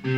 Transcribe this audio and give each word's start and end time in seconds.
Einfach 0.00 0.14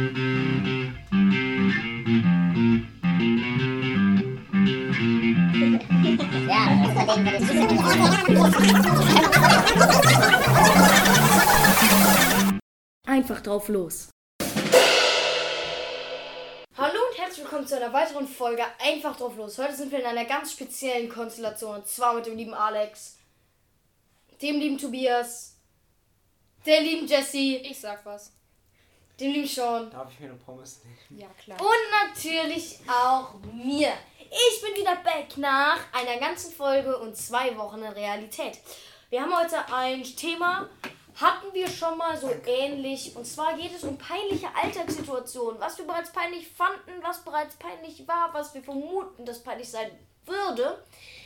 drauf 13.43 13.69
los. 13.69 14.11
Hallo 16.77 16.99
und 17.09 17.19
herzlich 17.19 17.45
willkommen 17.45 17.67
zu 17.67 17.77
einer 17.77 17.93
weiteren 17.95 18.29
Folge 18.29 18.62
Einfach 18.81 19.17
drauf 19.17 19.39
los. 19.39 19.57
Heute 19.57 19.75
sind 19.75 19.91
wir 19.91 20.01
in 20.01 20.07
einer 20.07 20.27
ganz 20.27 20.53
speziellen 20.53 21.09
Konstellation. 21.09 21.77
Und 21.77 21.87
zwar 21.87 22.12
mit 22.15 22.27
dem 22.27 22.37
lieben 22.37 22.53
Alex, 22.53 23.17
dem 24.43 24.61
lieben 24.61 24.77
Tobias, 24.77 25.57
der 26.67 26.83
lieben 26.83 27.07
Jessie, 27.07 27.57
Ich 27.57 27.81
sag 27.81 28.05
was. 28.05 28.35
Dem 29.21 29.32
lieben 29.32 29.46
Sean 29.46 29.91
Darf 29.91 30.11
ich 30.12 30.21
mir 30.21 30.30
eine 30.30 30.39
Pommes 30.39 30.80
nehmen? 30.84 31.21
Ja, 31.21 31.29
klar. 31.43 31.58
und 31.61 32.08
natürlich 32.08 32.78
auch 32.88 33.34
mir. 33.52 33.92
Ich 34.18 34.62
bin 34.62 34.74
wieder 34.74 34.96
back 34.96 35.36
nach 35.36 35.78
einer 35.92 36.18
ganzen 36.18 36.52
Folge 36.52 36.96
und 36.98 37.16
zwei 37.16 37.56
Wochen 37.56 37.82
in 37.82 37.92
Realität. 37.92 38.59
Wir 39.10 39.22
haben 39.22 39.36
heute 39.36 39.56
ein 39.74 40.04
Thema, 40.04 40.68
hatten 41.16 41.52
wir 41.52 41.68
schon 41.68 41.98
mal 41.98 42.16
so 42.16 42.30
ähnlich. 42.46 43.16
Und 43.16 43.26
zwar 43.26 43.56
geht 43.56 43.74
es 43.74 43.82
um 43.82 43.98
peinliche 43.98 44.46
Alltagssituationen. 44.54 45.60
Was 45.60 45.78
wir 45.78 45.87
bereits 45.87 46.12
peinlich 46.12 46.48
fanden, 46.48 47.02
was 47.02 47.24
bereits 47.24 47.56
peinlich 47.56 48.06
war, 48.06 48.32
was 48.32 48.54
wir 48.54 48.62
vermuten, 48.62 49.26
dass 49.26 49.42
peinlich 49.42 49.68
sein 49.68 49.90
würde. 50.26 50.82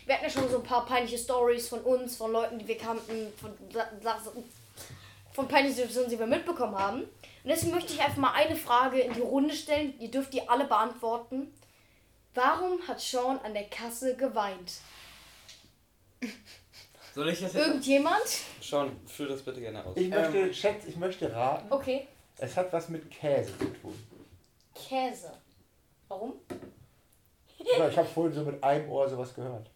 Wir 0.06 0.14
hatten 0.14 0.24
ja 0.24 0.30
schon 0.30 0.48
so 0.48 0.56
ein 0.56 0.62
paar 0.62 0.86
peinliche 0.86 1.18
Stories 1.18 1.68
von 1.68 1.80
uns, 1.80 2.16
von 2.16 2.32
Leuten, 2.32 2.58
die 2.58 2.66
wir 2.66 2.78
kannten, 2.78 3.32
von, 3.38 3.52
von 5.32 5.48
peinlichen 5.48 5.76
Situationen, 5.76 6.10
die 6.10 6.18
wir 6.18 6.26
mitbekommen 6.26 6.78
haben. 6.78 7.08
Und 7.44 7.50
deswegen 7.50 7.72
möchte 7.74 7.92
ich 7.92 8.00
einfach 8.00 8.16
mal 8.16 8.32
eine 8.32 8.56
Frage 8.56 9.00
in 9.00 9.12
die 9.12 9.20
Runde 9.20 9.54
stellen. 9.54 9.94
Ihr 10.00 10.10
dürft 10.10 10.32
die 10.32 10.48
alle 10.48 10.64
beantworten. 10.64 11.52
Warum 12.32 12.80
hat 12.88 13.00
Sean 13.00 13.38
an 13.40 13.52
der 13.54 13.68
Kasse 13.68 14.16
geweint? 14.16 14.72
Soll 17.14 17.28
ich 17.28 17.40
das 17.40 17.52
jetzt? 17.52 17.66
Irgendjemand? 17.66 18.24
Sean, 18.60 18.98
führ 19.06 19.28
das 19.28 19.42
bitte 19.42 19.60
gerne 19.60 19.84
aus. 19.84 19.96
Ich 19.96 20.08
möchte, 20.08 20.52
schätz, 20.54 20.84
ich 20.86 20.96
möchte 20.96 21.32
raten, 21.32 21.70
Okay. 21.70 22.08
es 22.38 22.56
hat 22.56 22.72
was 22.72 22.88
mit 22.88 23.08
Käse 23.10 23.56
zu 23.58 23.66
tun. 23.66 24.06
Käse. 24.74 25.32
Warum? 26.08 26.32
Ja, 27.58 27.88
ich 27.88 27.96
habe 27.96 28.08
vorhin 28.08 28.34
so 28.34 28.42
mit 28.42 28.62
einem 28.64 28.90
Ohr 28.90 29.08
sowas 29.08 29.34
gehört. 29.34 29.70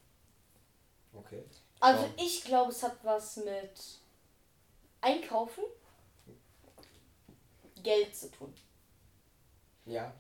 Okay. 1.15 1.45
Also 1.81 2.09
ich 2.17 2.45
glaube, 2.45 2.73
es 2.73 2.83
hat 2.83 2.97
was 3.03 3.37
mit 3.37 3.81
Einkaufen, 5.01 5.63
Geld 7.89 8.15
zu 8.15 8.31
tun. 8.31 8.53
Ja. 9.87 10.13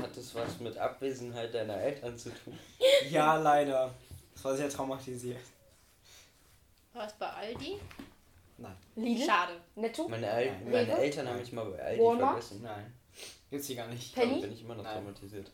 Hat 0.00 0.16
das 0.16 0.32
was 0.36 0.60
mit 0.60 0.78
Abwesenheit 0.78 1.52
deiner 1.52 1.74
Eltern 1.76 2.16
zu 2.16 2.30
tun? 2.30 2.56
Ja, 3.10 3.36
leider. 3.36 3.92
Das 4.32 4.44
war 4.44 4.56
sehr 4.56 4.68
traumatisiert. 4.68 5.40
War 6.92 7.06
es 7.06 7.12
bei 7.14 7.28
Aldi? 7.28 7.80
Nein. 8.58 8.76
Lidl? 8.94 9.26
Schade. 9.26 9.60
Netto? 9.74 10.06
Meine, 10.08 10.26
El 10.28 10.52
Nein. 10.52 10.70
meine? 10.70 10.98
Eltern 10.98 11.28
haben 11.28 11.38
mich 11.40 11.52
mal 11.52 11.64
bei 11.64 11.82
Aldi 11.82 12.00
Walmart? 12.02 12.30
vergessen. 12.44 12.62
Nein. 12.62 12.94
Gibt's 13.50 13.66
hier 13.66 13.76
gar 13.76 13.88
nicht. 13.88 14.14
Penny? 14.14 14.26
Darum 14.28 14.40
bin 14.42 14.52
ich 14.52 14.60
immer 14.62 14.74
noch 14.76 14.84
Nein. 14.84 14.94
traumatisiert. 14.94 15.50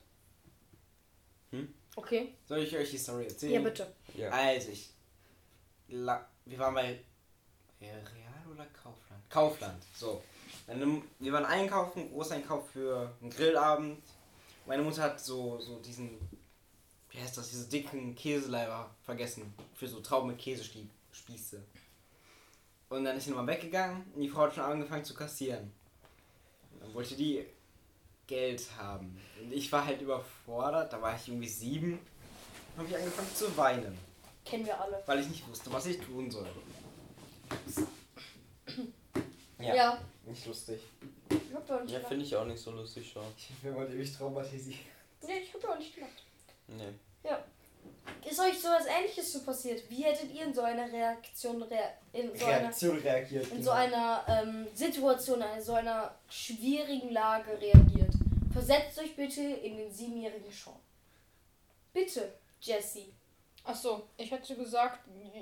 Okay. 1.97 2.35
Soll 2.47 2.59
ich 2.61 2.77
euch 2.77 2.91
die 2.91 2.99
Story 2.99 3.25
erzählen? 3.25 3.53
Ja, 3.55 3.61
bitte. 3.61 3.95
Ja. 4.15 4.31
Also 4.31 4.71
ich. 4.71 4.91
La 5.89 6.27
wir 6.45 6.59
waren 6.59 6.75
bei 6.75 7.01
Real 7.81 8.03
oder 8.51 8.67
Kaufland? 8.67 9.31
Kaufland. 9.31 9.83
So. 9.95 10.23
Wir 10.67 11.33
waren 11.33 11.45
einkaufen, 11.45 12.11
Großeinkauf 12.13 12.71
für 12.71 13.13
einen 13.21 13.31
Grillabend. 13.31 14.03
Meine 14.67 14.83
Mutter 14.83 15.03
hat 15.03 15.21
so, 15.21 15.59
so 15.59 15.79
diesen, 15.81 16.11
wie 17.11 17.19
heißt 17.19 17.37
das, 17.37 17.51
diese 17.51 17.69
dicken 17.69 18.15
Käseleiber 18.15 18.91
vergessen. 19.05 19.53
Für 19.75 19.89
so 19.89 20.01
Trauben 20.01 20.29
mit 20.29 20.39
Käsespieße. 20.39 21.63
Und 22.89 23.05
dann 23.05 23.17
ist 23.17 23.25
sie 23.25 23.31
nochmal 23.31 23.47
weggegangen 23.47 24.05
und 24.15 24.21
die 24.21 24.29
Frau 24.29 24.43
hat 24.43 24.55
schon 24.55 24.65
angefangen 24.65 25.05
zu 25.05 25.15
kassieren. 25.15 25.73
Und 26.73 26.83
dann 26.83 26.95
wollte 26.95 27.17
die 27.17 27.45
Geld 28.27 28.67
haben. 28.77 29.19
Und 29.41 29.53
ich 29.53 29.71
war 29.73 29.85
halt 29.85 30.01
überfordert, 30.01 30.93
da 30.93 31.01
war 31.01 31.17
ich 31.17 31.29
irgendwie 31.29 31.49
sieben. 31.49 31.99
Dann 32.77 32.85
habe 32.85 32.89
ich 32.89 32.97
angefangen 32.97 33.35
zu 33.35 33.57
weinen 33.57 33.99
Kennen 34.45 34.67
wir 34.67 34.81
alle. 34.81 35.03
weil 35.07 35.21
ich 35.21 35.29
nicht 35.29 35.49
wusste, 35.49 35.73
was 35.73 35.87
ich 35.87 35.99
tun 36.01 36.31
soll. 36.31 36.47
Ja. 39.63 39.99
Nicht 40.25 40.47
lustig. 40.47 40.81
Ich 41.31 41.55
hab 41.55 41.69
ja 41.69 41.77
auch 41.77 41.83
nicht 41.83 41.93
Ja, 41.93 42.01
finde 42.01 42.25
ich 42.25 42.37
auch 42.37 42.45
nicht 42.45 42.61
so 42.61 42.71
lustig, 42.71 43.11
Sean. 43.13 43.25
Ich 43.37 43.57
bin 43.57 43.75
heute 43.75 43.93
ewig 43.93 44.17
traumatisiert. 44.17 44.79
Ja, 45.23 45.35
ich 45.43 45.53
hab 45.53 45.63
ja 45.63 45.69
auch 45.71 45.79
nicht 45.79 45.95
gelacht. 45.95 46.25
Nee. 46.69 46.95
Ist 48.29 48.39
euch 48.39 48.61
so 48.61 48.69
was 48.69 48.87
ähnliches 48.87 49.33
so 49.33 49.43
passiert? 49.43 49.83
Wie 49.91 50.05
hättet 50.05 50.33
ihr 50.33 50.45
in 50.45 50.55
so 50.55 50.63
einer 50.63 50.91
Reaktion 50.91 51.63
rea 51.63 51.93
in 52.13 52.35
so 52.37 52.47
einer 52.47 52.61
Reaktion 52.61 52.99
reagiert. 52.99 53.51
in 53.51 53.63
so 53.63 53.71
einer 53.71 54.25
ähm, 54.29 54.67
Situation, 54.75 55.43
in 55.57 55.63
so 55.63 55.75
einer 55.75 56.15
schwierigen 56.29 57.11
Lage 57.11 57.51
reagiert. 57.61 58.13
Versetzt 58.53 58.99
euch 58.99 59.17
bitte 59.17 59.41
in 59.41 59.77
den 59.77 59.91
siebenjährigen 59.91 60.51
Sean. 60.51 60.77
Bitte, 61.93 62.33
Jessie. 62.61 63.13
Ach 63.65 63.77
so, 63.77 64.09
ich 64.17 64.31
hätte 64.31 64.57
gesagt, 64.57 65.01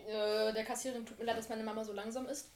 äh, 0.09 0.53
der 0.53 0.65
Kassiererin 0.65 1.05
tut 1.05 1.19
mir 1.19 1.25
leid, 1.27 1.39
dass 1.39 1.49
meine 1.49 1.63
Mama 1.63 1.85
so 1.85 1.93
langsam 1.93 2.27
ist. 2.27 2.51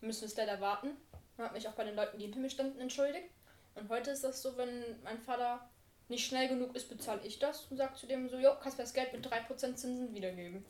Wir 0.00 0.08
müssen 0.08 0.24
es 0.24 0.36
leider 0.36 0.60
warten. 0.60 0.96
Ich 1.40 1.44
habe 1.46 1.54
mich 1.54 1.68
auch 1.68 1.72
bei 1.72 1.84
den 1.84 1.96
Leuten, 1.96 2.18
die 2.18 2.24
hinter 2.24 2.38
mir 2.38 2.50
standen, 2.50 2.78
entschuldigt. 2.80 3.30
Und 3.74 3.88
heute 3.88 4.10
ist 4.10 4.22
das 4.24 4.42
so, 4.42 4.58
wenn 4.58 5.00
mein 5.02 5.18
Vater 5.18 5.66
nicht 6.08 6.26
schnell 6.26 6.48
genug 6.48 6.76
ist, 6.76 6.90
bezahle 6.90 7.22
ich 7.24 7.38
das 7.38 7.64
und 7.70 7.78
sage 7.78 7.94
zu 7.94 8.06
dem 8.06 8.28
so, 8.28 8.36
jo, 8.36 8.50
kannst 8.62 8.76
mir 8.76 8.84
das 8.84 8.92
Geld 8.92 9.10
mit 9.14 9.26
3% 9.26 9.48
Zinsen 9.56 10.12
wiedergeben. 10.14 10.62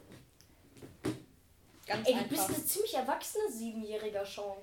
Ganz 1.89 2.07
Ey, 2.07 2.15
du 2.15 2.25
bist 2.29 2.43
einfach. 2.43 2.55
ein 2.57 2.65
ziemlich 2.67 2.95
erwachsener 2.95 3.51
siebenjähriger 3.51 4.25
Sean. 4.25 4.59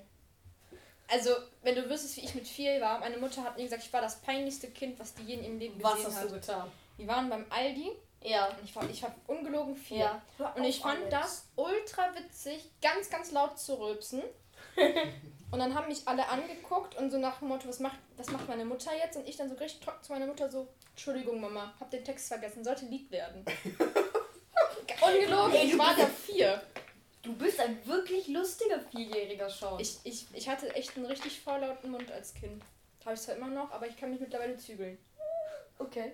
Also, 1.09 1.31
wenn 1.63 1.75
du 1.75 1.89
wüsstest, 1.89 2.15
wie 2.17 2.21
ich 2.21 2.35
mit 2.35 2.47
vier 2.47 2.79
war, 2.79 2.99
meine 2.99 3.17
Mutter 3.17 3.43
hat 3.43 3.57
mir 3.57 3.63
gesagt, 3.63 3.83
ich 3.83 3.91
war 3.91 4.01
das 4.01 4.21
peinlichste 4.21 4.69
Kind, 4.69 4.97
was 4.99 5.13
die 5.13 5.23
je 5.23 5.33
in 5.35 5.43
ihrem 5.43 5.59
Leben 5.59 5.83
Was 5.83 5.95
gesehen 5.95 6.07
hast 6.07 6.21
hat. 6.21 6.29
du 6.29 6.33
getan? 6.35 6.71
Die 6.97 7.07
waren 7.07 7.29
beim 7.29 7.45
Aldi 7.49 7.91
Ja. 8.23 8.47
und 8.47 8.63
ich 8.63 8.73
war, 8.73 8.89
ich 8.89 9.03
war 9.03 9.13
ungelogen 9.27 9.75
vier. 9.75 10.21
Ja. 10.39 10.53
Und 10.55 10.63
ich 10.63 10.79
fand 10.79 10.99
Alex. 10.99 11.09
das 11.11 11.47
ultra 11.57 12.15
witzig, 12.15 12.63
ganz, 12.81 13.09
ganz 13.09 13.31
laut 13.31 13.59
zu 13.59 13.73
rülpsen. 13.77 14.23
und 15.51 15.59
dann 15.59 15.73
haben 15.75 15.87
mich 15.87 16.07
alle 16.07 16.27
angeguckt 16.27 16.95
und 16.97 17.09
so 17.11 17.17
nach 17.17 17.39
dem 17.39 17.47
Motto, 17.49 17.67
was 17.69 17.79
macht, 17.79 17.97
was 18.17 18.29
macht 18.31 18.47
meine 18.47 18.65
Mutter 18.65 18.91
jetzt? 18.95 19.15
Und 19.17 19.27
ich 19.27 19.37
dann 19.37 19.49
so 19.49 19.55
richtig 19.55 19.79
trocken 19.81 20.03
zu 20.03 20.11
meiner 20.11 20.25
Mutter 20.27 20.49
so, 20.49 20.67
Entschuldigung 20.91 21.39
Mama, 21.41 21.73
hab 21.79 21.89
den 21.91 22.03
Text 22.03 22.27
vergessen, 22.27 22.63
sollte 22.63 22.85
Lied 22.85 23.09
werden. 23.11 23.45
Ungelogen, 25.01 25.53
Ey, 25.53 25.67
du 25.67 25.73
ich 25.73 25.77
war 25.77 25.95
da 25.95 26.05
vier. 26.05 26.61
Du 27.21 27.35
bist 27.35 27.59
ein 27.59 27.77
wirklich 27.85 28.27
lustiger 28.29 28.79
vierjähriger 28.79 29.49
Sean. 29.49 29.79
Ich, 29.79 29.97
ich, 30.03 30.25
ich 30.33 30.47
hatte 30.49 30.73
echt 30.75 30.95
einen 30.95 31.05
richtig 31.05 31.39
vorlauten 31.41 31.91
Mund 31.91 32.11
als 32.11 32.33
Kind. 32.33 32.63
Habe 33.05 33.15
ich 33.15 33.21
zwar 33.21 33.35
immer 33.35 33.47
noch, 33.47 33.71
aber 33.71 33.87
ich 33.87 33.97
kann 33.97 34.09
mich 34.11 34.19
mittlerweile 34.19 34.57
zügeln. 34.57 34.97
okay. 35.79 36.13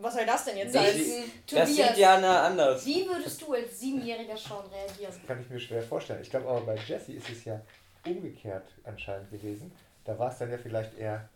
Was 0.00 0.14
soll 0.14 0.24
das 0.24 0.46
denn 0.46 0.56
jetzt 0.56 0.74
Das 0.74 0.86
sein? 0.86 0.94
sieht- 1.04 1.32
Das 1.58 1.68
sieht 1.68 1.96
Jana 1.98 2.46
anders. 2.46 2.86
wie 2.86 3.06
würdest 3.06 3.42
du 3.42 3.52
als 3.52 3.78
siebenjähriger 3.78 4.36
Sean 4.38 4.64
reagieren? 4.70 5.12
Kann 5.26 5.42
ich 5.42 5.50
mir 5.50 5.60
schwer 5.60 5.82
vorstellen. 5.82 6.22
Ich 6.22 6.30
glaube 6.30 6.48
aber 6.48 6.62
bei 6.62 6.76
Jesse 6.76 7.12
ist 7.12 7.28
es 7.28 7.44
ja 7.44 7.60
umgekehrt 8.06 8.66
anscheinend 8.84 9.30
gewesen. 9.30 9.72
Da 10.04 10.18
war 10.18 10.30
es 10.30 10.38
dann 10.38 10.50
ja 10.50 10.58
vielleicht 10.58 10.98
eher 10.98 11.28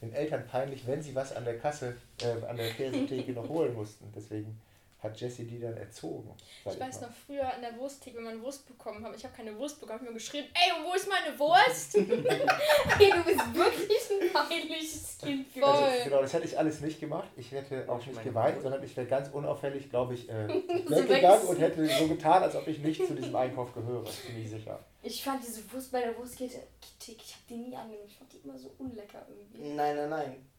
den 0.00 0.12
Eltern 0.12 0.46
peinlich, 0.46 0.86
wenn 0.86 1.02
sie 1.02 1.14
was 1.14 1.34
an 1.34 1.44
der 1.44 1.58
Kasse, 1.58 1.96
äh, 2.20 2.44
an 2.46 2.56
der 2.56 2.70
Käsetheke 2.70 3.32
noch 3.32 3.48
holen 3.48 3.74
mussten. 3.74 4.12
Deswegen 4.14 4.60
hat 5.02 5.20
Jesse 5.20 5.44
die 5.44 5.58
dann 5.58 5.76
erzogen. 5.76 6.30
Ich 6.64 6.78
weiß 6.78 7.00
mal. 7.00 7.08
noch 7.08 7.14
früher 7.26 7.52
in 7.56 7.62
der 7.62 7.76
Wursttheke, 7.76 8.18
wenn 8.18 8.24
man 8.24 8.42
Wurst 8.42 8.68
bekommen 8.68 9.04
hat, 9.04 9.16
ich 9.16 9.24
habe 9.24 9.34
keine 9.34 9.56
Wurst 9.58 9.80
bekommen, 9.80 9.98
hab 9.98 10.02
ich 10.04 10.08
mir 10.08 10.14
geschrien, 10.14 10.44
ey, 10.54 10.78
und 10.78 10.88
wo 10.88 10.94
ist 10.94 11.08
meine 11.08 11.36
Wurst? 11.38 11.94
Hey, 12.98 13.10
du 13.10 13.24
bist 13.24 13.54
wirklich 13.54 14.10
ein 14.10 14.32
peinliches 14.32 15.18
Kind 15.18 15.48
Voll. 15.48 15.64
Also, 15.64 16.04
genau, 16.04 16.20
das 16.20 16.32
hätte 16.32 16.44
ich 16.44 16.58
alles 16.58 16.80
nicht 16.80 17.00
gemacht. 17.00 17.28
Ich 17.36 17.50
hätte 17.50 17.84
auch 17.88 18.04
nicht 18.04 18.22
geweint, 18.22 18.56
Mutter. 18.56 18.62
sondern 18.62 18.84
ich 18.84 18.96
wäre 18.96 19.06
ganz 19.06 19.28
unauffällig, 19.30 19.90
glaube 19.90 20.14
ich, 20.14 20.28
äh, 20.28 20.48
weg. 20.48 20.88
weggegangen 20.88 21.46
und 21.48 21.58
hätte 21.58 21.86
so 21.86 22.06
getan, 22.06 22.42
als 22.42 22.54
ob 22.54 22.66
ich 22.68 22.78
nicht 22.78 23.04
zu 23.04 23.14
diesem 23.14 23.34
Einkauf 23.34 23.74
gehöre. 23.74 24.02
Bin 24.02 24.40
ich 24.40 24.50
sicher. 24.50 24.78
Ich 25.02 25.22
fand 25.24 25.42
diese 25.44 25.70
Wurst 25.72 25.90
bei 25.90 26.00
der 26.00 26.16
Wurstkette, 26.16 26.62
ich 27.06 27.34
hab 27.34 27.46
die 27.48 27.56
nie 27.56 27.76
angenommen. 27.76 28.06
Ich 28.06 28.16
fand 28.16 28.32
die 28.32 28.38
immer 28.38 28.56
so 28.56 28.72
unlecker 28.78 29.26
irgendwie. 29.28 29.74
Nein, 29.74 29.96
nein, 29.96 30.10
nein. 30.10 30.50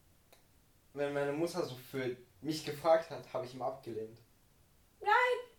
Wenn 0.94 1.14
meine 1.14 1.32
Mutter 1.32 1.66
so 1.66 1.76
für 1.76 2.16
mich 2.42 2.66
gefragt 2.66 3.10
hat, 3.10 3.24
habe 3.34 3.46
ich 3.46 3.54
immer 3.54 3.66
abgelehnt. 3.66 4.20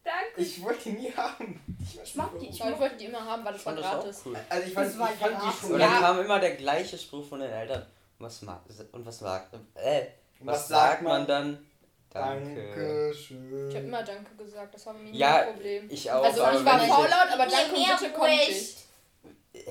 Danke. 0.04 0.42
Ich 0.42 0.62
wollte 0.62 0.90
die 0.90 0.98
nie 0.98 1.12
haben. 1.12 1.58
Ich 2.04 2.14
mag 2.14 2.38
die. 2.38 2.44
Ich 2.46 2.50
ich 2.56 2.60
mag 2.60 2.78
wollte 2.78 2.96
die 2.98 3.06
immer 3.06 3.24
haben, 3.24 3.42
weil 3.42 3.52
das 3.54 3.62
Ich 3.62 3.66
war 3.66 3.74
gratis. 3.74 4.22
cool. 4.26 4.36
Also 4.50 4.68
ich 4.68 4.76
war 4.76 4.84
ich 4.84 4.92
fand 4.92 5.42
die 5.42 5.58
schon. 5.58 5.72
Und 5.72 5.80
Ja. 5.80 5.88
dann 5.88 6.00
kam 6.00 6.20
immer 6.20 6.40
der 6.40 6.56
gleiche 6.56 6.98
Spruch 6.98 7.24
von 7.26 7.40
den 7.40 7.50
Eltern. 7.50 7.86
Was 8.18 8.42
mag 8.42 8.60
und 8.92 9.06
was 9.06 9.18
sagt 9.18 9.54
äh, 9.74 10.06
was, 10.40 10.46
Was 10.46 10.68
sagt 10.68 10.80
sagt 10.90 11.02
man 11.02 11.12
man? 11.20 11.26
dann? 11.26 11.66
Danke. 12.14 12.68
Dankeschön. 12.68 13.68
Ich 13.68 13.76
habe 13.76 13.86
immer 13.86 14.02
Danke 14.02 14.34
gesagt, 14.36 14.74
das 14.74 14.86
war 14.86 14.94
mir 14.94 15.10
nie 15.10 15.18
Ja, 15.18 15.40
ein 15.40 15.52
Problem. 15.54 15.90
Ich 15.90 16.10
auch. 16.10 16.24
Also 16.24 16.40
ich 16.42 16.64
war 16.64 16.78
faul 16.78 17.08
laut, 17.08 17.32
aber 17.32 17.46
Danke 17.46 17.74
und 17.74 18.00
bitte 18.00 18.12
konnte 18.12 18.34
ich. 18.48 18.76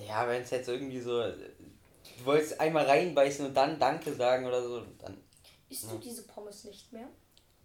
Ja, 0.07 0.27
wenn 0.27 0.41
es 0.41 0.49
jetzt 0.51 0.67
irgendwie 0.69 0.99
so 0.99 1.23
Du 2.17 2.25
wolltest 2.25 2.59
einmal 2.59 2.85
reinbeißen 2.85 3.45
und 3.45 3.53
dann 3.53 3.79
Danke 3.79 4.13
sagen 4.13 4.45
oder 4.45 4.61
so. 4.61 4.81
Dann. 4.99 5.17
Isst 5.69 5.91
du 5.91 5.97
diese 5.97 6.23
Pommes 6.23 6.65
nicht 6.65 6.91
mehr? 6.93 7.07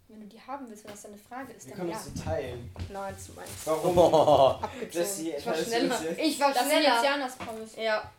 Wenn 0.07 0.21
du 0.21 0.27
die 0.27 0.41
haben 0.41 0.67
willst, 0.67 0.85
wenn 0.85 0.91
das 0.91 1.03
deine 1.03 1.17
Frage 1.17 1.53
ist, 1.53 1.67
Wir 1.67 1.75
dann 1.75 1.87
können 1.87 1.91
ja. 2.15 2.23
teilen. 2.23 2.73
Nein, 2.89 3.19
zu 3.19 3.33
meins. 3.33 3.49
Warum? 3.65 3.97
Oh. 3.97 4.47
Abgezogen. 4.61 5.33
Ich 5.37 5.45
war 5.45 5.55
schneller. 5.55 5.99
Ich 6.17 6.39
war 6.39 6.51
Das 6.51 6.63
sind 6.63 6.71
schneller. 6.71 6.93
jetzt 6.95 7.03
Janas 7.03 7.35
Pommes. 7.35 7.75
Ja. 7.75 8.11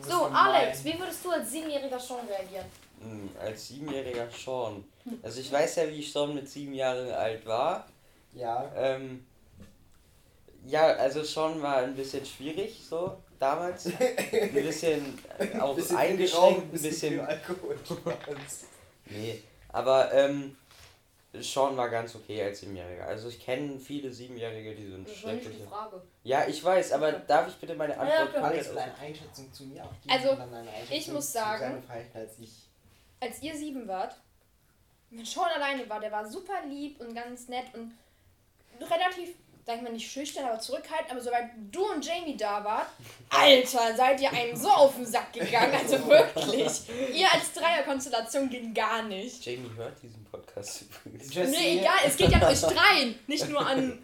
So. 0.00 0.24
Alex, 0.24 0.84
wie 0.84 0.98
würdest 0.98 1.24
du 1.24 1.30
als 1.30 1.50
Siebenjähriger 1.52 2.00
schon 2.00 2.26
reagieren? 2.26 2.66
Hm, 3.00 3.30
Als 3.40 3.68
siebenjähriger 3.68 4.28
Sean. 4.30 4.84
Also 5.22 5.40
ich 5.40 5.50
weiß 5.52 5.76
ja, 5.76 5.88
wie 5.88 6.02
Sean 6.02 6.34
mit 6.34 6.48
sieben 6.48 6.74
Jahren 6.74 7.10
alt 7.10 7.44
war. 7.46 7.86
Ja. 8.32 8.70
Ähm, 8.76 9.26
ja, 10.66 10.86
also 10.96 11.22
Sean 11.22 11.60
war 11.60 11.76
ein 11.78 11.94
bisschen 11.94 12.24
schwierig 12.24 12.80
so 12.88 13.18
damals. 13.38 13.86
Ein 13.86 14.52
bisschen 14.52 15.18
äh, 15.38 15.58
auch 15.58 15.76
Bisschen 15.76 15.96
eingeschränkt, 15.96 16.62
ein 16.62 16.70
bisschen. 16.70 17.20
Alkohol. 17.20 17.76
Nee, 19.10 19.42
aber 19.68 20.12
ähm, 20.14 20.56
Sean 21.34 21.76
war 21.76 21.90
ganz 21.90 22.14
okay 22.14 22.42
als 22.42 22.60
Siebenjähriger. 22.60 23.06
Also 23.06 23.28
ich 23.28 23.38
kenne 23.44 23.78
viele 23.78 24.10
Siebenjährige, 24.10 24.74
die 24.74 24.86
sind 24.90 25.06
Das 25.06 25.22
war 25.24 25.32
nicht 25.32 25.42
die 25.44 25.48
schreckliche. 25.48 25.68
Frage. 25.68 26.02
Ja, 26.22 26.46
ich 26.48 26.64
weiß, 26.64 26.92
aber 26.92 27.12
darf 27.12 27.48
ich 27.48 27.56
bitte 27.56 27.74
meine 27.74 27.92
Ja, 27.94 27.98
Antwort 28.00 28.30
klar. 28.30 28.44
Alex, 28.44 28.66
komplett 28.68 28.86
deine 28.86 28.98
Einschätzung 28.98 29.52
zu 29.52 29.64
mir 29.64 29.84
auch 29.84 29.90
Also, 30.08 30.38
ich 30.90 31.08
muss 31.08 31.30
sagen- 31.32 31.82
als 32.14 32.38
ich. 32.40 32.63
Als 33.20 33.42
ihr 33.42 33.54
sieben 33.54 33.88
wart, 33.88 34.16
wenn 35.10 35.24
Sean 35.24 35.48
alleine 35.48 35.88
war, 35.88 36.00
der 36.00 36.12
war 36.12 36.26
super 36.26 36.64
lieb 36.68 37.00
und 37.00 37.14
ganz 37.14 37.48
nett 37.48 37.66
und 37.74 37.92
relativ, 38.80 39.30
sag 39.64 39.76
ich 39.76 39.82
mal 39.82 39.92
nicht 39.92 40.10
schüchtern, 40.10 40.44
aber 40.46 40.58
zurückhaltend, 40.58 41.12
aber 41.12 41.20
sobald 41.20 41.50
du 41.70 41.84
und 41.92 42.04
Jamie 42.04 42.36
da 42.36 42.64
wart, 42.64 42.88
Alter, 43.30 43.96
seid 43.96 44.20
ihr 44.20 44.32
einem 44.32 44.56
so 44.56 44.68
auf 44.68 44.96
den 44.96 45.06
Sack 45.06 45.32
gegangen, 45.32 45.74
also 45.74 46.06
wirklich. 46.06 46.82
Ihr 47.14 47.32
als 47.32 47.52
Dreierkonstellation 47.52 48.50
ging 48.50 48.74
gar 48.74 49.02
nicht. 49.02 49.44
Jamie 49.44 49.70
hört 49.76 50.02
diesen 50.02 50.24
Podcast 50.24 50.82
übrigens. 50.82 51.34
Nee, 51.34 51.78
egal, 51.78 51.98
es 52.04 52.16
geht 52.16 52.30
ja 52.30 52.38
an 52.42 52.44
euch 52.44 52.60
dreien, 52.60 53.18
nicht 53.26 53.48
nur 53.48 53.64
an 53.64 53.98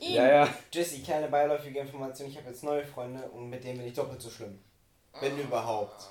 ihn. 0.00 0.14
Ja, 0.14 0.28
ja. 0.28 0.54
Jessie, 0.72 1.02
kleine 1.02 1.28
beiläufige 1.28 1.80
Information. 1.80 2.28
Ich 2.28 2.36
habe 2.36 2.48
jetzt 2.48 2.62
neue 2.64 2.84
Freunde 2.84 3.22
und 3.30 3.50
mit 3.50 3.64
denen 3.64 3.78
bin 3.78 3.88
ich 3.88 3.94
doppelt 3.94 4.22
so 4.22 4.30
schlimm. 4.30 4.58
Wenn 5.20 5.38
überhaupt. 5.38 6.06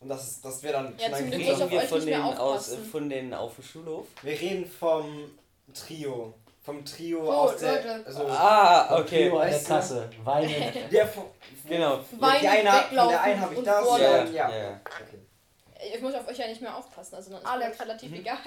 Und 0.00 0.08
das 0.08 0.28
ist, 0.28 0.44
das 0.44 0.62
wäre 0.62 0.74
dann 0.74 0.94
Ja, 0.98 1.08
auf 1.08 1.18
Reden 1.18 1.70
wir 1.70 1.80
von 1.82 2.06
denen, 2.06 2.22
aus, 2.22 2.74
von 2.90 3.08
denen 3.08 3.34
auf 3.34 3.54
dem 3.56 3.64
Schulhof? 3.64 4.06
Wir 4.22 4.40
reden 4.40 4.64
vom 4.70 5.30
Trio. 5.74 6.34
Vom 6.62 6.84
Trio 6.84 7.24
So, 7.24 7.32
aus 7.32 7.56
der. 7.56 7.72
Leute. 7.74 8.06
Also, 8.06 8.26
Ah, 8.28 9.00
okay. 9.00 9.28
Trio 9.30 9.40
der? 9.40 9.62
Kasse. 9.62 10.10
Weinen. 10.24 10.90
der 10.92 11.06
von, 11.08 11.24
Genau. 11.66 11.96
ja, 11.96 12.02
Weinen, 12.20 12.40
die 12.40 12.48
eine, 12.48 12.64
weglaufen 12.84 13.08
der 13.10 13.22
einen 13.22 13.40
habe 13.40 13.52
ich 13.54 13.58
und 13.58 13.64
das. 13.66 13.84
vorne. 13.84 14.04
Ja, 14.04 14.16
Ja, 14.16 14.24
ja. 14.32 14.48
ja, 14.50 14.56
ja. 14.70 14.80
Okay. 14.84 15.94
Ich 15.94 16.00
muss 16.00 16.14
auf 16.14 16.28
euch 16.28 16.38
ja 16.38 16.46
nicht 16.48 16.60
mehr 16.60 16.76
aufpassen, 16.76 17.14
also 17.14 17.30
dann 17.30 17.40
ist 17.40 17.46
Alex. 17.48 17.80
relativ 17.80 18.10
Mhm. 18.10 18.16
egal. 18.16 18.38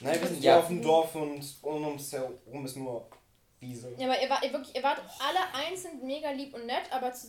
Nein, 0.00 0.20
wir 0.20 0.28
sind 0.28 0.42
Ja. 0.44 0.54
ja 0.54 0.58
auf 0.60 0.66
dem 0.68 0.82
Dorf 0.82 1.14
und 1.14 1.44
um 1.62 1.86
uns 1.86 2.12
herum 2.12 2.64
ist 2.64 2.76
nur 2.76 3.06
Wiese. 3.60 3.92
Ja, 3.98 4.06
aber 4.06 4.20
ihr 4.22 4.30
wart, 4.30 4.44
ihr 4.44 4.52
wirklich, 4.52 4.74
ihr 4.74 4.82
wart 4.82 5.00
alle 5.18 5.66
einzeln 5.66 6.04
mega 6.04 6.30
lieb 6.30 6.54
und 6.54 6.66
nett, 6.66 6.84
aber 6.90 7.12
zu, 7.12 7.28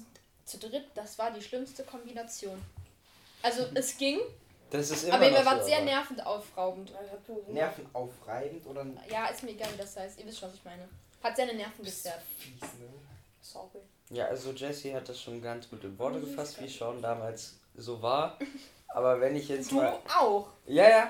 zu 0.52 0.58
dritt, 0.60 0.86
das 0.96 1.18
war 1.18 1.32
die 1.32 1.42
schlimmste 1.42 1.84
Kombination. 1.84 2.62
Also 3.42 3.66
es 3.74 3.98
ging, 3.98 4.20
Das 4.70 4.92
ist 4.92 5.04
immer 5.06 5.16
aber 5.16 5.30
ihr 5.32 5.46
wart 5.46 5.66
sehr 5.66 5.82
nervend 5.82 6.24
aufraubend. 6.26 6.92
Nervenaufreibend 7.48 8.66
oder 8.68 8.86
Ja, 9.10 9.28
ist 9.28 9.44
mir 9.44 9.52
egal, 9.52 9.70
wie 9.74 9.78
das 9.78 9.96
heißt. 9.98 10.20
Ihr 10.20 10.26
wisst 10.26 10.40
schon, 10.40 10.50
was 10.50 10.56
ich 10.56 10.64
meine. 10.66 10.88
Hat 11.24 11.36
seine 11.38 11.54
Nerven 11.54 11.84
gezerrt. 11.84 12.22
fies, 12.38 12.62
ne? 12.62 12.88
Sorry. 13.42 13.80
Ja, 14.10 14.26
also 14.26 14.52
Jesse 14.52 14.94
hat 14.94 15.08
das 15.08 15.20
schon 15.22 15.42
ganz 15.42 15.70
gut 15.70 15.84
in 15.84 15.98
Worte 15.98 16.20
gefasst, 16.20 16.62
wie 16.62 16.68
Sean 16.68 17.02
damals 17.02 17.56
so 17.76 18.02
war. 18.02 18.38
Aber 18.90 19.20
wenn 19.22 19.36
ich 19.36 19.48
jetzt 19.48 19.72
Du 19.72 19.76
mal. 19.78 19.98
auch. 20.20 20.48
Ja, 20.68 20.90
ja. 20.90 21.10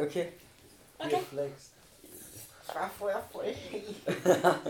Okay. 0.00 0.32
Okay. 0.98 1.16
Reflex. 1.16 1.70
Ich 2.68 2.74
war 2.74 2.90
vorher 2.98 3.22
voll. 3.32 3.52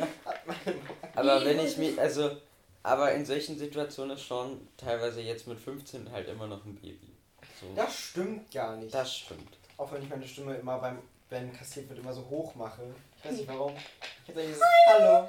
Aber 1.14 1.44
wenn 1.44 1.60
ich 1.60 1.76
mich. 1.76 2.00
Also. 2.00 2.36
Aber 2.84 3.12
in 3.12 3.24
solchen 3.24 3.58
Situationen 3.58 4.16
ist 4.16 4.28
Sean 4.28 4.68
teilweise 4.76 5.22
jetzt 5.22 5.46
mit 5.46 5.58
15 5.58 6.12
halt 6.12 6.28
immer 6.28 6.46
noch 6.46 6.64
ein 6.66 6.76
Baby. 6.76 7.12
So. 7.60 7.66
Das 7.74 7.94
stimmt 7.94 8.50
gar 8.52 8.76
nicht. 8.76 8.94
Das 8.94 9.16
stimmt. 9.16 9.56
Auch 9.78 9.90
wenn 9.90 10.02
ich 10.02 10.08
meine 10.10 10.28
Stimme 10.28 10.54
immer 10.56 10.78
beim, 10.78 10.98
wenn 11.30 11.50
kassiert 11.52 11.88
wird, 11.88 11.98
immer 12.00 12.12
so 12.12 12.24
hoch 12.28 12.54
mache. 12.54 12.82
Ich 13.18 13.24
weiß 13.24 13.38
nicht 13.38 13.48
warum. 13.48 13.74
Ich 13.74 14.28
hätte 14.28 14.46
dieses 14.46 14.62
Hallo. 14.86 15.28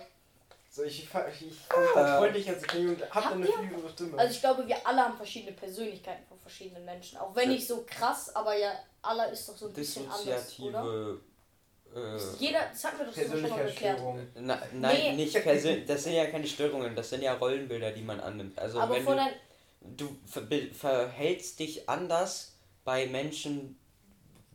So, 0.69 0.83
ich, 0.83 1.03
ich, 1.03 1.09
ich, 1.47 1.57
Ah. 1.69 2.17
freundlich 2.17 2.49
als 2.49 2.61
Kind 2.63 2.89
und 2.89 3.01
hab 3.03 3.15
Habt 3.15 3.25
dann 3.27 3.33
eine 3.43 3.45
viel 3.45 3.69
höhere 3.69 3.89
Stimme. 3.89 4.19
Also 4.19 4.33
ich 4.33 4.41
glaube, 4.41 4.67
wir 4.67 4.85
alle 4.85 5.01
haben 5.05 5.15
verschiedene 5.15 5.53
Persönlichkeiten 5.53 6.25
von 6.27 6.37
verschiedenen 6.37 6.83
Menschen. 6.83 7.17
Auch 7.19 7.33
wenn 7.33 7.47
nicht 7.47 7.65
so 7.65 7.85
krass, 7.87 8.35
aber 8.35 8.57
ja, 8.57 8.73
Allah 9.01 9.23
ist 9.25 9.47
doch 9.47 9.55
so 9.55 9.67
ein 9.67 9.73
bisschen 9.73 10.11
anders, 10.11 10.59
oder? 10.59 11.15
Äh, 11.95 12.17
Jeder, 12.39 12.59
das 12.71 12.83
hatten 12.83 12.99
wir 12.99 13.05
doch 13.05 13.13
schon 13.13 13.49
mal 13.49 13.65
geklärt. 13.65 14.01
Na, 14.35 14.61
nein, 14.73 14.97
Nee. 14.97 15.13
nicht 15.15 15.41
persönlich. 15.41 15.85
Das 15.85 16.03
sind 16.03 16.13
ja 16.13 16.25
keine 16.25 16.45
Störungen, 16.45 16.93
das 16.95 17.09
sind 17.09 17.21
ja 17.21 17.33
Rollenbilder, 17.35 17.91
die 17.91 18.01
man 18.01 18.19
annimmt. 18.19 18.59
Also 18.59 18.79
Aber 18.81 18.95
wenn 18.95 19.05
du, 19.81 20.05
du 20.05 20.17
ver 20.25 20.43
verhältst 20.73 21.59
dich 21.59 21.87
anders 21.87 22.57
bei 22.83 23.07
Menschen, 23.07 23.77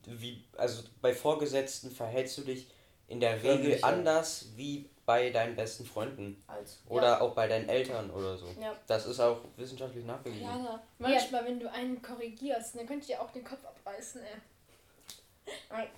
wie, 0.04 0.44
also 0.56 0.82
bei 1.00 1.14
Vorgesetzten 1.14 1.90
verhältst 1.90 2.36
du 2.38 2.42
dich 2.42 2.68
in 3.08 3.20
der 3.20 3.36
Regel 3.42 3.56
Förmlicher. 3.56 3.86
anders 3.86 4.46
wie 4.56 4.90
bei 5.06 5.30
deinen 5.30 5.56
besten 5.56 5.84
Freunden 5.84 6.40
als, 6.46 6.82
oder 6.88 7.20
auch 7.20 7.34
bei 7.34 7.48
deinen 7.48 7.68
Eltern 7.68 8.10
oder 8.10 8.36
so. 8.36 8.46
Ja. 8.60 8.76
Das 8.86 9.06
ist 9.06 9.18
auch 9.18 9.40
wissenschaftlich 9.56 10.04
nachgewiesen. 10.04 10.42
Jana, 10.42 10.80
manchmal, 10.98 11.44
wenn 11.46 11.58
du 11.58 11.72
einen 11.72 12.00
korrigierst, 12.00 12.76
dann 12.76 12.86
könnt 12.86 13.08
ihr 13.08 13.20
auch 13.20 13.30
den 13.32 13.42
Kopf 13.42 13.64
abreißen, 13.64 14.20
ey. 14.22 15.88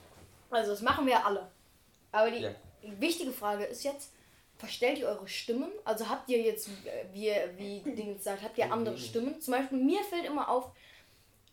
Also 0.52 0.70
das 0.72 0.82
machen 0.82 1.06
wir 1.06 1.24
alle. 1.24 1.50
Aber 2.12 2.30
die 2.30 2.42
Ja. 2.42 2.50
wichtige 2.82 3.32
Frage 3.32 3.64
ist 3.64 3.84
jetzt, 3.84 4.12
verstellt 4.58 4.98
ihr 4.98 5.08
eure 5.08 5.26
Stimmen? 5.26 5.70
Also 5.84 6.08
habt 6.08 6.28
ihr 6.28 6.40
jetzt, 6.40 6.68
äh, 6.68 7.06
wie, 7.12 7.32
wie 7.84 7.94
Ding 7.94 8.18
sagt, 8.18 8.42
habt 8.42 8.58
ihr 8.58 8.70
andere 8.72 8.98
Stimmen? 8.98 9.40
Zum 9.40 9.54
Beispiel 9.54 9.78
mir 9.78 10.02
fällt 10.04 10.26
immer 10.26 10.48
auf, 10.48 10.70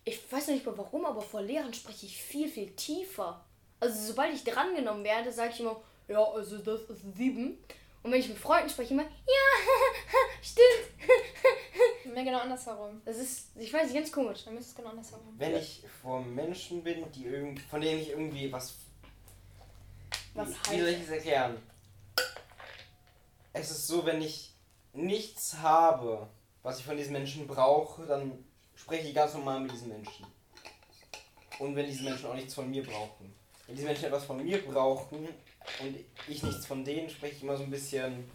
ich 0.05 0.19
weiß 0.31 0.47
noch 0.47 0.53
nicht 0.55 0.65
mal 0.65 0.77
warum, 0.77 1.05
aber 1.05 1.21
vor 1.21 1.41
Lehrern 1.41 1.73
spreche 1.73 2.05
ich 2.05 2.21
viel, 2.21 2.47
viel 2.49 2.71
tiefer. 2.75 3.43
Also 3.79 4.07
sobald 4.07 4.33
ich 4.33 4.43
drangenommen 4.43 5.03
werde, 5.03 5.31
sage 5.31 5.51
ich 5.53 5.59
immer, 5.61 5.79
ja, 6.07 6.21
also 6.23 6.57
das 6.57 6.81
ist 6.81 7.15
sieben. 7.15 7.57
Und 8.01 8.11
wenn 8.11 8.19
ich 8.19 8.29
mit 8.29 8.37
Freunden 8.37 8.69
spreche, 8.69 8.93
immer, 8.93 9.03
ja, 9.03 9.09
stimmt. 10.41 12.15
Mir 12.15 12.23
genau 12.23 12.39
andersherum. 12.39 13.01
Das 13.05 13.17
ist, 13.17 13.49
ich 13.57 13.71
weiß 13.71 13.85
nicht, 13.87 13.95
ganz 13.95 14.11
komisch. 14.11 14.43
Dann 14.45 14.55
müsste 14.55 14.71
es 14.71 14.75
genau 14.75 14.89
andersherum. 14.89 15.33
Wenn 15.37 15.55
ich 15.55 15.83
vor 16.01 16.21
Menschen 16.21 16.83
bin, 16.83 17.09
die 17.11 17.25
irgend, 17.25 17.59
von 17.59 17.81
denen 17.81 17.99
ich 18.01 18.09
irgendwie 18.09 18.51
was. 18.51 18.73
Was 20.39 20.47
wie, 20.71 20.77
wie 20.77 20.79
soll 20.79 20.87
ich 20.87 20.97
heißt 20.97 21.09
es 21.09 21.15
erklären? 21.15 21.57
Es 23.51 23.71
ist 23.71 23.87
so, 23.87 24.05
wenn 24.05 24.21
ich 24.21 24.53
nichts 24.93 25.55
habe, 25.55 26.29
was 26.63 26.79
ich 26.79 26.85
von 26.85 26.95
diesen 26.95 27.11
Menschen 27.11 27.45
brauche, 27.45 28.05
dann 28.05 28.45
spreche 28.73 29.09
ich 29.09 29.15
ganz 29.15 29.33
normal 29.33 29.59
mit 29.59 29.73
diesen 29.73 29.89
Menschen. 29.89 30.25
Und 31.59 31.75
wenn 31.75 31.87
diese 31.87 32.03
Menschen 32.03 32.27
auch 32.27 32.35
nichts 32.35 32.53
von 32.53 32.69
mir 32.69 32.85
brauchen. 32.85 33.35
Wenn 33.67 33.75
diese 33.75 33.85
Menschen 33.85 34.05
etwas 34.05 34.23
von 34.23 34.41
mir 34.41 34.65
brauchen 34.65 35.27
und 35.81 35.97
ich 36.27 36.41
nichts 36.41 36.65
von 36.65 36.85
denen, 36.85 37.09
spreche 37.09 37.35
ich 37.35 37.43
immer 37.43 37.57
so 37.57 37.63
ein 37.63 37.71
bisschen, 37.71 38.31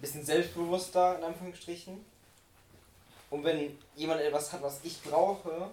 bisschen 0.00 0.24
selbstbewusster, 0.24 1.18
in 1.18 1.24
Anführungsstrichen. 1.24 2.04
Und 3.30 3.42
wenn 3.42 3.76
jemand 3.96 4.20
etwas 4.20 4.52
hat, 4.52 4.62
was 4.62 4.78
ich 4.84 5.02
brauche, 5.02 5.70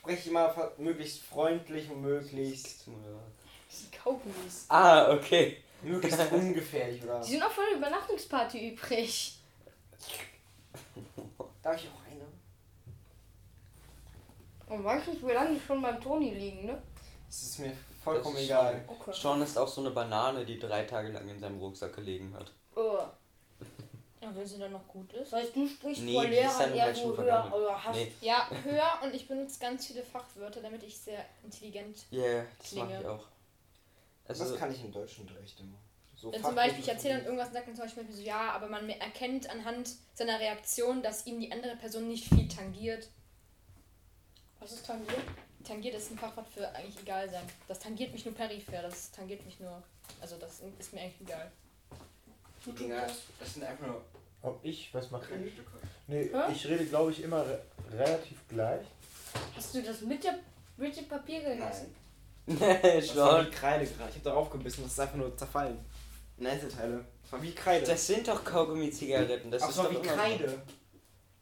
spreche 0.00 0.18
ich 0.18 0.26
immer 0.26 0.70
möglichst 0.76 1.22
freundlich 1.22 1.90
und 1.90 2.02
möglichst, 2.02 2.88
Das 3.72 3.80
sind 3.80 3.92
Kaugummis. 3.92 4.66
Ah, 4.68 5.10
okay. 5.12 5.56
möglichst 5.82 6.20
ungefährlich, 6.32 7.02
oder? 7.02 7.20
Die 7.20 7.30
sind 7.30 7.42
auch 7.42 7.50
von 7.50 7.64
der 7.70 7.78
Übernachtungsparty 7.78 8.72
übrig. 8.72 9.38
Darf 11.62 11.76
ich 11.76 11.88
auch 11.88 12.02
eine? 12.10 12.26
Und 14.76 14.84
weiß 14.84 15.06
nicht, 15.06 15.26
wie 15.26 15.32
lange 15.32 15.54
die 15.54 15.60
schon 15.60 15.80
beim 15.80 15.98
Toni 16.00 16.34
liegen, 16.34 16.66
ne? 16.66 16.82
Das 17.28 17.42
ist 17.42 17.60
mir 17.60 17.72
vollkommen 18.04 18.36
ist 18.36 18.44
egal. 18.44 18.84
Okay. 18.86 19.12
Sean 19.14 19.40
ist 19.40 19.56
auch 19.56 19.68
so 19.68 19.80
eine 19.80 19.90
Banane, 19.90 20.44
die 20.44 20.58
drei 20.58 20.84
Tage 20.84 21.08
lang 21.08 21.26
in 21.30 21.40
seinem 21.40 21.58
Rucksack 21.58 21.96
gelegen 21.96 22.34
hat. 22.34 22.52
Oh. 22.76 22.98
Ja, 24.20 24.34
wenn 24.34 24.46
sie 24.46 24.58
dann 24.58 24.72
noch 24.72 24.86
gut 24.86 25.10
ist. 25.14 25.32
Das 25.32 25.40
heißt, 25.40 25.56
du 25.56 25.66
sprichst 25.66 26.02
Nee, 26.02 26.12
vor 26.12 26.24
Lehrern 26.24 26.94
schon 26.94 27.16
höher 27.16 27.52
oder 27.54 27.82
hast 27.82 27.96
Nee, 27.96 28.12
Ja, 28.20 28.48
höher 28.64 28.98
und 29.02 29.14
ich 29.14 29.26
benutze 29.26 29.58
ganz 29.58 29.86
viele 29.86 30.02
Fachwörter, 30.02 30.60
damit 30.60 30.82
ich 30.82 30.98
sehr 30.98 31.24
intelligent. 31.42 32.04
ja, 32.10 32.22
yeah, 32.22 32.44
das 32.58 32.72
mache 32.72 32.92
ich 32.92 32.98
Klinge. 32.98 33.20
Auch. 34.24 34.28
Das 34.28 34.40
Also, 34.40 34.56
kann 34.56 34.72
ich 34.72 34.82
im 34.84 34.92
Deutschunterricht 34.92 35.60
immer. 35.60 35.78
So 36.16 36.32
Wenn 36.32 36.42
zum 36.42 36.54
Beispiel 36.54 36.80
ich 36.80 36.88
erzähle 36.88 37.14
dann 37.16 37.24
irgendwas 37.24 37.48
und 37.48 37.54
sage 37.54 37.66
dann 37.66 37.74
zum 37.76 37.84
Beispiel 37.84 38.14
so, 38.14 38.22
ja, 38.22 38.52
aber 38.52 38.68
man 38.68 38.88
erkennt 38.88 39.50
anhand 39.50 39.90
seiner 40.14 40.38
Reaktion, 40.38 41.02
dass 41.02 41.26
ihm 41.26 41.40
die 41.40 41.50
andere 41.50 41.74
Person 41.76 42.06
nicht 42.08 42.28
viel 42.28 42.46
tangiert. 42.46 43.08
Was 44.60 44.72
ist 44.72 44.86
tangiert? 44.86 45.18
Tangiert 45.64 45.94
ist 45.96 46.10
ein 46.12 46.18
Fachwort 46.18 46.46
für 46.48 46.68
eigentlich 46.74 47.00
egal 47.00 47.28
sein. 47.28 47.42
Das 47.66 47.78
tangiert 47.80 48.12
mich 48.12 48.24
nur 48.24 48.34
peripher, 48.34 48.82
das 48.82 49.10
tangiert 49.10 49.44
mich 49.44 49.58
nur. 49.58 49.82
Also 50.20 50.36
das 50.36 50.60
ist 50.78 50.92
mir 50.92 51.00
eigentlich 51.00 51.20
egal. 51.22 51.50
Dinger, 52.66 53.06
das 53.40 53.54
sind 53.54 53.64
einfach 53.64 53.86
nur 53.86 54.04
Ob 54.42 54.64
ich, 54.64 54.92
was 54.94 55.10
mache 55.10 55.34
ich? 55.34 55.52
Nee, 56.06 56.30
Hä? 56.32 56.52
ich 56.52 56.66
rede, 56.66 56.84
glaube 56.86 57.10
ich, 57.10 57.22
immer 57.22 57.44
re 57.44 57.60
relativ 57.90 58.38
gleich. 58.48 58.86
Hast 59.56 59.74
du 59.74 59.82
das 59.82 60.00
mit, 60.02 60.22
der, 60.22 60.38
mit 60.76 60.96
dem 60.96 61.08
Papier 61.08 61.40
gegessen? 62.46 62.80
Das 62.82 63.16
war 63.16 63.36
Schon. 63.38 63.46
wie 63.46 63.50
Kreide 63.50 63.86
gerade. 63.86 64.10
Ich 64.10 64.16
hab 64.16 64.22
darauf 64.24 64.50
gebissen, 64.50 64.82
das 64.84 64.92
ist 64.92 65.00
einfach 65.00 65.16
nur 65.16 65.36
zerfallen. 65.36 65.78
In 66.38 66.46
Einzelteile. 66.46 67.04
Das 67.22 67.32
war 67.32 67.42
wie 67.42 67.54
Kreide. 67.54 67.86
Das 67.86 68.06
sind 68.06 68.26
doch 68.26 68.44
Kaugummi-Zigaretten. 68.44 69.50
Das 69.50 69.62
Ach, 69.62 69.68
ist 69.70 69.78
doch 69.78 69.90
wie. 69.90 70.02
Kreide. 70.02 70.62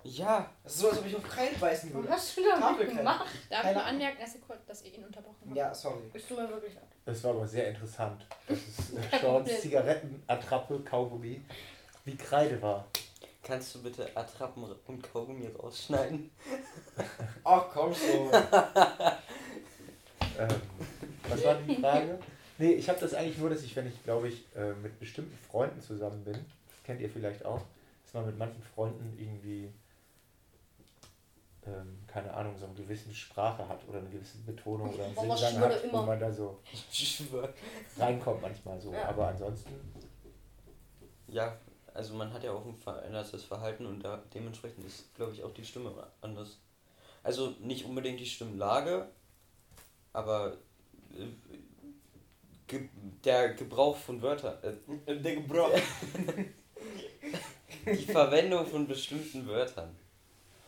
Ja, 0.03 0.49
Das 0.65 0.75
ist 0.75 0.81
so, 0.81 0.89
als 0.89 0.99
ob 0.99 1.07
ich 1.07 1.15
auf 1.17 1.23
Kreide 1.23 1.57
beißen 1.59 1.91
Was 1.91 1.95
würde. 1.95 2.09
hast 2.11 2.37
du 2.37 2.41
damit 2.43 2.97
gemacht? 2.97 3.27
Darf 3.51 3.59
ich 3.59 3.63
Keine 3.65 3.75
nur 3.75 3.85
anmerken, 3.85 4.17
dass 4.21 4.35
ihr, 4.35 4.41
dass 4.67 4.83
ihr 4.83 4.95
ihn 4.95 5.05
unterbrochen 5.05 5.37
habt? 5.47 5.57
Ja, 5.57 5.75
sorry. 5.75 6.01
Ich 6.15 6.25
tue 6.25 6.41
mir 6.43 6.49
wirklich 6.49 6.75
leid. 6.75 6.85
Es 7.05 7.23
war 7.23 7.33
aber 7.33 7.47
sehr 7.47 7.69
interessant, 7.69 8.27
dass 8.49 8.59
es 8.59 8.89
Seans. 9.21 9.61
Zigarettenattrappe, 9.61 10.81
Kaugummi, 10.81 11.43
wie 12.07 12.17
Kreide 12.17 12.63
war. 12.63 12.87
kannst 13.43 13.75
du 13.75 13.83
bitte 13.83 14.09
Attrappen 14.17 14.65
und 14.87 15.03
Kaugummi 15.13 15.49
rausschneiden? 15.49 16.31
Ach 17.45 17.65
komm 17.73 17.95
schon. 17.95 18.31
Ähm, 20.39 20.49
was 21.31 21.45
war 21.45 21.55
die 21.57 21.77
Frage? 21.77 22.19
Nee, 22.59 22.73
ich 22.73 22.89
habe 22.89 23.01
das 23.01 23.15
eigentlich 23.15 23.39
nur, 23.39 23.49
dass 23.49 23.63
ich, 23.63 23.75
wenn 23.75 23.87
ich, 23.89 24.03
glaube 24.05 24.29
ich, 24.29 24.45
äh, 24.55 24.73
mit 24.83 24.99
bestimmten 25.01 25.37
Freunden 25.51 25.81
zusammen 25.81 26.23
bin, 26.25 26.35
das 26.35 26.83
kennt 26.85 27.01
ihr 27.01 27.09
vielleicht 27.09 27.45
auch, 27.45 27.63
dass 28.05 28.13
man 28.15 28.27
mit 28.27 28.39
manchen 28.39 28.63
Freunden 28.63 29.17
irgendwie, 29.19 29.73
ähm, 31.67 31.99
keine 32.07 32.33
Ahnung, 32.35 32.55
so 32.59 32.67
eine 32.67 32.75
gewisse 32.75 33.15
Sprache 33.15 33.67
hat 33.67 33.81
oder 33.89 34.01
eine 34.01 34.11
gewisse 34.11 34.39
Betonung 34.39 34.93
oder 34.93 35.05
einen 35.05 35.15
Singsang 35.15 35.55
schwöre 35.55 35.75
hat, 35.75 35.93
wo 35.93 36.03
man 36.03 36.21
da 36.21 36.31
so 36.33 36.61
reinkommt 37.99 38.43
manchmal 38.43 38.79
so. 38.81 38.93
Ja. 38.93 39.09
Aber 39.09 39.29
ansonsten, 39.29 39.71
Ja, 41.29 41.57
also 41.95 42.15
man 42.15 42.33
hat 42.33 42.43
ja 42.45 42.53
auch 42.53 42.67
ein 42.67 42.75
verändertes 42.77 43.45
Verhalten 43.45 43.87
und 43.87 44.03
da 44.03 44.23
dementsprechend 44.35 44.87
ist, 44.87 45.15
glaube 45.15 45.33
ich, 45.33 45.43
auch 45.43 45.53
die 45.55 45.65
Stimme 45.65 45.93
anders. 46.21 46.59
Also 47.23 47.55
nicht 47.61 47.85
unbedingt 47.85 48.21
die 48.21 48.27
Stimmlage, 48.27 49.09
aber 50.13 50.57
ge 52.67 52.89
der 53.25 53.55
Gebrauch 53.55 53.97
von 53.97 54.21
Wörtern, 54.23 54.57
äh, 55.07 55.17
Der 55.17 55.37
Gebrauch. 55.37 55.71
die 57.87 58.07
Verwendung 58.07 58.67
von 58.67 58.87
bestimmten 58.87 59.47
Wörtern. 59.47 59.97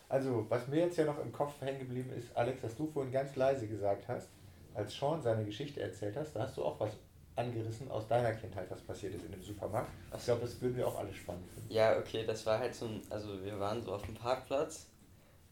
also 0.08 0.46
was 0.48 0.66
mir 0.68 0.80
jetzt 0.80 0.96
ja 0.96 1.04
noch 1.04 1.18
im 1.20 1.32
Kopf 1.32 1.60
hängen 1.60 1.80
geblieben 1.80 2.10
ist, 2.18 2.34
Alex, 2.36 2.62
was 2.62 2.76
du 2.76 2.86
vorhin 2.86 3.12
ganz 3.12 3.36
leise 3.36 3.66
gesagt 3.66 4.08
hast, 4.08 4.28
als 4.74 4.94
Sean 4.94 5.22
seine 5.22 5.44
Geschichte 5.44 5.80
erzählt 5.80 6.16
hast, 6.16 6.34
da 6.34 6.40
hast 6.40 6.56
du 6.56 6.64
auch 6.64 6.78
was 6.80 6.90
angerissen 7.36 7.90
aus 7.90 8.06
deiner 8.08 8.32
Kindheit, 8.34 8.70
was 8.70 8.80
passiert 8.82 9.14
ist 9.14 9.24
in 9.24 9.32
dem 9.32 9.42
Supermarkt. 9.42 9.90
Ich 10.16 10.24
glaube, 10.24 10.42
das 10.42 10.60
würden 10.60 10.76
wir 10.76 10.86
auch 10.86 10.98
alle 10.98 11.14
spannend 11.14 11.48
finden. 11.50 11.72
Ja, 11.72 11.98
okay, 11.98 12.24
das 12.26 12.44
war 12.44 12.58
halt 12.58 12.74
so 12.74 12.86
ein, 12.86 13.00
also 13.10 13.42
wir 13.42 13.58
waren 13.58 13.82
so 13.82 13.94
auf 13.94 14.02
dem 14.02 14.14
Parkplatz 14.14 14.86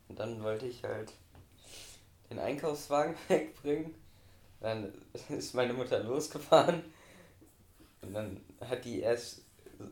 und 0.08 0.18
dann 0.18 0.42
wollte 0.42 0.66
ich 0.66 0.82
halt 0.84 1.12
den 2.30 2.38
Einkaufswagen 2.38 3.14
wegbringen. 3.28 3.94
Dann 4.60 4.92
ist 5.28 5.54
meine 5.54 5.72
Mutter 5.72 6.00
losgefahren 6.02 6.82
und 8.02 8.12
dann 8.14 8.40
hat 8.60 8.84
die 8.84 9.00
erst, 9.00 9.42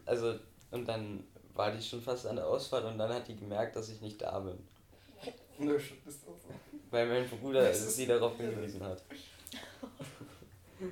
also, 0.06 0.38
und 0.70 0.86
dann 0.86 1.24
war 1.54 1.72
die 1.72 1.82
schon 1.82 2.00
fast 2.02 2.26
an 2.26 2.36
der 2.36 2.46
Ausfahrt 2.46 2.84
und 2.84 2.98
dann 2.98 3.12
hat 3.12 3.26
die 3.28 3.36
gemerkt, 3.36 3.76
dass 3.76 3.88
ich 3.88 4.00
nicht 4.00 4.20
da 4.22 4.38
bin. 4.40 4.58
Nö, 5.58 5.74
ist 5.76 5.90
das 6.06 6.14
so. 6.20 6.38
Weil 6.90 7.06
mein 7.08 7.28
Bruder 7.28 7.72
sie 7.74 8.06
darauf 8.06 8.36
hingewiesen 8.36 8.82
hat. 8.84 9.02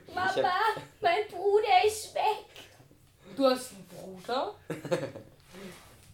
Mama, 0.08 0.26
hab- 0.34 0.82
mein 1.00 1.28
Bruder 1.30 1.84
ist 1.86 2.12
weg. 2.14 2.46
Du 3.36 3.44
hast 3.44 3.72
einen 3.72 3.86
Bruder? 3.86 4.54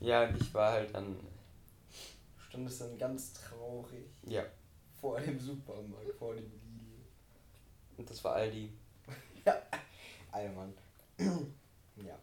Ja, 0.00 0.24
und 0.24 0.36
ich 0.42 0.52
war 0.52 0.72
halt 0.72 0.92
dann, 0.92 1.16
Standest 2.48 2.80
dann 2.80 2.98
ganz 2.98 3.32
traurig 3.34 4.06
ja, 4.26 4.42
vor 5.00 5.20
dem 5.20 5.38
Supermarkt, 5.38 6.12
vor 6.18 6.34
dem. 6.34 6.50
Und 8.02 8.10
das 8.10 8.24
war 8.24 8.34
Aldi. 8.34 8.68
Eiermann. 10.32 10.74
ja. 11.18 12.18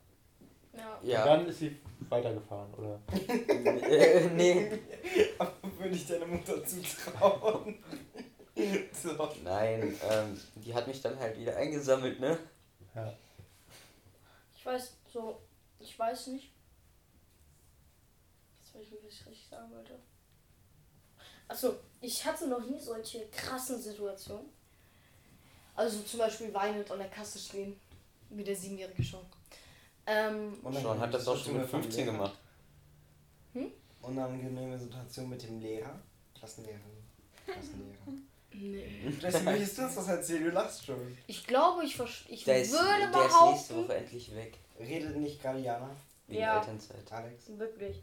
Ja. 0.73 0.95
Und 0.95 1.07
Ja, 1.07 1.25
dann 1.25 1.47
ist 1.47 1.59
sie 1.59 1.77
weitergefahren, 2.09 2.73
oder? 2.73 2.99
äh, 3.29 4.27
nee, 4.31 4.77
Aber 5.37 5.53
würde 5.77 5.95
ich 5.95 6.05
deiner 6.05 6.25
Mutter 6.25 6.63
zutrauen? 6.65 7.81
so. 8.91 9.33
nein, 9.41 9.95
ähm, 10.09 10.41
die 10.55 10.73
hat 10.73 10.85
mich 10.85 11.01
dann 11.01 11.17
halt 11.17 11.39
wieder 11.39 11.55
eingesammelt, 11.55 12.19
ne? 12.19 12.37
Ja. 12.93 13.13
Ich 14.57 14.65
weiß 14.65 14.97
so, 15.07 15.41
ich 15.79 15.97
weiß 15.97 16.27
nicht. 16.27 16.51
Jetzt 18.59 18.75
weiß 18.75 18.81
ich 18.83 18.91
nicht, 18.91 19.05
was 19.05 19.13
ich 19.13 19.27
richtig 19.27 19.47
sagen 19.47 19.71
wollte. 19.71 19.97
Achso, 21.47 21.75
ich 22.01 22.25
hatte 22.25 22.47
noch 22.47 22.65
nie 22.65 22.79
solche 22.79 23.27
krassen 23.29 23.81
Situationen. 23.81 24.58
Also 25.79 26.01
zum 26.01 26.19
Beispiel 26.19 26.53
weinend 26.53 26.91
an 26.91 26.99
der 26.99 27.07
Kasse 27.07 27.39
stehen. 27.39 27.79
Wie 28.31 28.43
der 28.43 28.55
Siebenjährige 28.55 29.01
schon. 29.01 29.21
Ähm, 30.05 30.57
Sean 30.73 30.99
hat 30.99 31.13
das 31.13 31.25
auch 31.27 31.37
schon 31.37 31.57
mit 31.57 31.69
15 31.69 32.05
gemacht. 32.05 32.37
Unangenehme 34.01 34.77
Situation 34.77 35.29
mit 35.29 35.41
dem 35.43 35.59
Lehrer. 35.61 35.97
Klassenlehrerin. 36.37 37.03
Klassenlehrer. 37.45 38.21
nee. 38.53 39.13
Jesse, 39.21 39.39
möchtest 39.41 39.77
du 39.77 39.81
uns 39.83 39.95
das 39.95 40.07
erzählen? 40.07 40.43
Du 40.43 40.49
lachst 40.51 40.85
schon. 40.85 41.17
Ich 41.27 41.45
glaube, 41.47 41.85
ich, 41.85 41.97
ich 42.27 42.43
Der 42.43 42.61
ist, 42.61 42.71
würde 42.71 42.85
der 42.87 42.97
ist 42.97 43.15
nächste 43.15 43.73
behaupten. 43.73 43.77
Woche 43.87 43.95
endlich 43.97 44.35
weg. 44.35 44.57
Redet 44.79 45.15
nicht 45.17 45.41
gerade 45.41 45.59
Jana? 45.59 45.89
Wegen 46.27 46.41
Ja. 46.41 46.59
Elternzeit. 46.59 47.11
Alex? 47.11 47.45
Wirklich. 47.57 48.01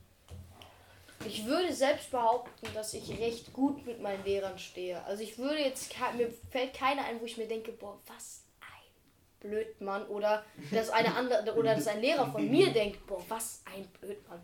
Ich 1.25 1.46
würde 1.46 1.73
selbst 1.73 2.11
behaupten, 2.11 2.68
dass 2.75 2.94
ich 2.94 3.18
recht 3.18 3.52
gut 3.52 3.85
mit 3.87 4.00
meinen 4.00 4.25
Lehrern 4.25 4.58
stehe. 4.58 5.02
Also 5.04 5.23
ich 5.23 5.38
würde 5.38 5.58
jetzt, 5.58 5.92
mir 6.16 6.30
fällt 6.50 6.75
keiner 6.75 7.04
ein, 7.04 7.20
wo 7.20 7.25
ich 7.25 7.37
mir 7.37 7.49
denke, 7.49 7.73
boah, 7.73 7.99
was 8.06 8.44
ein 8.61 9.40
Blödmann. 9.40 10.06
Oder 10.08 10.44
dass 10.70 10.90
eine 10.90 11.14
andere, 11.14 11.54
oder 11.54 11.75
dass 11.75 11.87
ein 11.87 12.00
Lehrer 12.00 12.30
von 12.30 12.49
mir 12.49 12.73
denkt, 12.73 13.06
boah, 13.06 13.23
was 13.28 13.62
ein 13.75 13.87
Blödmann. 14.00 14.40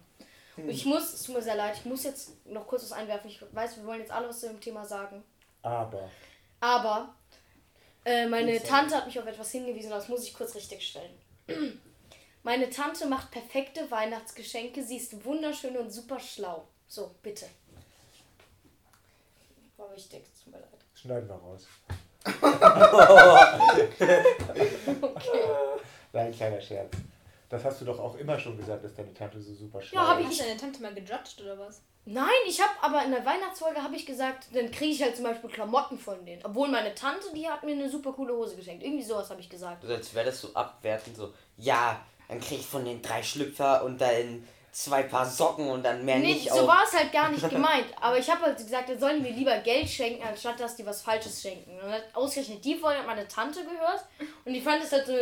Und 0.56 0.68
ich 0.68 0.84
muss, 0.84 1.12
es 1.12 1.22
tut 1.22 1.36
mir 1.36 1.42
sehr 1.42 1.56
leid, 1.56 1.76
ich 1.76 1.84
muss 1.84 2.04
jetzt 2.04 2.44
noch 2.46 2.66
kurz 2.66 2.82
was 2.82 2.92
einwerfen. 2.92 3.30
Ich 3.30 3.42
weiß, 3.52 3.78
wir 3.78 3.86
wollen 3.86 4.00
jetzt 4.00 4.12
alle 4.12 4.28
was 4.28 4.40
zu 4.40 4.48
dem 4.48 4.60
Thema 4.60 4.84
sagen. 4.84 5.22
Aber, 5.62 6.10
Aber 6.60 7.14
äh, 8.04 8.26
meine 8.26 8.62
Tante 8.62 8.96
hat 8.96 9.06
mich 9.06 9.18
auf 9.18 9.26
etwas 9.26 9.50
hingewiesen, 9.52 9.90
das 9.90 10.08
muss 10.08 10.24
ich 10.24 10.34
kurz 10.34 10.54
richtig 10.54 10.86
stellen. 10.86 11.18
Meine 12.44 12.68
Tante 12.70 13.06
macht 13.06 13.30
perfekte 13.30 13.88
Weihnachtsgeschenke, 13.90 14.82
sie 14.82 14.96
ist 14.96 15.24
wunderschön 15.24 15.76
und 15.76 15.90
super 15.90 16.18
schlau. 16.18 16.66
So, 16.88 17.14
bitte. 17.22 17.46
War 19.76 19.94
wichtig, 19.94 20.24
es 20.32 20.42
tut 20.42 20.52
mir 20.52 20.58
leid. 20.58 20.68
schneiden 20.94 21.28
wir 21.28 21.36
raus. 21.36 21.66
Okay. 25.02 25.42
Nein, 26.12 26.32
kleiner 26.32 26.60
Scherz. 26.60 26.92
Das 27.48 27.64
hast 27.64 27.80
du 27.80 27.84
doch 27.84 27.98
auch 27.98 28.16
immer 28.16 28.38
schon 28.38 28.56
gesagt, 28.56 28.84
dass 28.84 28.94
deine 28.94 29.12
Tante 29.12 29.40
so 29.40 29.54
super 29.54 29.80
schlau 29.82 30.00
Ja, 30.00 30.08
hab 30.08 30.20
ist. 30.20 30.26
Hast 30.26 30.40
du 30.40 30.44
deine 30.44 30.56
Tante 30.56 30.82
mal 30.82 30.94
gejudged 30.94 31.40
oder 31.42 31.58
was? 31.58 31.82
Nein, 32.04 32.26
ich 32.46 32.60
habe 32.60 32.72
aber 32.80 33.04
in 33.04 33.12
der 33.12 33.24
Weihnachtsfolge 33.24 33.82
habe 33.82 33.94
ich 33.94 34.04
gesagt, 34.06 34.48
dann 34.52 34.70
kriege 34.70 34.92
ich 34.92 35.02
halt 35.02 35.14
zum 35.14 35.24
Beispiel 35.24 35.50
Klamotten 35.50 35.98
von 35.98 36.24
denen. 36.24 36.44
Obwohl 36.44 36.68
meine 36.68 36.94
Tante, 36.94 37.26
die 37.34 37.48
hat 37.48 37.62
mir 37.62 37.72
eine 37.72 37.88
super 37.88 38.12
coole 38.12 38.34
Hose 38.34 38.56
geschenkt. 38.56 38.82
Irgendwie 38.82 39.04
sowas 39.04 39.30
habe 39.30 39.40
ich 39.40 39.48
gesagt. 39.48 39.82
Also 39.82 39.94
als 39.94 40.12
wäre 40.14 40.26
das 40.26 40.40
so 40.40 40.52
abwertend, 40.54 41.16
so, 41.16 41.32
ja, 41.56 42.04
dann 42.32 42.40
krieg 42.40 42.60
ich 42.60 42.66
von 42.66 42.84
den 42.84 43.02
drei 43.02 43.22
Schlüpfer 43.22 43.84
und 43.84 44.00
dann 44.00 44.46
zwei 44.72 45.02
Paar 45.02 45.26
Socken 45.26 45.68
und 45.68 45.82
dann 45.82 46.02
mehr 46.02 46.18
Nee, 46.18 46.34
nicht 46.34 46.48
so 46.48 46.60
auch. 46.60 46.66
war 46.66 46.82
es 46.84 46.98
halt 46.98 47.12
gar 47.12 47.30
nicht 47.30 47.46
gemeint. 47.50 47.86
Aber 48.00 48.18
ich 48.18 48.28
habe 48.30 48.42
halt 48.42 48.56
gesagt, 48.56 48.88
dann 48.88 48.98
sollen 48.98 49.22
die 49.22 49.30
mir 49.30 49.36
lieber 49.36 49.58
Geld 49.58 49.88
schenken, 49.88 50.22
anstatt 50.26 50.58
dass 50.58 50.76
die 50.76 50.86
was 50.86 51.02
Falsches 51.02 51.42
schenken. 51.42 51.72
Und 51.72 51.82
dann 51.82 51.92
hat 51.92 52.04
ausgerechnet 52.14 52.64
die 52.64 52.76
Folge 52.76 53.00
hat 53.00 53.06
meine 53.06 53.28
Tante 53.28 53.62
gehört 53.62 54.06
und 54.46 54.54
die 54.54 54.62
fand 54.62 54.82
es 54.82 54.92
halt 54.92 55.06
so. 55.06 55.12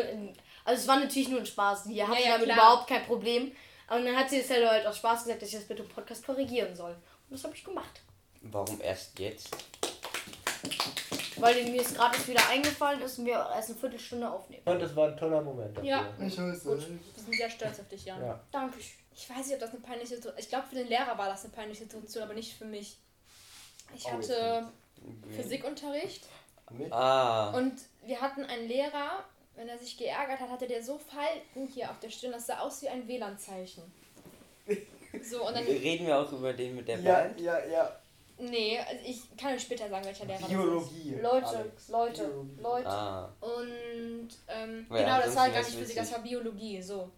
Also 0.65 0.83
es 0.83 0.87
war 0.87 1.01
natürlich 1.01 1.29
nur 1.29 1.41
ein 1.41 1.47
Spaß. 1.47 1.85
Die 1.85 2.01
hatte 2.01 2.23
ja, 2.23 2.33
damit 2.33 2.45
klar. 2.45 2.59
überhaupt 2.59 2.87
kein 2.89 3.05
Problem. 3.05 3.51
Und 3.89 4.05
dann 4.05 4.17
hat 4.17 4.31
sie 4.31 4.39
es 4.39 4.49
halt, 4.51 4.69
halt 4.69 4.87
aus 4.87 4.99
Spaß 4.99 5.25
gesagt, 5.25 5.43
dass 5.43 5.49
ich 5.49 5.57
das 5.57 5.65
bitte 5.67 5.83
im 5.83 5.89
Podcast 5.89 6.25
korrigieren 6.25 6.77
soll. 6.77 6.93
Und 6.93 7.37
das 7.37 7.43
habe 7.43 7.57
ich 7.57 7.65
gemacht. 7.65 8.03
Warum 8.43 8.81
erst 8.81 9.19
jetzt? 9.19 9.51
Weil 11.41 11.65
mir 11.65 11.81
es 11.81 11.95
gerade 11.95 12.27
wieder 12.27 12.49
eingefallen 12.49 13.01
ist 13.03 13.19
und 13.19 13.27
wir 13.27 13.35
erst 13.35 13.71
eine 13.71 13.79
Viertelstunde 13.79 14.31
aufnehmen. 14.31 14.63
Und 14.65 14.81
das 14.81 14.95
war 14.95 15.09
ein 15.09 15.17
toller 15.17 15.41
Moment 15.41 15.77
dafür. 15.77 15.89
Ja. 15.91 16.07
Ich 16.19 16.39
weiß 16.39 16.65
Gut. 16.65 16.79
Wir 16.79 17.23
sind 17.23 17.35
sehr 17.35 17.51
stolz 17.51 17.81
auf 17.81 17.89
dich, 17.89 18.05
Jan. 18.05 18.21
Ja. 18.21 18.41
Dankeschön. 18.53 18.99
Ich 19.15 19.29
weiß 19.29 19.47
nicht, 19.47 19.55
ob 19.55 19.61
das 19.61 19.71
eine 19.71 19.81
peinliche 19.81 20.15
Situation 20.17 20.39
Ich 20.39 20.49
glaube, 20.49 20.67
für 20.69 20.77
den 20.77 20.89
Lehrer 20.89 21.17
war 21.19 21.29
das 21.29 21.45
eine 21.45 21.53
peinliche 21.53 21.83
Situation, 21.85 22.23
aber 22.23 22.35
nicht 22.35 22.57
für 22.57 22.65
mich. 22.65 22.99
Ich 23.95 24.07
Oh, 24.07 24.13
hatte 24.13 24.69
Physikunterricht 25.35 26.27
Mit? 26.71 26.93
Ah. 26.93 27.51
und 27.51 27.75
wir 28.05 28.21
hatten 28.21 28.45
einen 28.45 28.69
Lehrer, 28.69 29.25
wenn 29.57 29.69
er 29.69 29.79
sich 29.79 29.97
geärgert 29.97 30.41
hat, 30.41 30.49
hatte 30.51 30.67
der 30.67 30.83
so 30.83 30.99
Falten 30.99 31.67
hier 31.67 31.91
auf 31.91 31.99
der 32.01 32.11
Stirn, 32.11 32.33
das 32.33 32.47
sah 32.47 32.61
aus 32.61 32.83
wie 32.83 32.89
ein 32.89 33.07
WLAN-Zeichen. 33.09 33.83
So, 35.25 35.47
und 35.47 35.55
dann. 35.57 35.65
Reden 35.65 36.07
wir 36.07 36.19
auch 36.19 36.31
über 36.33 36.53
den 36.53 36.77
mit 36.77 36.87
der 36.87 37.01
Ja, 37.01 37.15
Band? 37.15 37.41
ja, 37.41 37.59
ja. 37.67 37.97
Nee, 38.41 38.79
also 38.79 39.05
ich 39.05 39.37
kann 39.37 39.55
euch 39.55 39.63
später 39.63 39.89
sagen, 39.89 40.05
welcher 40.05 40.25
Lehrer 40.25 40.47
Biologie. 40.47 41.17
Leute, 41.21 41.47
Alex. 41.47 41.89
Leute, 41.89 42.25
Biologie. 42.25 42.63
Leute. 42.63 42.89
Ah. 42.89 43.33
das 43.41 43.51
ist. 43.51 43.59
Und 43.59 44.29
ähm, 44.49 44.87
Ja, 44.91 44.97
genau, 44.97 45.19
das 45.19 45.37
war 45.37 45.51
gar 45.51 45.59
nicht 45.59 45.75
Physik, 45.75 45.97
das 45.97 46.13
war 46.13 46.21
Biologie, 46.21 46.83
so. 46.83 47.11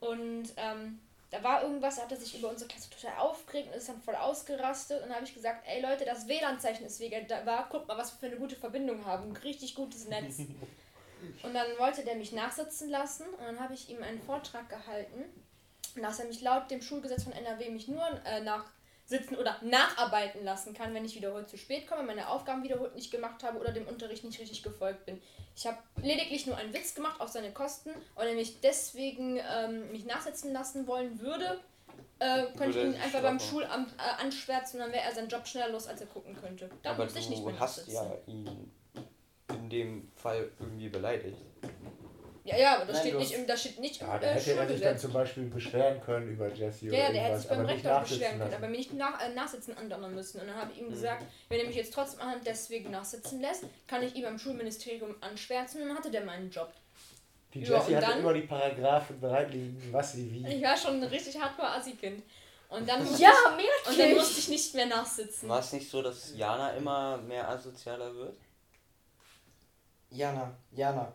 Und 0.00 0.52
ähm, 0.56 1.00
da 1.30 1.42
war 1.42 1.62
irgendwas, 1.62 1.98
er 1.98 2.04
hatte 2.04 2.16
sich 2.16 2.38
über 2.38 2.50
unsere 2.50 2.68
Klasse 2.68 2.90
total 2.90 3.18
aufgeregt 3.18 3.68
und 3.68 3.76
ist 3.76 3.88
dann 3.88 4.00
voll 4.00 4.14
ausgerastet. 4.14 5.02
Und 5.02 5.08
dann 5.08 5.16
habe 5.16 5.26
ich 5.26 5.34
gesagt, 5.34 5.66
ey 5.66 5.82
Leute, 5.82 6.04
das 6.04 6.28
WLAN-Zeichen 6.28 6.86
ist 6.86 7.00
wegen 7.00 7.26
da 7.26 7.44
war, 7.44 7.68
guck 7.70 7.88
mal, 7.88 7.98
was 7.98 8.12
wir 8.12 8.20
für 8.20 8.26
eine 8.26 8.36
gute 8.36 8.56
Verbindung 8.56 9.04
haben. 9.04 9.32
Richtig 9.38 9.74
gutes 9.74 10.06
Netz. 10.06 10.38
und 11.42 11.54
dann 11.54 11.66
wollte 11.78 12.04
der 12.04 12.14
mich 12.14 12.32
nachsitzen 12.32 12.88
lassen 12.88 13.26
und 13.26 13.44
dann 13.44 13.60
habe 13.60 13.74
ich 13.74 13.90
ihm 13.90 14.02
einen 14.02 14.22
Vortrag 14.22 14.68
gehalten, 14.68 15.24
dass 16.00 16.20
er 16.20 16.26
mich 16.26 16.40
laut 16.40 16.70
dem 16.70 16.82
Schulgesetz 16.82 17.24
von 17.24 17.32
NRW 17.32 17.70
mich 17.70 17.88
nur 17.88 18.06
äh, 18.24 18.40
nachsitzen 19.04 19.36
oder 19.36 19.56
nacharbeiten 19.62 20.44
lassen 20.44 20.74
kann, 20.74 20.94
wenn 20.94 21.04
ich 21.04 21.14
wiederholt 21.14 21.48
zu 21.48 21.56
spät 21.56 21.86
komme, 21.86 22.02
meine 22.02 22.28
Aufgaben 22.28 22.62
wiederholt 22.62 22.94
nicht 22.94 23.10
gemacht 23.10 23.42
habe 23.42 23.58
oder 23.58 23.72
dem 23.72 23.86
Unterricht 23.86 24.24
nicht 24.24 24.40
richtig 24.40 24.62
gefolgt 24.62 25.06
bin. 25.06 25.20
Ich 25.56 25.66
habe 25.66 25.78
lediglich 26.02 26.46
nur 26.46 26.56
einen 26.56 26.72
Witz 26.72 26.94
gemacht 26.94 27.20
auf 27.20 27.28
seine 27.28 27.52
Kosten 27.52 27.90
und 27.90 28.24
er 28.24 28.34
mich 28.34 28.60
deswegen 28.60 29.38
ähm, 29.38 29.90
mich 29.92 30.04
nachsetzen 30.04 30.52
lassen 30.52 30.86
wollen 30.86 31.20
würde, 31.20 31.60
äh, 32.18 32.46
könnte 32.56 32.78
ich 32.78 32.86
ihn 32.86 33.00
einfach 33.00 33.22
beim. 33.22 33.38
Schulamt 33.38 33.92
äh, 33.98 34.22
anschwärzen 34.22 34.80
und 34.80 34.86
dann 34.86 34.92
wäre 34.92 35.04
er 35.04 35.14
seinen 35.14 35.28
Job 35.28 35.46
schneller 35.46 35.70
los, 35.70 35.86
als 35.86 36.00
er 36.00 36.06
gucken 36.06 36.34
könnte. 36.36 36.70
Da 36.82 36.92
Aber 36.92 37.04
muss 37.04 37.16
ich 37.16 37.28
nicht 37.28 37.44
mehr 37.44 37.52
du 37.52 37.60
hast 37.60 37.86
ja 37.88 38.04
ihn 38.26 38.72
in 39.48 39.70
dem 39.70 40.10
Fall 40.16 40.50
irgendwie 40.58 40.88
beleidigt. 40.88 41.38
Ja, 42.46 42.58
ja, 42.58 42.76
aber 42.76 42.84
das 42.84 42.96
Nein, 42.98 43.06
steht 43.06 43.18
nicht 43.18 43.32
im, 43.32 43.46
das 43.46 43.60
steht 43.60 43.80
nicht 43.80 44.00
Ja, 44.02 44.14
im 44.16 44.20
da 44.20 44.26
äh, 44.26 44.34
hätte 44.34 44.52
er 44.52 44.68
sich 44.68 44.80
dann 44.82 44.98
zum 44.98 45.12
Beispiel 45.14 45.44
beschweren 45.44 45.98
können 46.02 46.28
über 46.28 46.52
Jesse 46.52 46.88
oder 46.88 46.96
Ja, 46.98 47.04
ja, 47.06 47.12
der 47.12 47.22
hätte 47.22 47.38
sich 47.38 47.48
beim 47.48 47.64
Rektor 47.64 48.00
beschweren 48.00 48.38
können, 48.38 48.54
aber 48.54 48.68
mir 48.68 48.76
nicht 48.76 48.92
nach, 48.92 49.18
äh, 49.22 49.30
nachsitzen 49.32 49.78
andonnern 49.78 50.14
müssen. 50.14 50.40
Und 50.42 50.48
dann 50.48 50.56
habe 50.56 50.70
ich 50.72 50.78
ihm 50.78 50.86
Mhm. 50.88 50.90
gesagt, 50.90 51.24
wenn 51.48 51.60
er 51.60 51.66
mich 51.66 51.76
jetzt 51.76 51.94
trotzdem 51.94 52.20
anhand 52.20 52.46
deswegen 52.46 52.90
nachsitzen 52.90 53.40
lässt, 53.40 53.64
kann 53.86 54.02
ich 54.02 54.14
ihm 54.14 54.24
beim 54.24 54.38
Schulministerium 54.38 55.14
anschwärzen 55.22 55.80
und 55.80 55.88
dann 55.88 55.96
hatte 55.96 56.10
der 56.10 56.22
meinen 56.26 56.50
Job. 56.50 56.70
Die 57.54 57.60
Ja, 57.62 57.76
Jessie 57.78 57.90
und 57.92 57.96
hatte 57.96 58.06
dann- 58.10 58.18
immer 58.20 58.34
die 58.34 58.42
Paragraphen 58.42 59.20
bereit 59.20 59.50
liegen, 59.50 59.88
was 59.90 60.12
sie 60.12 60.30
wie. 60.30 60.46
Ich 60.46 60.62
war 60.62 60.76
schon 60.76 60.96
ein 61.02 61.04
richtig 61.04 61.40
hardcore 61.40 61.68
Assi-Kind. 61.70 62.22
Und 62.68 62.86
dann, 62.86 63.00
Ja, 63.18 63.32
und 63.88 63.98
dann 63.98 64.14
musste 64.16 64.38
ich 64.40 64.48
nicht 64.48 64.74
mehr 64.74 64.86
nachsitzen. 64.86 65.48
War 65.48 65.60
es 65.60 65.72
nicht 65.72 65.88
so, 65.88 66.02
dass 66.02 66.36
Jana 66.36 66.72
immer 66.72 67.16
mehr 67.18 67.48
asozialer 67.48 68.14
wird? 68.14 68.36
Jana, 70.10 70.54
Jana. 70.72 71.12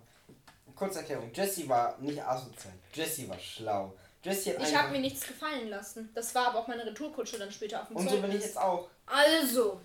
Kurzerklärung. 0.80 1.32
Jessie 1.34 1.68
war 1.68 1.98
nicht 2.00 2.24
asozial. 2.24 2.74
Jessie 2.94 3.28
war 3.30 3.38
schlau. 3.38 3.94
Jessie 4.24 4.52
hat 4.56 4.68
Ich 4.68 4.76
habe 4.76 4.92
mir 4.92 5.00
nichts 5.00 5.28
gefallen 5.28 5.70
lassen. 5.70 6.10
Das 6.16 6.34
war 6.34 6.48
aber 6.48 6.60
auch 6.60 6.68
meine 6.68 6.86
Retourkutsche 6.86 7.38
dann 7.38 7.52
später 7.52 7.82
auf 7.82 7.88
dem 7.90 7.98
Und 7.98 8.10
so 8.10 8.18
bin 8.22 8.32
ich 8.32 8.42
jetzt 8.42 8.58
auch. 8.58 8.88
Also, 9.06 9.80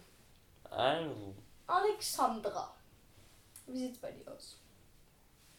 Also, 0.70 1.34
Alexandra. 1.66 2.72
Wie 3.66 3.78
sieht's 3.78 3.98
bei 3.98 4.12
dir 4.12 4.30
aus? 4.32 4.56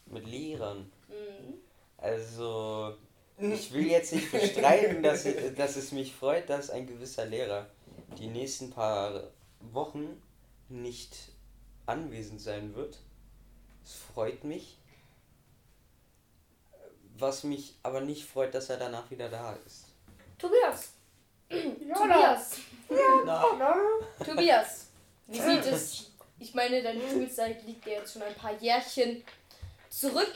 mit 0.08 0.28
Lehrern. 0.28 0.92
Mhm. 1.08 1.56
Also, 1.98 2.96
ich 3.40 3.74
will 3.74 3.88
jetzt 3.88 4.14
nicht 4.14 4.32
bestreiten, 4.32 5.02
dass, 5.04 5.26
dass 5.58 5.76
es 5.76 5.92
mich 5.92 6.14
freut, 6.14 6.50
dass 6.50 6.70
ein 6.70 6.88
gewisser 6.88 7.26
Lehrer 7.26 7.68
die 8.18 8.28
nächsten 8.28 8.70
paar 8.70 9.32
Wochen 9.60 10.22
nicht 10.70 11.16
anwesend 11.86 12.42
sein 12.42 12.76
wird. 12.76 13.00
Es 13.84 13.94
freut 13.94 14.44
mich. 14.44 14.78
Was 17.18 17.44
mich 17.44 17.76
aber 17.84 18.02
nicht 18.02 18.26
freut, 18.26 18.54
dass 18.54 18.70
er 18.70 18.78
danach 18.78 19.10
wieder 19.10 19.30
da 19.30 19.54
ist. 19.66 19.86
Tobias. 20.38 20.94
Tobias. 21.50 22.58
Tobias. 24.26 24.88
Wie 25.28 25.40
sieht 25.40 25.66
es? 25.72 26.12
Ich 26.40 26.54
meine, 26.54 26.84
deine 26.84 27.02
Schulzeit 27.10 27.64
liegt 27.66 27.86
ja 27.86 27.94
jetzt 27.94 28.14
schon 28.14 28.22
ein 28.22 28.36
paar 28.36 28.54
Jährchen 28.60 29.24
zurück. 29.90 30.34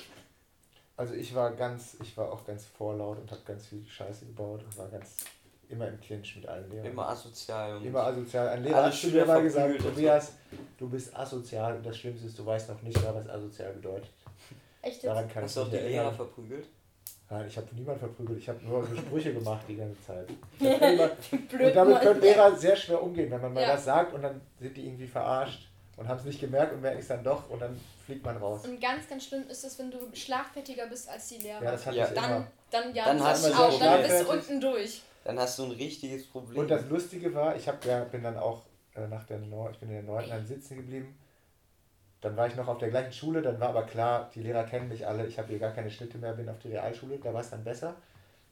Also 0.96 1.14
ich 1.14 1.34
war 1.36 1.52
ganz, 1.52 1.98
ich 2.02 2.16
war 2.18 2.32
auch 2.32 2.46
ganz 2.46 2.66
vorlaut 2.66 3.20
und 3.20 3.32
habe 3.32 3.42
ganz 3.46 3.68
viel 3.68 3.86
Scheiße 3.86 4.26
gebaut 4.26 4.64
und 4.64 4.78
war 4.78 4.88
ganz 4.88 5.18
immer 5.70 5.88
im 5.88 6.00
Clinch 6.00 6.36
mit 6.38 6.48
allen 6.48 6.70
Lehrern. 6.70 6.92
Immer 6.92 7.10
asozial. 7.10 7.78
Und 7.78 7.86
Immer 7.86 8.04
asozial. 8.04 8.50
Ein 8.50 8.64
Lehrer 8.64 8.86
hat 8.86 8.94
zu 8.94 9.08
mir 9.08 9.26
mal 9.26 9.42
gesagt. 9.42 9.80
Tobias, 9.82 10.34
du 10.78 10.90
bist 10.90 11.16
asozial 11.16 11.78
und 11.78 11.86
das 11.86 11.98
Schlimmste 11.98 12.28
ist, 12.28 12.40
du 12.40 12.46
weißt 12.46 12.70
noch 12.70 12.82
nicht 12.82 13.02
mal, 13.02 13.14
was 13.14 13.30
asozial 13.30 13.74
bedeutet. 13.74 14.10
Echt 14.82 14.96
jetzt? 14.96 15.06
Daran 15.06 15.30
kann 15.30 15.44
Hast 15.44 15.52
ich 15.52 15.56
du 15.56 15.62
auch 15.62 15.66
die 15.72 15.76
Lehrer 15.78 15.86
erinnern. 15.88 16.16
verprügelt? 16.16 16.66
Nein, 17.32 17.46
ich 17.48 17.58
habe 17.58 17.68
niemanden 17.76 18.00
verprügelt, 18.00 18.40
ich 18.40 18.50
habe 18.50 18.64
nur 18.66 18.84
so 18.88 18.96
Sprüche 18.96 19.34
gemacht 19.34 19.64
die 19.68 19.76
ganze 19.76 20.02
Zeit. 20.04 20.28
Und 20.60 21.76
damit 21.76 22.02
können 22.02 22.22
Lehrer 22.22 22.56
sehr 22.56 22.76
schwer 22.76 23.02
umgehen, 23.04 23.30
wenn 23.30 23.42
man 23.42 23.54
mal 23.54 23.62
Ja. 23.62 23.74
was 23.74 23.86
sagt 23.86 24.14
und 24.14 24.24
dann 24.24 24.42
sind 24.60 24.76
die 24.76 24.88
irgendwie 24.88 25.06
verarscht 25.08 25.68
und 25.98 26.08
haben 26.08 26.18
es 26.18 26.26
nicht 26.26 26.40
gemerkt 26.40 26.74
und 26.74 26.82
merken 26.82 27.00
es 27.00 27.08
dann 27.08 27.24
doch 27.24 27.48
und 27.50 27.62
dann 27.62 27.80
fliegt 28.06 28.26
man 28.26 28.38
raus. 28.38 28.66
Und 28.66 28.82
ganz, 28.82 29.08
ganz 29.08 29.26
schlimm 29.26 29.44
ist 29.48 29.64
es, 29.64 29.78
wenn 29.78 29.92
du 29.92 29.98
schlagfertiger 30.14 30.88
bist 30.88 31.08
als 31.08 31.28
die 31.28 31.38
Lehrer. 31.38 31.64
Ja, 31.64 31.72
das 31.72 31.86
hatte 31.86 31.98
Ja. 31.98 32.08
ich 32.08 32.14
dann, 32.16 32.32
immer. 32.32 32.48
dann, 32.72 32.96
ja, 32.96 33.06
Dann 33.06 33.24
hast 33.24 33.46
du 33.48 33.54
auch, 33.54 33.72
so 33.74 33.80
dann 33.80 34.02
bist 34.02 34.22
du 34.24 34.32
unten 34.32 34.62
durch. 34.62 35.02
Dann 35.24 35.38
hast 35.38 35.60
du 35.60 35.66
ein 35.66 35.72
richtiges 35.72 36.26
Problem. 36.26 36.58
Und 36.58 36.68
das 36.72 36.86
Lustige 36.90 37.32
war, 37.36 37.56
ich 37.56 37.68
hab, 37.68 37.86
ja, 37.86 38.06
bin 38.06 38.24
dann 38.24 38.38
auch 38.38 38.64
äh, 38.96 39.08
nach 39.08 39.26
der 39.26 39.38
Neu 39.38 39.70
ich 39.70 39.78
bin 39.78 39.90
in 39.90 39.96
der 39.96 40.04
9. 40.04 40.30
dann 40.30 40.48
sitzen 40.48 40.78
geblieben. 40.78 41.16
Dann 42.22 42.36
war 42.36 42.48
ich 42.48 42.56
noch 42.56 42.68
auf 42.68 42.78
der 42.80 42.90
gleichen 42.90 43.14
Schule, 43.14 43.42
dann 43.42 43.60
war 43.60 43.70
aber 43.70 43.84
klar, 43.84 44.30
die 44.36 44.42
Lehrer 44.42 44.64
kennen 44.66 44.90
mich 44.90 45.08
alle, 45.08 45.26
ich 45.26 45.38
habe 45.38 45.48
hier 45.50 45.60
gar 45.60 45.72
keine 45.72 45.90
Schnitte 45.90 46.18
mehr, 46.18 46.34
bin 46.34 46.50
auf 46.50 46.60
die 46.60 46.68
Realschule, 46.70 47.18
da 47.18 47.34
war 47.34 47.42
es 47.42 47.50
dann 47.50 47.64
besser 47.64 47.96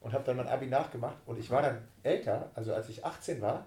und 0.00 0.12
habe 0.12 0.24
dann 0.24 0.38
mein 0.38 0.48
Abi 0.48 0.66
nachgemacht 0.66 1.16
und 1.26 1.38
ich 1.38 1.50
war 1.50 1.60
dann 1.62 1.86
älter, 2.02 2.50
also 2.54 2.72
als 2.72 2.88
ich 2.88 3.04
18 3.04 3.42
war 3.42 3.66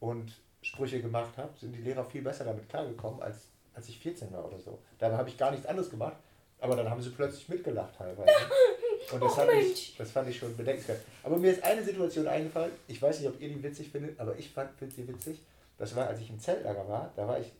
und 0.00 0.32
Sprüche 0.62 1.02
gemacht 1.02 1.36
habe, 1.36 1.50
sind 1.60 1.74
die 1.74 1.82
Lehrer 1.82 2.04
viel 2.04 2.22
besser 2.22 2.44
damit 2.44 2.68
klargekommen, 2.70 3.20
als, 3.20 3.48
als 3.74 3.88
ich 3.88 3.98
14 3.98 4.32
war 4.32 4.46
oder 4.46 4.58
so. 4.58 4.78
Dabei 4.98 5.18
habe 5.18 5.28
ich 5.28 5.36
gar 5.36 5.50
nichts 5.50 5.66
anderes 5.66 5.90
gemacht, 5.90 6.16
aber 6.58 6.76
dann 6.76 6.88
haben 6.88 7.02
sie 7.02 7.10
plötzlich 7.10 7.46
mitgelacht 7.48 7.94
teilweise. 7.96 8.30
Und 9.12 9.22
das, 9.22 9.32
Oh, 9.32 9.34
fand 9.34 9.52
ich, 9.52 9.94
das 9.98 10.10
fand 10.10 10.30
ich 10.30 10.38
schon 10.38 10.56
bedenkenswert. 10.56 11.00
Aber 11.22 11.36
mir 11.36 11.52
ist 11.52 11.62
eine 11.62 11.82
Situation 11.82 12.26
eingefallen, 12.26 12.72
ich 12.88 13.02
weiß 13.02 13.20
nicht, 13.20 13.28
ob 13.28 13.38
ihr 13.38 13.50
die 13.50 13.62
witzig 13.62 13.90
findet, 13.90 14.18
aber 14.18 14.34
ich 14.38 14.50
fand 14.50 14.70
sie 14.80 15.06
witzig. 15.06 15.42
Das 15.76 15.94
war, 15.94 16.06
als 16.06 16.20
ich 16.20 16.30
im 16.30 16.38
Zeltlager 16.40 16.88
war, 16.88 17.12
da 17.14 17.28
war 17.28 17.38
ich 17.38 17.52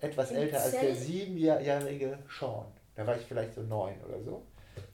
etwas 0.00 0.30
Im 0.30 0.36
älter 0.38 0.60
als 0.60 0.72
der 0.72 0.94
siebenjährige 0.94 2.18
Sean. 2.28 2.66
Da 2.94 3.06
war 3.06 3.16
ich 3.16 3.22
vielleicht 3.26 3.54
so 3.54 3.62
neun 3.62 3.94
oder 4.06 4.20
so. 4.22 4.42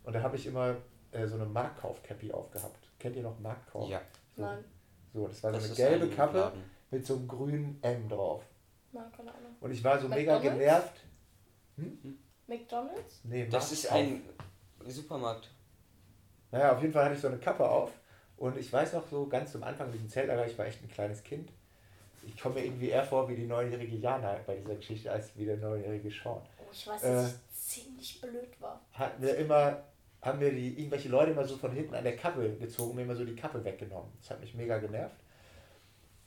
Und 0.05 0.13
da 0.15 0.23
habe 0.23 0.37
ich 0.37 0.47
immer 0.47 0.77
äh, 1.13 1.27
so 1.27 1.35
eine 1.37 1.47
Marktkauf-Cappy 1.47 2.33
aufgehabt. 2.33 2.89
Kennt 2.99 3.17
ihr 3.17 3.23
noch 3.23 3.39
Marktkauf? 3.41 3.89
ja, 3.89 4.01
So, 4.37 4.43
Nein, 4.43 4.65
so, 5.13 5.27
das 5.29 5.43
war 5.43 5.53
so 5.53 5.57
das 5.59 5.65
eine 5.65 5.73
ist 5.73 5.77
gelbe 5.77 6.05
ein 6.07 6.15
Kappe 6.17 6.39
Laden. 6.39 6.63
mit 6.91 7.07
so 7.07 7.15
einem 7.17 7.29
grünen 7.29 7.79
M 7.83 8.09
drauf. 8.09 8.45
nein, 8.93 9.05
keine 9.17 9.31
Ahnung. 9.35 9.57
Und 9.61 9.71
ich 9.73 9.83
war 9.85 9.99
so 9.99 10.09
mega 10.09 10.35
McDonald's? 10.39 10.59
genervt. 10.59 11.01
McDonalds? 12.47 13.21
Nee, 13.25 13.47
Das 13.51 13.73
ist 13.73 13.91
ein 13.91 14.23
Supermarkt. 14.87 15.51
Naja, 16.51 16.73
auf 16.73 16.81
jeden 16.83 16.93
Fall 16.93 17.05
hatte 17.05 17.15
ich 17.15 17.21
so 17.21 17.29
eine 17.29 17.39
Kappe 17.39 17.69
auf. 17.69 17.91
Und 18.37 18.57
ich 18.57 18.73
weiß 18.73 18.93
noch 18.95 19.09
so 19.09 19.27
ganz 19.27 19.53
zum 19.53 19.63
Anfang 19.63 19.91
mit 19.91 20.01
dem 20.01 20.09
Zeltlager, 20.09 20.47
ich 20.47 20.59
war 20.59 20.67
echt 20.67 20.83
ein 20.83 20.89
kleines 20.89 21.23
Kind. 21.23 21.51
Ich 22.27 22.37
komme 22.41 22.57
mir 22.57 22.65
irgendwie 22.67 22.89
eher 22.91 23.05
vor 23.05 23.29
wie 23.29 23.37
die 23.37 23.47
neunjährige 23.47 23.97
Jana 23.97 24.37
bei 24.47 24.57
dieser 24.57 24.75
Geschichte 24.77 25.11
als 25.11 25.37
wie 25.37 25.45
der 25.45 25.57
neunjährige 25.57 26.11
Sean. 26.11 26.41
Oh, 26.59 26.69
ich 26.73 26.87
weiß, 26.87 27.03
Äh. 27.03 27.13
dass 27.13 27.33
ich 27.33 27.53
ziemlich 27.53 28.21
blöd 28.21 28.61
war. 28.61 28.81
Hatten 28.93 29.23
wir 29.23 29.37
immer, 29.37 29.83
haben 30.23 30.39
mir 30.39 30.53
die 30.53 30.79
irgendwelche 30.79 31.09
Leute 31.09 31.33
immer 31.33 31.45
so 31.45 31.57
von 31.57 31.73
hinten 31.73 31.95
an 31.95 32.05
der 32.05 32.17
Kappe 32.17 32.57
gezogen 32.57 32.91
und 32.91 32.97
mir 32.97 33.03
immer 33.03 33.17
so 33.17 33.25
die 33.25 33.37
Kappe 33.37 33.65
weggenommen. 33.65 34.11
Das 34.21 34.31
hat 34.31 34.41
mich 34.41 34.55
mega 34.55 34.79
genervt. 34.79 35.17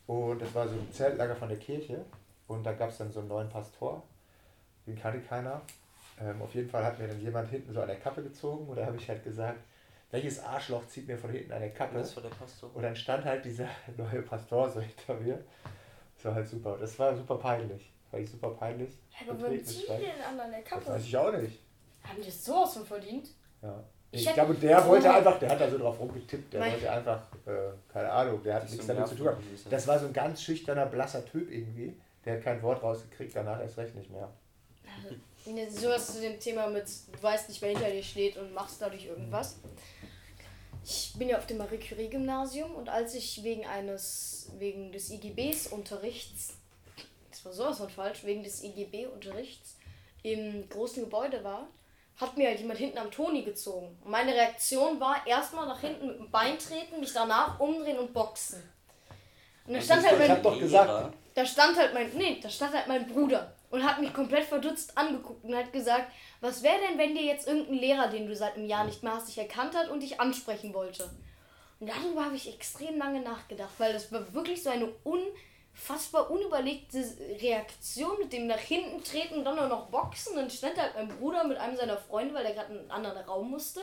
Und 0.08 0.42
das 0.42 0.54
war 0.56 0.68
so 0.68 0.76
ein 0.76 0.92
Zeltlager 0.92 1.36
von 1.36 1.50
der 1.50 1.58
Kirche. 1.60 2.06
Und 2.48 2.64
da 2.64 2.74
gab 2.74 2.90
es 2.90 2.98
dann 2.98 3.12
so 3.12 3.20
einen 3.20 3.28
neuen 3.30 3.50
Pastor. 3.50 4.04
Den 4.86 4.96
kannte 4.98 5.20
keiner. 5.20 5.62
Ähm, 6.20 6.42
auf 6.42 6.56
jeden 6.56 6.70
Fall 6.70 6.84
hat 6.84 6.98
mir 6.98 7.08
dann 7.08 7.20
jemand 7.22 7.50
hinten 7.50 7.74
so 7.74 7.82
an 7.82 7.88
der 7.88 8.00
Kappe 8.00 8.24
gezogen. 8.24 8.68
Und 8.68 8.78
da 8.78 8.86
habe 8.86 8.96
ich 8.98 9.08
halt 9.10 9.24
gesagt, 9.24 9.60
welches 10.12 10.40
Arschloch 10.40 10.88
zieht 10.88 11.08
mir 11.08 11.18
von 11.18 11.30
hinten 11.30 11.52
an 11.52 11.60
der 11.60 11.72
Kappe? 11.72 11.98
Das 11.98 12.16
war 12.16 12.24
der 12.24 12.30
Pastor. 12.30 12.74
Und 12.74 12.84
dann 12.84 12.96
stand 12.96 13.26
halt 13.26 13.44
dieser 13.44 13.68
neue 13.98 14.22
Pastor 14.22 14.70
so 14.70 14.80
hinter 14.80 15.16
mir. 15.16 15.44
Das 16.28 16.36
war 16.36 16.36
halt 16.36 16.48
super. 16.50 16.78
Das 16.80 17.00
war 17.00 17.16
super 17.16 17.36
peinlich. 17.38 17.92
War 18.12 18.20
ich 18.20 18.30
super 18.30 18.50
peinlich. 18.52 18.90
Aber 19.22 19.34
Betreten 19.34 19.52
warum 19.54 19.66
ziehen 19.66 19.84
die 20.00 20.06
den 20.06 20.22
anderen 20.30 20.52
der 20.52 20.60
Das 20.62 20.70
Kappe? 20.70 20.88
weiß 20.88 21.04
ich 21.06 21.18
auch 21.18 21.32
nicht. 21.32 21.60
Haben 22.04 22.18
die 22.22 22.26
das 22.26 22.46
sowas 22.46 22.74
von 22.74 22.86
verdient? 22.86 23.30
Ja. 23.62 23.84
Ich 24.12 24.26
Ich, 24.26 24.34
glaube, 24.34 24.54
der 24.56 24.86
wollte 24.88 25.14
einfach, 25.14 25.38
der 25.40 25.50
hat 25.50 25.60
da 25.60 25.70
so 25.70 25.78
drauf 25.78 26.00
rumgetippt. 26.00 26.54
Der 26.54 26.62
wollte 26.62 26.90
einfach, 26.92 27.22
äh, 27.46 27.52
keine 27.92 28.10
Ahnung, 28.10 28.42
der 28.42 28.56
hat 28.56 28.64
Das 28.64 28.72
nichts 28.72 28.88
so 28.88 28.94
damit 28.94 29.08
zu 29.10 29.16
tun. 29.16 29.30
Das 29.70 29.88
war 29.88 30.00
so 30.00 30.08
ein 30.08 30.14
ganz 30.14 30.42
schüchterner, 30.42 30.86
blasser 30.86 31.26
Typ 31.26 31.52
irgendwie. 31.52 31.94
Der 32.24 32.36
hat 32.36 32.44
kein 32.44 32.62
Wort 32.62 32.82
rausgekriegt, 32.82 33.36
danach 33.36 33.60
erst 33.60 33.78
recht 33.78 33.96
nicht 33.96 34.10
mehr. 34.10 34.30
Ne, 35.46 35.70
Sowas 35.70 36.14
zu 36.14 36.22
dem 36.22 36.40
Thema 36.40 36.68
mit, 36.68 36.86
du 36.86 37.24
weißt 37.24 37.48
nicht, 37.50 37.62
wer 37.62 37.70
hinter 37.70 37.90
dir 37.90 38.04
steht 38.04 38.38
und 38.38 38.54
machst 38.54 38.82
dadurch 38.82 39.06
irgendwas. 39.06 39.60
Ich 40.90 41.12
bin 41.18 41.28
ja 41.28 41.38
auf 41.38 41.46
dem 41.46 41.58
Marie 41.58 41.80
Curie 41.80 42.10
Gymnasium 42.10 42.74
und 42.74 42.88
als 42.88 43.14
ich 43.14 43.44
wegen 43.44 43.66
eines, 43.66 44.50
wegen 44.58 44.94
des 44.94 45.10
IGBs 45.10 45.68
Unterrichts, 45.68 46.54
das 47.30 47.44
war 47.44 47.52
sowas 47.52 47.80
von 47.80 47.90
falsch, 47.90 48.24
wegen 48.24 48.42
des 48.42 48.64
IGB 48.64 49.06
Unterrichts 49.08 49.76
im 50.24 50.70
großen 50.70 51.04
Gebäude 51.04 51.44
war, 51.44 51.68
hat 52.16 52.38
mir 52.38 52.48
halt 52.48 52.62
jemand 52.62 52.80
hinten 52.80 53.00
am 53.00 53.12
Toni 53.12 53.44
gezogen. 53.44 53.98
Und 54.02 54.12
meine 54.12 54.34
Reaktion 54.34 54.98
war 55.02 55.28
erstmal 55.28 55.68
nach 55.68 55.82
hinten 55.82 56.08
mit 56.08 56.20
dem 56.20 56.32
Bein 56.32 56.58
treten, 56.58 57.02
mich 57.02 57.12
danach 57.12 57.60
umdrehen 57.60 58.00
und 58.00 58.14
boxen. 58.14 58.64
Und 59.66 59.74
dann 59.74 59.82
stand 59.82 60.04
halt 60.04 60.14
ich 60.14 60.20
mein 60.20 60.32
hab 60.32 60.44
doch 60.44 60.58
gesagt, 60.58 61.14
da 61.34 61.46
stand 61.46 61.78
halt 61.78 61.94
mein, 61.94 62.10
nee, 62.16 62.40
da 62.42 62.50
stand 62.50 62.74
halt 62.74 62.88
mein 62.88 63.06
Bruder 63.06 63.57
und 63.70 63.84
hat 63.84 64.00
mich 64.00 64.14
komplett 64.14 64.46
verdutzt 64.46 64.98
angeguckt 64.98 65.44
und 65.44 65.56
hat 65.56 65.74
gesagt, 65.74 66.12
was 66.42 66.64
wäre 66.64 66.80
denn, 66.88 66.98
wenn 66.98 67.16
dir 67.16 67.24
jetzt 67.24 67.48
irgendein 67.48 67.76
Lehrer, 67.76 68.08
den 68.08 68.28
du 68.28 68.36
seit 68.36 68.56
einem 68.56 68.68
Jahr 68.68 68.86
nicht 68.86 69.04
mehr 69.04 69.14
hast, 69.14 69.28
dich 69.28 69.38
erkannt 69.38 69.76
hat 69.76 69.90
und 69.90 70.02
dich 70.02 70.20
ansprechen 70.20 70.74
wollte? 70.74 71.10
Und 71.80 71.90
darüber 71.90 72.26
habe 72.26 72.36
ich 72.36 72.52
extrem 72.52 72.98
lange 72.98 73.22
nachgedacht, 73.22 73.74
weil 73.78 73.94
das 73.94 74.12
war 74.12 74.34
wirklich 74.34 74.64
so 74.64 74.70
eine 74.70 74.92
unfassbar 75.04 76.32
unüberlegte 76.32 77.04
Reaktion 77.42 78.18
mit 78.20 78.34
dem 78.34 78.48
nach 78.48 78.58
hinten 78.58 79.04
treten 79.04 79.36
und 79.36 79.46
dann 79.46 79.60
auch 79.60 79.70
noch 79.70 79.88
boxen. 79.88 80.36
Dann 80.36 80.50
stand 80.50 80.78
halt 80.82 80.96
mein 80.96 81.10
Bruder 81.10 81.44
mit 81.44 81.58
einem 81.58 81.76
seiner 81.76 81.98
Freunde, 81.98 82.34
weil 82.34 82.44
der 82.44 82.54
gerade 82.54 82.74
in 82.74 82.80
einen 82.80 82.92
anderen 82.92 83.18
Raum 83.26 83.52
musste. 83.52 83.82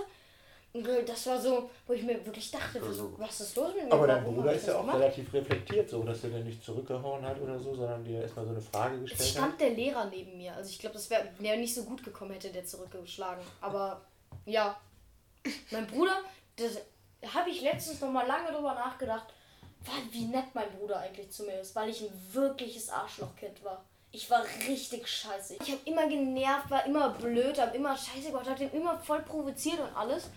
Das 1.07 1.27
war 1.29 1.41
so, 1.41 1.71
wo 1.87 1.93
ich 1.93 2.03
mir 2.03 2.27
wirklich 2.27 2.51
dachte, 2.51 2.83
was, 3.17 3.41
ist 3.41 3.55
los 3.55 3.73
mit 3.77 3.85
mir? 3.85 3.93
Aber 3.93 4.09
dein 4.09 4.25
Bruder 4.25 4.53
ist 4.55 4.67
ja 4.67 4.75
auch 4.75 4.81
gemacht? 4.81 4.99
relativ 4.99 5.33
reflektiert, 5.33 5.89
so 5.89 6.03
dass 6.03 6.25
er 6.25 6.31
dann 6.31 6.43
nicht 6.43 6.65
zurückgehauen 6.65 7.25
hat 7.25 7.41
oder 7.41 7.57
so, 7.61 7.77
sondern 7.77 8.03
dir 8.03 8.23
erstmal 8.23 8.45
so 8.45 8.51
eine 8.51 8.61
Frage 8.61 8.97
Es 8.97 9.03
gestellt 9.03 9.21
hat. 9.21 9.29
stand 9.29 9.61
der 9.61 9.71
Lehrer 9.71 10.05
neben 10.07 10.37
mir. 10.37 10.53
Also 10.53 10.71
ich 10.71 10.81
glaube, 10.81 10.95
das 10.95 11.09
wäre 11.11 11.29
wär 11.39 11.57
nicht 11.59 11.73
so 11.73 11.85
gut 11.85 12.03
gekommen, 12.03 12.33
hätte 12.33 12.51
der 12.51 12.65
zurückgeschlagen. 12.65 13.45
Aber 13.61 14.01
ja, 14.47 14.77
mein 15.71 15.87
Bruder, 15.87 16.17
das 16.57 16.79
habe 17.33 17.51
ich 17.51 17.61
letztens 17.63 18.01
noch 18.01 18.11
mal 18.11 18.27
lange 18.27 18.51
drüber 18.51 18.75
nachgedacht, 18.75 19.27
wie 20.11 20.25
nett 20.25 20.47
mein 20.55 20.71
Bruder 20.77 20.99
eigentlich 20.99 21.31
zu 21.31 21.45
mir 21.45 21.61
ist, 21.61 21.77
weil 21.77 21.89
ich 21.89 22.03
ein 22.03 22.13
wirkliches 22.33 22.89
Arschlochkind 22.89 23.63
war. 23.63 23.85
Ich 24.11 24.29
war 24.29 24.45
richtig 24.67 25.07
scheiße. 25.07 25.55
Ich 25.63 25.71
habe 25.71 25.81
immer 25.85 26.09
genervt, 26.09 26.69
war 26.69 26.85
immer 26.85 27.11
blöd, 27.11 27.61
habe 27.61 27.77
immer 27.77 27.97
scheiße 27.97 28.31
gemacht, 28.31 28.49
habe 28.49 28.59
den 28.59 28.73
immer 28.73 28.99
voll 28.99 29.23
provoziert 29.23 29.79
und 29.79 29.97
alles. 29.97 30.31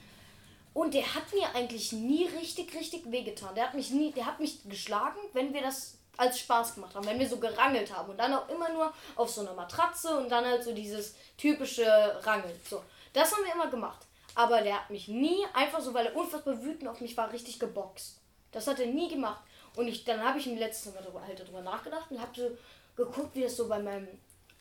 Und 0.77 0.93
der 0.93 1.15
hat 1.15 1.33
mir 1.33 1.55
eigentlich 1.55 1.91
nie 1.91 2.27
richtig, 2.27 2.71
richtig 2.75 3.11
wehgetan. 3.11 3.55
Der 3.55 3.63
hat 3.63 3.73
mich 3.73 3.89
nie, 3.89 4.11
der 4.11 4.27
hat 4.27 4.39
mich 4.39 4.59
geschlagen, 4.69 5.17
wenn 5.33 5.51
wir 5.51 5.61
das 5.61 5.97
als 6.17 6.37
Spaß 6.37 6.75
gemacht 6.75 6.93
haben, 6.93 7.07
wenn 7.07 7.17
wir 7.17 7.27
so 7.27 7.37
gerangelt 7.37 7.91
haben. 7.91 8.11
Und 8.11 8.17
dann 8.19 8.31
auch 8.35 8.47
immer 8.47 8.71
nur 8.71 8.93
auf 9.15 9.27
so 9.27 9.41
einer 9.41 9.55
Matratze 9.55 10.15
und 10.15 10.29
dann 10.29 10.45
halt 10.45 10.63
so 10.63 10.75
dieses 10.75 11.15
typische 11.35 11.83
Rangeln. 12.23 12.53
So, 12.69 12.83
das 13.11 13.31
haben 13.31 13.43
wir 13.43 13.55
immer 13.55 13.71
gemacht. 13.71 14.05
Aber 14.35 14.61
der 14.61 14.75
hat 14.75 14.91
mich 14.91 15.07
nie, 15.07 15.43
einfach 15.51 15.79
so, 15.79 15.95
weil 15.95 16.05
er 16.05 16.15
unfassbar 16.15 16.61
wütend 16.61 16.87
auf 16.87 17.01
mich 17.01 17.17
war, 17.17 17.33
richtig 17.33 17.59
geboxt. 17.59 18.19
Das 18.51 18.67
hat 18.67 18.79
er 18.79 18.85
nie 18.85 19.09
gemacht. 19.09 19.41
Und 19.75 19.87
ich, 19.87 20.03
dann 20.03 20.23
habe 20.23 20.37
ich 20.37 20.45
mir 20.45 20.59
letztens 20.59 20.93
mal 20.93 21.01
darüber, 21.01 21.25
halt 21.25 21.39
darüber 21.39 21.61
nachgedacht 21.61 22.11
und 22.11 22.21
habe 22.21 22.39
so 22.39 22.55
geguckt, 22.95 23.33
wie 23.33 23.41
das 23.41 23.57
so 23.57 23.67
bei 23.67 23.79
meinem, 23.79 24.09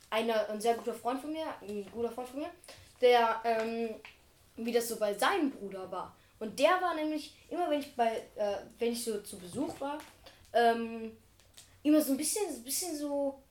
einer, 0.09 0.49
ein 0.49 0.63
sehr 0.63 0.77
guter 0.77 0.95
Freund 0.95 1.21
von 1.21 1.31
mir, 1.31 1.45
ein 1.61 1.87
guter 1.93 2.11
Freund 2.11 2.31
von 2.31 2.41
mir, 2.41 2.51
der, 3.03 3.39
ähm, 3.45 3.97
wie 4.57 4.73
das 4.73 4.89
so 4.89 4.97
bei 4.97 5.15
seinem 5.15 5.51
Bruder 5.51 5.91
war. 5.91 6.17
Und 6.39 6.59
der 6.59 6.81
war 6.81 6.95
nämlich, 6.95 7.35
immer 7.49 7.71
wenn 7.71 7.81
ich 7.81 7.95
bei, 7.95 8.23
äh, 8.37 8.59
wenn 8.79 8.93
ich 8.93 9.05
so 9.05 9.21
zu 9.23 9.39
Besuch 9.39 9.81
war, 9.81 9.99
ähm, 10.53 11.17
immer 11.83 12.01
so 12.01 12.13
ein 12.13 12.17
bisschen, 12.17 12.51
so 12.51 12.59
ein 12.59 12.65
bisschen 12.65 12.97
so, 12.97 13.43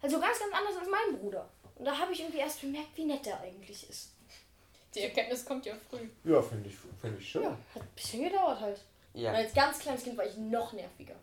also 0.00 0.18
ganz, 0.20 0.38
ganz 0.38 0.52
anders 0.52 0.76
als 0.76 0.88
mein 0.88 1.18
Bruder. 1.18 1.48
Und 1.76 1.84
da 1.84 1.98
habe 1.98 2.12
ich 2.12 2.20
irgendwie 2.20 2.38
erst 2.38 2.60
bemerkt, 2.60 2.96
wie 2.96 3.04
nett 3.04 3.26
der 3.26 3.40
eigentlich 3.40 3.88
ist. 3.88 4.10
Die 4.94 5.00
Erkenntnis 5.00 5.44
kommt 5.44 5.66
ja 5.66 5.74
früh. 5.90 6.08
Ja, 6.24 6.40
finde 6.40 6.68
ich, 6.68 6.76
find 7.00 7.18
ich 7.18 7.28
schön. 7.28 7.42
Ja, 7.42 7.58
hat 7.74 7.82
ein 7.82 7.88
bisschen 7.96 8.24
gedauert 8.24 8.60
halt. 8.60 8.80
Ja. 9.12 9.30
Und 9.30 9.36
als 9.36 9.52
ganz 9.52 9.78
kleines 9.78 10.04
Kind 10.04 10.16
war 10.16 10.24
ich 10.24 10.36
noch 10.36 10.72
nerviger. 10.72 11.16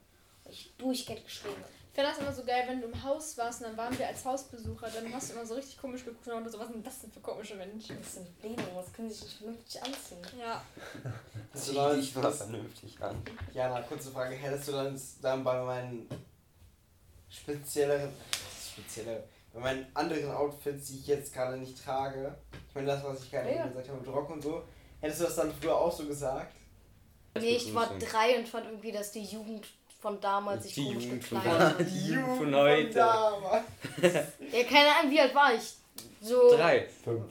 Weil 0.44 0.54
ich 0.54 0.72
durchgehend 0.78 1.24
geschrien 1.24 1.56
habe. 1.56 1.81
Ich 1.94 1.98
fand 2.00 2.08
das 2.08 2.20
immer 2.20 2.32
so 2.34 2.44
geil, 2.46 2.64
wenn 2.68 2.80
du 2.80 2.88
im 2.88 3.04
Haus 3.04 3.38
warst 3.38 3.60
und 3.62 3.68
dann 3.68 3.78
waren 3.78 3.98
wir 4.00 4.08
als 4.08 4.24
Hausbesucher, 4.24 4.88
dann 4.90 5.14
hast 5.14 5.30
du 5.30 5.34
immer 5.34 5.46
so 5.46 5.56
richtig 5.56 5.78
komisch 5.78 6.06
geguckt 6.06 6.26
und 6.26 6.50
so, 6.50 6.58
was 6.58 6.70
sind 6.70 6.88
das 6.88 7.02
denn 7.02 7.12
für 7.12 7.20
komische 7.20 7.56
Menschen? 7.56 7.98
Das 8.02 8.14
sind 8.14 8.40
Blähungen, 8.40 8.66
was 8.76 8.94
können 8.94 9.10
sie 9.10 9.16
sich 9.16 9.24
nicht 9.26 9.38
vernünftig 9.40 9.84
anziehen? 9.84 10.40
Ja. 10.40 10.64
Hättest 11.52 11.70
du 11.70 11.74
dann, 11.74 12.00
Ich 12.00 12.16
war 12.16 12.32
vernünftig 12.32 13.02
an. 13.02 13.22
Jana, 13.54 13.82
kurze 13.82 14.10
Frage. 14.10 14.36
Hättest 14.36 14.70
du 14.70 14.72
dann, 14.72 15.02
dann 15.22 15.44
bei 15.44 15.62
meinen 15.62 16.08
spezielleren, 17.30 18.12
spezielle, 18.72 19.24
bei 19.54 19.60
meinen 19.60 19.86
anderen 19.94 20.32
Outfits, 20.32 20.88
die 20.88 21.00
ich 21.00 21.08
jetzt 21.08 21.34
gerade 21.34 21.58
nicht 21.58 21.84
trage, 21.84 22.38
ich 22.70 22.76
meine 22.76 22.88
das, 22.88 23.04
was 23.04 23.24
ich 23.24 23.32
gerade 23.32 23.50
Ja. 23.50 23.62
eben 23.66 23.70
gesagt 23.70 23.90
habe 23.90 24.00
mit 24.00 24.08
Rock 24.10 24.30
und 24.30 24.42
so, 24.42 24.64
hättest 25.02 25.20
du 25.22 25.26
das 25.26 25.36
dann 25.36 25.54
früher 25.54 25.76
auch 25.76 25.92
so 25.92 26.06
gesagt? 26.06 26.56
Nee, 27.38 27.56
ich 27.58 27.74
war 27.76 27.98
drei 27.98 28.38
und 28.40 28.48
fand 28.48 28.66
irgendwie, 28.66 28.92
dass 28.94 29.12
die 29.12 29.24
Jugend 29.24 29.68
von 30.02 30.20
damals 30.20 30.64
sich 30.64 30.74
Die 30.74 30.86
komisch 30.86 31.04
Jugend 31.06 31.24
von 31.24 31.42
gekleidet 31.44 31.80
hat. 31.80 31.80
Die 31.88 32.08
Jugend 32.08 32.38
von 32.38 32.56
heute. 32.56 32.94
damals. 32.94 33.64
Ja, 34.52 34.64
keine 34.64 34.96
Ahnung, 34.96 35.12
wie 35.12 35.22
alt 35.22 35.34
war 35.36 35.54
ich? 35.54 35.74
So, 36.22 36.56
Drei. 36.56 36.88
Fünf. 37.04 37.24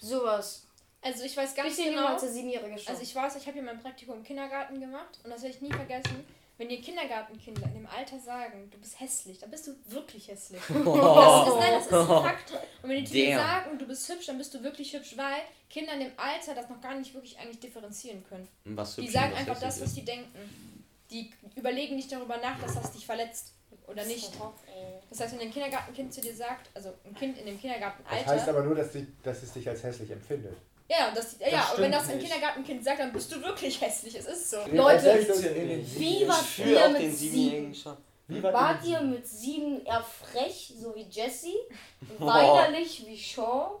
sowas. 0.00 0.62
Also 1.02 1.24
ich 1.24 1.36
weiß 1.36 1.54
ganz 1.54 1.68
Bisschen 1.68 1.86
jünger 1.86 1.98
genau. 2.02 2.12
als 2.12 2.22
der 2.22 2.30
Siebenjährige 2.30 2.78
schon. 2.78 2.88
Also 2.88 3.02
ich 3.02 3.14
weiß, 3.14 3.36
ich 3.36 3.42
habe 3.46 3.52
hier 3.54 3.62
mein 3.62 3.78
Praktikum 3.80 4.16
im 4.16 4.22
Kindergarten 4.24 4.80
gemacht 4.80 5.18
und 5.22 5.30
das 5.30 5.42
werde 5.42 5.54
ich 5.56 5.60
nie 5.62 5.70
vergessen. 5.72 6.24
Wenn 6.56 6.68
dir 6.68 6.80
Kindergartenkinder 6.80 7.62
in 7.64 7.74
dem 7.74 7.86
Alter 7.86 8.18
sagen, 8.20 8.70
du 8.70 8.78
bist 8.78 9.00
hässlich, 9.00 9.38
dann 9.40 9.50
bist 9.50 9.66
du 9.66 9.72
wirklich 9.88 10.28
hässlich. 10.28 10.60
Das 10.68 10.76
ist, 10.78 11.56
nein, 11.58 11.72
das 11.74 11.86
ist 11.86 11.92
ein 11.92 12.06
Fakt. 12.06 12.52
Und 12.82 12.88
wenn 12.90 13.04
die 13.04 13.10
dir 13.10 13.30
Damn. 13.36 13.38
sagen, 13.46 13.78
du 13.78 13.86
bist 13.86 14.08
hübsch, 14.08 14.26
dann 14.26 14.38
bist 14.38 14.54
du 14.54 14.62
wirklich 14.62 14.92
hübsch, 14.92 15.14
weil 15.16 15.42
Kinder 15.68 15.92
in 15.94 16.00
dem 16.00 16.12
Alter 16.16 16.54
das 16.54 16.68
noch 16.70 16.80
gar 16.80 16.94
nicht 16.94 17.12
wirklich 17.12 17.36
eigentlich 17.38 17.58
differenzieren 17.60 18.24
können. 18.28 18.46
Was 18.64 18.94
Die 18.96 19.08
sagen 19.08 19.34
einfach 19.34 19.58
das, 19.58 19.80
was 19.80 19.88
ist. 19.88 19.96
die 19.96 20.04
denken. 20.04 20.30
Die 21.14 21.30
überlegen 21.54 21.94
nicht 21.94 22.10
darüber 22.10 22.36
nach, 22.38 22.60
dass 22.60 22.74
das 22.74 22.90
dich 22.92 23.06
verletzt 23.06 23.52
oder 23.86 24.04
nicht. 24.04 24.32
Das 25.10 25.20
heißt, 25.20 25.34
wenn 25.34 25.40
ein 25.46 25.52
Kindergartenkind 25.52 26.12
zu 26.12 26.20
dir 26.20 26.34
sagt, 26.34 26.70
also 26.74 26.92
ein 27.04 27.14
Kind 27.14 27.38
in 27.38 27.46
dem 27.46 27.54
Das 27.54 27.62
Kindergartenalter. 27.62 28.26
heißt 28.30 28.48
aber 28.48 28.62
nur, 28.64 28.74
dass, 28.74 28.90
die, 28.90 29.06
dass 29.22 29.42
es 29.44 29.52
dich 29.52 29.68
als 29.68 29.82
hässlich 29.84 30.10
empfindet. 30.10 30.56
ja, 30.88 31.12
das, 31.14 31.36
ja, 31.38 31.50
Das 31.50 31.74
und 31.74 31.82
wenn 31.82 31.92
das 31.92 32.08
ein 32.08 32.16
nicht. 32.18 32.28
Kindergartenkind 32.28 32.82
sagt, 32.84 32.98
dann 32.98 33.12
bist 33.12 33.30
du 33.32 33.40
wirklich 33.40 33.80
hässlich. 33.80 34.16
Es 34.16 34.26
ist 34.26 34.50
so. 34.50 34.56
Leute, 34.72 35.08
in 35.10 35.68
den 35.68 35.80
wie 35.80 35.84
Sieben- 36.18 36.28
war 36.28 36.40
Ich 36.40 36.46
fühle 36.46 36.80
ihr 36.80 36.88
mit 36.88 37.02
den 37.02 37.14
sieben? 37.16 37.74
Wie 38.26 38.42
war 38.42 38.52
Wart 38.54 38.84
die- 38.84 38.90
ihr 38.90 39.00
mit 39.02 39.26
sieben 39.28 39.84
eher 39.84 40.02
frech, 40.02 40.72
so 40.80 40.94
wie 40.96 41.02
Jessie? 41.02 41.54
Boah. 42.18 42.26
Weinerlich 42.66 43.06
wie 43.06 43.16
Sean? 43.16 43.72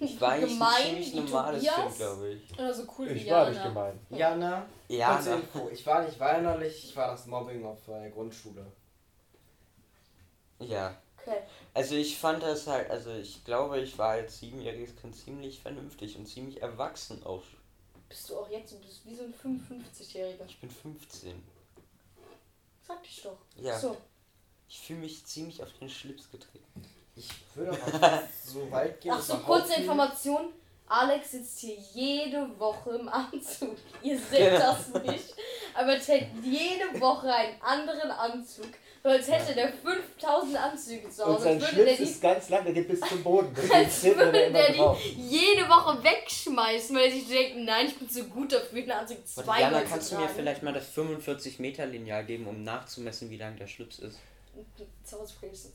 Ich 0.00 0.20
war 0.20 0.32
eigentlich 0.32 0.52
Gemein 0.52 0.74
ein 0.76 0.82
ziemlich 0.84 1.12
wie 1.12 1.16
normales 1.20 1.64
Tobias? 1.64 1.76
Kind, 1.86 1.96
glaube 1.96 2.28
ich. 2.32 2.52
Oder 2.58 2.74
so 2.74 2.82
cool 2.98 3.08
wie 3.08 3.12
Ich 3.14 3.30
war 3.30 3.48
nicht 3.48 3.56
Jana. 3.58 3.68
gemein. 3.68 4.00
Jana, 4.10 4.66
Ja, 4.88 5.14
kurze 5.14 5.30
na, 5.30 5.36
Info. 5.36 5.68
Ich 5.70 5.86
war 5.86 6.02
nicht 6.02 6.20
weinerlich, 6.20 6.84
ich 6.84 6.96
war 6.96 7.12
das 7.12 7.26
Mobbing 7.26 7.64
auf 7.64 7.78
der 7.86 8.10
Grundschule. 8.10 8.66
ja. 10.60 10.96
Okay. 11.26 11.38
Also 11.72 11.94
ich 11.94 12.18
fand 12.18 12.42
das 12.42 12.66
halt, 12.66 12.90
also 12.90 13.10
ich 13.14 13.42
glaube, 13.46 13.80
ich 13.80 13.96
war 13.96 14.10
als 14.10 14.40
siebenjähriges 14.40 14.94
Kind 14.96 15.16
ziemlich 15.16 15.58
vernünftig 15.58 16.18
und 16.18 16.26
ziemlich 16.26 16.60
erwachsen 16.60 17.24
auch. 17.24 17.42
Bist 18.10 18.28
du 18.28 18.36
auch 18.38 18.50
jetzt, 18.50 18.74
du 18.74 18.78
bist 18.80 19.06
wie 19.06 19.14
so 19.14 19.22
ein 19.22 19.32
55-Jähriger. 19.32 20.44
Ich 20.46 20.60
bin 20.60 20.68
15. 20.70 21.42
Sag 22.86 22.98
ich 23.04 23.22
doch. 23.22 23.38
Ja. 23.56 23.78
So. 23.78 23.96
Ich 24.68 24.80
fühle 24.80 25.00
mich 25.00 25.24
ziemlich 25.24 25.62
auf 25.62 25.72
den 25.80 25.88
Schlips 25.88 26.30
getreten. 26.30 26.84
Ich 27.16 27.28
würde 27.54 27.70
aber 27.72 28.22
so 28.44 28.70
weit 28.70 29.00
gehen. 29.00 29.12
Ach 29.14 29.22
so, 29.22 29.34
und 29.34 29.44
kurze 29.44 29.74
Information. 29.74 30.48
Alex 30.86 31.30
sitzt 31.30 31.60
hier 31.60 31.76
jede 31.94 32.46
Woche 32.58 32.90
im 32.90 33.08
Anzug. 33.08 33.76
Ihr 34.02 34.18
seht 34.18 34.38
Genau. 34.50 34.58
das 34.92 35.02
nicht. 35.02 35.34
Aber 35.74 35.94
er 35.94 36.00
trägt 36.00 36.26
jede 36.44 37.00
Woche 37.00 37.32
einen 37.32 37.60
anderen 37.62 38.10
Anzug. 38.10 38.66
So 39.02 39.08
als 39.10 39.30
hätte 39.30 39.54
der 39.54 39.70
5000 39.72 40.56
Anzüge 40.56 41.08
zu 41.10 41.24
Und 41.24 41.34
Hause. 41.34 41.44
sein 41.44 41.60
würde 41.60 41.76
der 41.76 41.94
Schlips 41.94 41.98
die 41.98 42.04
ist 42.04 42.22
ganz 42.22 42.48
lang, 42.50 42.64
der 42.64 42.72
geht 42.74 42.88
bis 42.88 43.00
zum 43.00 43.22
Boden. 43.22 43.54
Als 43.72 44.04
er 44.04 44.16
würde 44.16 44.50
der 44.50 44.72
drauf. 44.72 44.98
die 45.02 45.28
jede 45.28 45.68
Woche 45.68 46.02
wegschmeißen, 46.02 46.96
weil 46.96 47.04
er 47.06 47.10
sich 47.12 47.28
denkt, 47.28 47.56
nein, 47.58 47.86
ich 47.86 47.98
bin 47.98 48.08
zu 48.08 48.24
gut 48.24 48.52
dafür, 48.52 48.78
einen 48.78 48.90
Anzug 48.92 49.26
zweimal 49.26 49.60
Jana, 49.60 49.82
zu 49.82 49.88
kannst 49.90 50.10
du 50.12 50.16
mir 50.16 50.22
tragen. 50.22 50.34
vielleicht 50.36 50.62
mal 50.62 50.72
das 50.72 50.86
45 50.88 51.58
Meter 51.58 51.84
Lineal 51.86 52.24
geben, 52.24 52.46
um 52.46 52.62
nachzumessen, 52.62 53.28
wie 53.30 53.36
lang 53.36 53.56
der 53.58 53.66
Schlips 53.66 53.98
ist? 53.98 54.18
Sorry, 55.04 55.26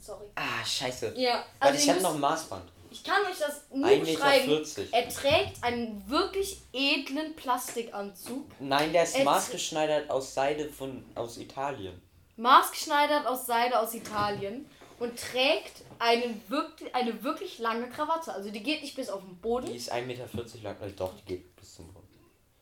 sorry. 0.02 0.26
Ah, 0.36 0.66
scheiße. 0.66 1.14
Ja, 1.18 1.46
also 1.60 1.78
ich 1.80 1.90
habe 1.90 2.02
noch 2.02 2.14
ein 2.16 2.20
Maßband. 2.20 2.64
ich 2.92 3.04
kann 3.04 3.22
euch 3.24 3.38
das 3.38 3.62
nur 3.74 3.88
1,40 3.88 4.00
beschreiben. 4.02 4.66
Er 4.92 5.10
trägt 5.10 5.64
einen 5.64 6.10
wirklich 6.10 6.62
edlen 6.74 7.36
Plastikanzug, 7.36 8.46
Nein, 8.60 8.92
der 8.94 9.04
ist 9.04 9.16
Jetzt- 9.16 9.26
maßgeschneidert 9.26 10.10
aus 10.10 10.34
Seide 10.34 10.70
von 10.70 11.04
aus 11.16 11.38
Italien. 11.38 12.02
maßgeschneidert 12.38 13.28
aus 13.28 13.46
Seide 13.46 13.80
aus 13.80 13.94
Italien 13.94 14.66
und 15.00 15.18
trägt 15.18 15.84
einen 16.00 16.42
wirklich, 16.48 16.94
eine 16.96 17.24
wirklich 17.24 17.60
lange 17.60 17.88
Krawatte. 17.90 18.34
Also 18.34 18.50
die 18.50 18.64
geht 18.64 18.82
nicht 18.82 18.96
bis 18.96 19.10
auf 19.10 19.22
den 19.22 19.30
Die 19.30 19.36
Boden. 19.42 19.74
ist 19.76 19.92
1,40 19.92 20.06
Meter 20.08 20.28
lang. 20.64 20.78
Also 20.82 20.96
doch, 20.96 21.14
die 21.18 21.26
geht 21.26 21.56
bis 21.56 21.76
zum 21.76 21.94
Boden. 21.94 22.08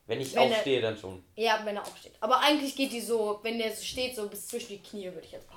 Wenn 0.08 0.22
ich 0.22 0.34
Wenn 0.36 0.50
er- 0.52 0.56
aufstehe, 0.58 0.82
dann 0.82 0.98
schon. 0.98 1.22
Ja, 1.36 1.60
wenn 1.66 1.76
er 1.76 1.82
aufsteht. 1.82 2.14
Aber 2.22 2.40
eigentlich 2.40 2.76
geht 2.76 2.92
die 2.94 3.02
so, 3.02 3.40
wenn 3.44 3.58
der 3.60 3.76
so 3.76 3.84
steht, 3.84 4.16
so 4.16 4.28
bis 4.30 4.48
zwischen 4.48 4.70
die 4.70 4.80
Knie, 4.80 5.06
würde 5.06 5.22
ich 5.26 5.32
jetzt 5.34 5.46
behaupten. 5.48 5.57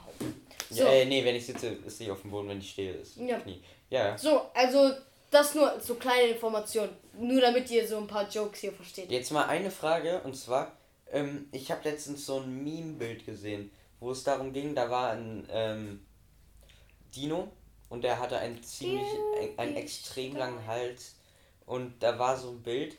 So, 0.70 0.84
Ja, 0.84 0.90
äh, 0.90 1.04
nee, 1.04 1.24
wenn 1.24 1.34
ich 1.34 1.46
sitze, 1.46 1.68
ist 1.84 1.98
sie 1.98 2.10
auf 2.10 2.22
dem 2.22 2.30
Boden, 2.30 2.48
wenn 2.48 2.58
ich 2.58 2.70
stehe, 2.70 2.92
ist 2.92 3.16
Ja. 3.16 3.38
Knie. 3.40 3.60
Ja, 3.90 4.16
so 4.16 4.42
also 4.54 4.92
das 5.30 5.54
nur 5.54 5.80
so 5.80 5.96
kleine 5.96 6.28
Informationen. 6.32 6.96
Nur 7.18 7.40
damit 7.40 7.70
ihr 7.70 7.86
so 7.86 7.98
ein 7.98 8.06
paar 8.06 8.28
Jokes 8.28 8.60
hier 8.60 8.72
versteht. 8.72 9.10
Jetzt 9.10 9.30
mal 9.32 9.46
eine 9.46 9.70
Frage 9.70 10.20
und 10.22 10.36
zwar, 10.36 10.76
ähm, 11.10 11.48
ich 11.52 11.70
habe 11.70 11.88
letztens 11.88 12.24
so 12.24 12.38
ein 12.38 12.62
Meme-Bild 12.62 13.26
gesehen, 13.26 13.70
wo 13.98 14.12
es 14.12 14.22
darum 14.22 14.52
ging, 14.52 14.74
da 14.74 14.88
war 14.90 15.10
ein 15.10 15.46
ähm, 15.50 16.06
Dino 17.14 17.50
und 17.88 18.02
der 18.04 18.18
hatte 18.18 18.38
einen 18.38 18.62
ziemlich, 18.62 19.06
ein, 19.40 19.58
einen 19.58 19.76
extrem 19.76 20.36
langen 20.36 20.66
Hals 20.66 21.16
und 21.66 22.00
da 22.00 22.18
war 22.18 22.36
so 22.36 22.50
ein 22.50 22.62
Bild. 22.62 22.96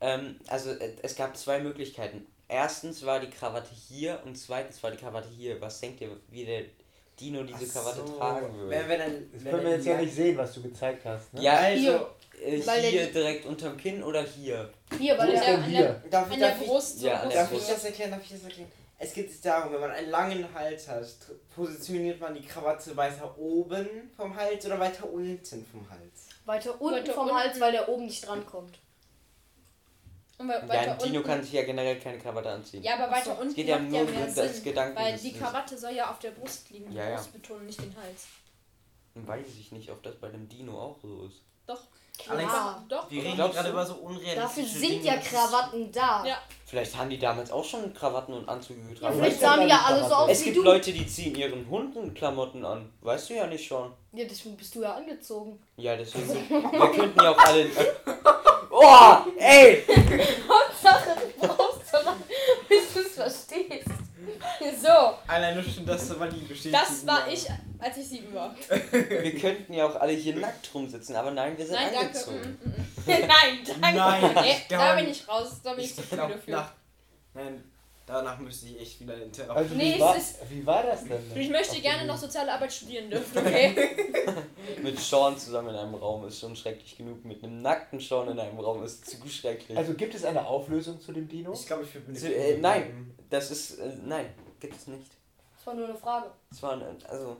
Ähm, 0.00 0.38
also 0.48 0.70
äh, 0.70 0.96
es 1.02 1.16
gab 1.16 1.36
zwei 1.36 1.60
Möglichkeiten. 1.60 2.26
Erstens 2.48 3.04
war 3.04 3.20
die 3.20 3.30
Krawatte 3.30 3.70
hier 3.88 4.20
und 4.24 4.36
zweitens 4.36 4.82
war 4.82 4.90
die 4.90 4.96
Krawatte 4.96 5.28
hier. 5.28 5.60
Was 5.60 5.80
denkt 5.80 6.00
ihr, 6.00 6.16
wie 6.30 6.44
der 6.44 6.64
Dino 7.20 7.42
diese 7.42 7.66
Ach 7.68 7.72
Krawatte 7.72 8.06
so. 8.06 8.16
tragen 8.18 8.54
würde. 8.56 8.70
Wenn 8.70 8.88
wir 8.88 8.98
dann, 8.98 9.30
Das 9.32 9.44
wenn 9.44 9.50
können 9.52 9.64
wir 9.64 9.72
jetzt 9.72 9.86
ja 9.86 9.96
die- 9.98 10.04
nicht 10.04 10.14
sehen, 10.14 10.36
was 10.38 10.52
du 10.54 10.62
gezeigt 10.62 11.04
hast. 11.04 11.34
Ne? 11.34 11.42
Ja, 11.42 11.52
Also, 11.56 11.80
Hier. 11.80 12.10
Äh, 12.40 12.60
der 12.60 12.74
hier 12.76 13.06
die- 13.06 13.12
direkt 13.12 13.46
unterm 13.46 13.76
Kinn 13.76 14.02
oder 14.02 14.22
hier? 14.22 14.70
Hier, 14.98 15.18
weil 15.18 15.30
ist 15.30 15.44
der. 15.44 15.62
hier? 15.64 16.02
darf, 16.10 16.30
An 16.30 16.38
der 16.38 16.50
darf 16.50 16.60
ich, 16.60 16.66
Brust. 16.68 17.02
Ja, 17.02 17.16
so 17.18 17.22
an 17.24 17.28
der 17.30 17.38
Darf 17.42 17.52
ich 17.52 17.58
Brust. 17.58 17.70
das 17.72 17.84
erklären? 17.84 18.10
Darf 18.12 18.22
ich 18.22 18.30
das 18.30 18.42
erklären? 18.44 18.70
Es 19.00 19.12
geht 19.12 19.44
darum, 19.44 19.72
wenn 19.72 19.80
man 19.80 19.90
einen 19.92 20.10
langen 20.10 20.46
Hals 20.54 20.88
hat, 20.88 21.06
positioniert 21.54 22.20
man 22.20 22.34
die 22.34 22.42
Krawatte 22.42 22.96
weiter 22.96 23.36
oben 23.38 23.86
vom 24.16 24.34
Hals 24.36 24.66
oder 24.66 24.78
weiter 24.80 25.08
unten 25.08 25.64
vom 25.66 25.88
Hals? 25.90 26.26
Weiter 26.44 26.80
unten 26.80 26.96
Weiter 27.00 27.12
vom 27.12 27.24
unten. 27.28 27.36
Hals, 27.38 27.60
weil 27.60 27.72
der 27.72 27.88
oben 27.88 28.06
nicht 28.06 28.26
drankommt. 28.26 28.78
Und 30.38 30.48
we- 30.48 30.52
Ja, 30.52 30.68
weiter 30.68 30.92
ein 30.92 30.98
Dino 30.98 31.16
unten. 31.18 31.28
kann 31.28 31.42
sich 31.42 31.52
ja 31.52 31.62
generell 31.64 31.98
keine 31.98 32.18
Krawatte 32.18 32.50
anziehen. 32.50 32.82
Ja, 32.82 32.94
aber 32.94 33.10
weiter 33.12 33.24
so. 33.24 33.30
unten 33.32 33.48
Es 33.48 33.54
geht 33.56 33.68
ja 33.68 33.78
nur 33.78 33.98
ja 33.98 34.04
um 34.04 34.34
das 34.34 34.54
Sinn, 34.54 34.64
Gedanken. 34.64 34.96
weil 34.96 35.18
die 35.18 35.32
Krawatte 35.32 35.76
soll 35.76 35.92
ja 35.92 36.10
auf 36.10 36.18
der 36.20 36.30
Brust 36.30 36.70
liegen, 36.70 36.90
die 36.90 36.96
Ja, 36.96 37.08
ja. 37.08 37.16
Brust 37.16 37.32
betonen, 37.32 37.66
nicht 37.66 37.80
den 37.80 37.94
Hals. 37.96 38.26
Weiß 39.14 39.46
ich 39.60 39.72
nicht, 39.72 39.90
ob 39.90 40.00
das 40.04 40.14
bei 40.16 40.28
dem 40.28 40.48
Dino 40.48 40.78
auch 40.80 40.96
so 41.02 41.26
ist. 41.26 41.42
Doch, 41.66 41.80
Alex, 42.28 42.48
Klar. 42.50 42.84
doch. 42.88 43.10
Wir 43.10 43.22
reden 43.24 43.36
gerade 43.36 43.70
über 43.70 43.84
so 43.86 43.94
unrealistische 43.94 44.40
Dafür 44.40 44.64
sind 44.64 44.82
Dinge. 44.90 45.04
ja 45.04 45.16
Krawatten 45.18 45.92
da. 45.92 46.24
Ja. 46.24 46.38
Vielleicht 46.66 46.96
haben 46.96 47.10
die 47.10 47.18
damals 47.18 47.50
auch 47.50 47.64
schon 47.64 47.92
Krawatten 47.94 48.32
und 48.34 48.48
Anzüge 48.48 48.80
Ja, 48.80 48.88
getragen. 48.88 49.14
vielleicht 49.18 49.34
weiß 49.36 49.40
sahen 49.40 49.60
ja 49.60 49.64
die 49.66 49.70
ja 49.70 49.82
alle 49.86 50.08
so 50.08 50.14
aus 50.14 50.30
es 50.30 50.42
gibt 50.44 50.56
du. 50.56 50.62
Leute, 50.62 50.92
die 50.92 51.06
ziehen 51.06 51.34
ihren 51.34 51.68
Hunden 51.68 52.14
Klamotten 52.14 52.64
an. 52.64 52.92
Weißt 53.02 53.30
du 53.30 53.34
ja 53.34 53.46
nicht 53.46 53.66
schon. 53.66 53.92
Ja, 54.12 54.24
deswegen 54.24 54.56
bist 54.56 54.74
du 54.74 54.82
ja 54.82 54.94
angezogen. 54.94 55.60
Ja, 55.76 55.96
deswegen. 55.96 56.28
wir 56.50 56.90
könnten 56.92 57.20
ja 57.22 57.30
auch 57.32 57.38
alle. 57.38 57.66
Oh, 58.80 59.16
ey! 59.38 59.84
Hauptsache, 60.48 61.16
du 61.40 61.46
brauchst 61.46 61.90
so 61.90 61.96
lange, 62.04 62.22
bis 62.68 62.94
du 62.94 63.00
es 63.00 63.14
verstehst. 63.14 63.88
So. 64.80 65.14
Allein 65.26 65.54
nur 65.54 65.64
schon 65.64 65.84
das 65.86 66.18
war 66.18 66.28
die 66.28 66.40
Bestätigung. 66.44 66.80
Das 66.80 67.06
war 67.06 67.26
ich, 67.28 67.46
als 67.78 67.96
ich 67.96 68.08
sieben 68.08 68.32
war. 68.34 68.54
Wir 68.92 69.38
könnten 69.38 69.72
ja 69.72 69.86
auch 69.86 69.96
alle 69.96 70.12
hier 70.12 70.36
nackt 70.36 70.70
rumsitzen, 70.72 71.16
aber 71.16 71.30
nein, 71.30 71.56
wir 71.56 71.66
sind 71.66 71.74
Nein, 71.74 71.88
danke. 71.92 72.06
angezogen. 72.08 72.58
Mm, 72.62 72.68
mm, 72.68 72.72
mm. 72.72 73.06
Nein, 73.06 73.58
danke. 73.80 73.96
Nein, 73.96 74.34
Nee, 74.42 74.56
gar 74.68 74.94
da 74.94 75.00
bin 75.00 75.10
ich 75.10 75.28
raus. 75.28 75.60
Da 75.62 75.74
bin 75.74 75.84
ich 75.84 75.94
zu 75.94 76.00
Ich 76.02 76.06
viel 76.08 76.18
glaub, 76.18 76.30
dafür. 76.32 76.56
nach, 76.56 76.72
nein, 77.34 77.64
danach 78.08 78.38
müsste 78.38 78.66
ich 78.66 78.80
echt 78.80 79.00
wieder 79.00 79.22
in 79.22 79.30
Therapie. 79.30 79.58
Also 79.58 79.74
Nee, 79.76 79.84
wie, 79.90 79.94
es 79.94 80.00
war, 80.00 80.16
ist- 80.16 80.36
wie 80.50 80.66
war 80.66 80.82
das 80.82 81.04
denn? 81.04 81.20
Ich 81.36 81.48
möchte 81.50 81.76
Auf 81.76 81.82
gerne 81.82 82.06
noch 82.06 82.16
soziale 82.16 82.52
Arbeit 82.52 82.72
studieren 82.72 83.08
dürfen, 83.10 83.38
okay? 83.38 83.74
Mit 84.82 84.98
Sean 84.98 85.36
zusammen 85.38 85.68
in 85.70 85.76
einem 85.76 85.94
Raum 85.94 86.26
ist 86.26 86.40
schon 86.40 86.56
schrecklich 86.56 86.96
genug. 86.96 87.24
Mit 87.24 87.42
einem 87.44 87.62
nackten 87.62 88.00
Sean 88.00 88.28
in 88.30 88.38
einem 88.40 88.58
Raum 88.58 88.82
ist 88.82 89.06
zu 89.08 89.28
schrecklich. 89.28 89.76
Also 89.78 89.94
gibt 89.94 90.14
es 90.14 90.24
eine 90.24 90.44
Auflösung 90.46 91.00
zu 91.00 91.12
dem 91.12 91.28
Dino? 91.28 91.52
Ich 91.52 91.66
glaube, 91.66 91.84
ich 91.84 91.94
würde 91.94 92.12
Zu- 92.14 92.34
äh, 92.34 92.58
nein. 92.58 93.14
Das 93.30 93.50
ist. 93.50 93.78
Äh, 93.78 93.92
nein, 94.04 94.26
gibt 94.58 94.74
es 94.74 94.86
nicht. 94.86 95.10
Das 95.56 95.66
war 95.66 95.74
nur 95.74 95.84
eine 95.88 95.96
Frage. 95.98 96.30
Das 96.50 96.62
war. 96.62 96.72
Eine, 96.72 96.96
also. 97.08 97.36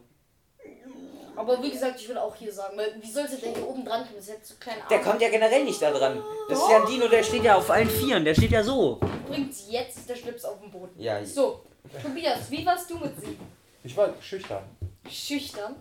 Aber 1.37 1.63
wie 1.63 1.71
gesagt, 1.71 2.01
ich 2.01 2.09
will 2.09 2.19
auch 2.19 2.35
hier 2.35 2.53
sagen, 2.53 2.77
weil 2.77 2.95
wie 3.01 3.11
sollte 3.11 3.37
der 3.37 3.55
hier 3.55 3.69
oben 3.69 3.85
dran 3.85 4.03
kommen? 4.03 4.15
Das 4.17 4.25
ist 4.25 4.35
jetzt 4.35 4.49
so 4.49 4.55
kleine 4.59 4.83
Der 4.91 5.01
kommt 5.01 5.21
ja 5.21 5.29
generell 5.29 5.65
nicht 5.65 5.81
da 5.81 5.91
dran. 5.91 6.23
Das 6.49 6.59
ist 6.59 6.71
ja 6.71 6.81
ein 6.81 6.87
Dino, 6.87 7.09
der 7.09 7.23
steht 7.23 7.45
ja 7.45 7.57
auf 7.57 7.71
allen 7.71 7.89
Vieren. 7.89 8.25
Der 8.25 8.35
steht 8.35 8.51
ja 8.51 8.63
so. 8.63 9.01
Übrigens, 9.27 9.71
jetzt 9.71 10.09
der 10.09 10.17
Schlips 10.17 10.45
auf 10.45 10.61
dem 10.61 10.71
Boden. 10.71 11.01
Ja, 11.01 11.25
So, 11.25 11.65
Tobias, 12.03 12.51
wie 12.51 12.65
warst 12.67 12.91
du 12.91 12.99
mit 12.99 13.19
sieben? 13.21 13.47
Ich 13.85 13.97
war 13.97 14.13
schüchtern. 14.21 14.65
Schüchtern. 15.09 15.77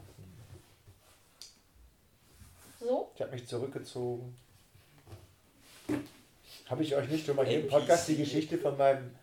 So? 2.79 3.12
Ich 3.15 3.21
habe 3.21 3.31
mich 3.31 3.47
zurückgezogen. 3.47 4.36
Habe 6.69 6.83
ich 6.83 6.95
euch 6.95 7.10
nicht 7.10 7.25
schon 7.25 7.36
mal 7.36 7.45
hier 7.45 7.62
im. 7.62 7.67
Podcast 7.67 8.07
die 8.07 8.17
Geschichte 8.17 8.57
von 8.57 8.77
meinem 8.77 9.15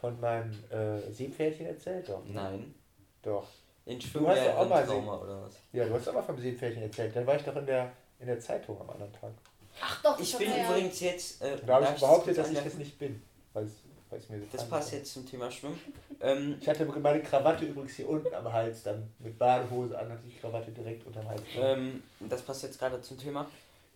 von 0.00 0.18
meinem 0.20 0.52
äh, 0.70 1.12
Seepferdchen 1.12 1.66
erzählt? 1.66 2.08
Doch. 2.08 2.22
Nein. 2.26 2.74
Doch. 3.22 3.46
In 3.86 3.98
auch 3.98 4.68
mal 4.68 4.84
Trauma 4.86 5.18
oder 5.18 5.42
was? 5.42 5.54
Ja, 5.72 5.84
du 5.86 5.94
hast 5.94 6.08
aber 6.08 6.22
vom 6.22 6.38
Seepferdchen 6.38 6.82
erzählt. 6.82 7.14
Dann 7.16 7.26
war 7.26 7.36
ich 7.36 7.42
doch 7.42 7.56
in 7.56 7.66
der, 7.66 7.92
in 8.18 8.26
der 8.26 8.38
Zeitung 8.40 8.80
am 8.80 8.90
anderen 8.90 9.12
Tag. 9.12 9.32
Ach 9.80 10.02
doch, 10.02 10.18
Ich 10.20 10.36
bin 10.36 10.50
ja- 10.50 10.68
übrigens 10.70 11.00
jetzt. 11.00 11.42
Äh, 11.42 11.56
Da 11.66 11.74
habe 11.76 11.86
ich 11.94 12.00
behauptet, 12.00 12.36
dass 12.38 12.50
ich 12.50 12.62
das 12.62 12.74
nicht 12.74 12.98
bin. 12.98 13.22
Weil 13.52 13.64
es, 13.64 13.72
weil 14.10 14.18
es 14.18 14.28
mir 14.28 14.38
so 14.40 14.46
Das 14.52 14.68
passt 14.68 14.92
war. 14.92 14.98
jetzt 14.98 15.12
zum 15.12 15.26
Thema 15.26 15.50
Schwimmen. 15.50 15.80
Ähm, 16.20 16.56
Ich 16.60 16.68
hatte 16.68 16.84
meine 16.84 17.22
Krawatte 17.22 17.64
übrigens 17.64 17.94
hier 17.94 18.08
unten 18.08 18.32
am 18.34 18.52
Hals, 18.52 18.82
dann 18.82 19.10
mit 19.18 19.38
Badehose 19.38 19.98
an, 19.98 20.10
hatte 20.10 20.22
ich 20.26 20.34
die 20.34 20.40
Krawatte 20.40 20.70
direkt 20.70 21.06
unterm 21.06 21.26
Hals. 21.28 21.42
ähm, 21.56 22.02
das 22.20 22.42
passt 22.42 22.62
jetzt 22.62 22.78
gerade 22.78 23.00
zum 23.00 23.18
Thema. 23.18 23.48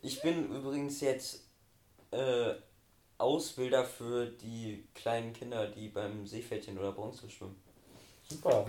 Ich 0.02 0.20
bin 0.22 0.50
übrigens 0.54 1.00
jetzt 1.00 1.42
äh, 2.10 2.54
Ausbilder 3.18 3.84
für 3.84 4.26
die 4.26 4.86
kleinen 4.94 5.32
Kinder, 5.32 5.66
die 5.68 5.88
beim 5.88 6.26
Seepferdchen 6.26 6.78
oder 6.78 6.92
Bronze 6.92 7.28
schwimmen. 7.30 7.56
Super. 8.28 8.66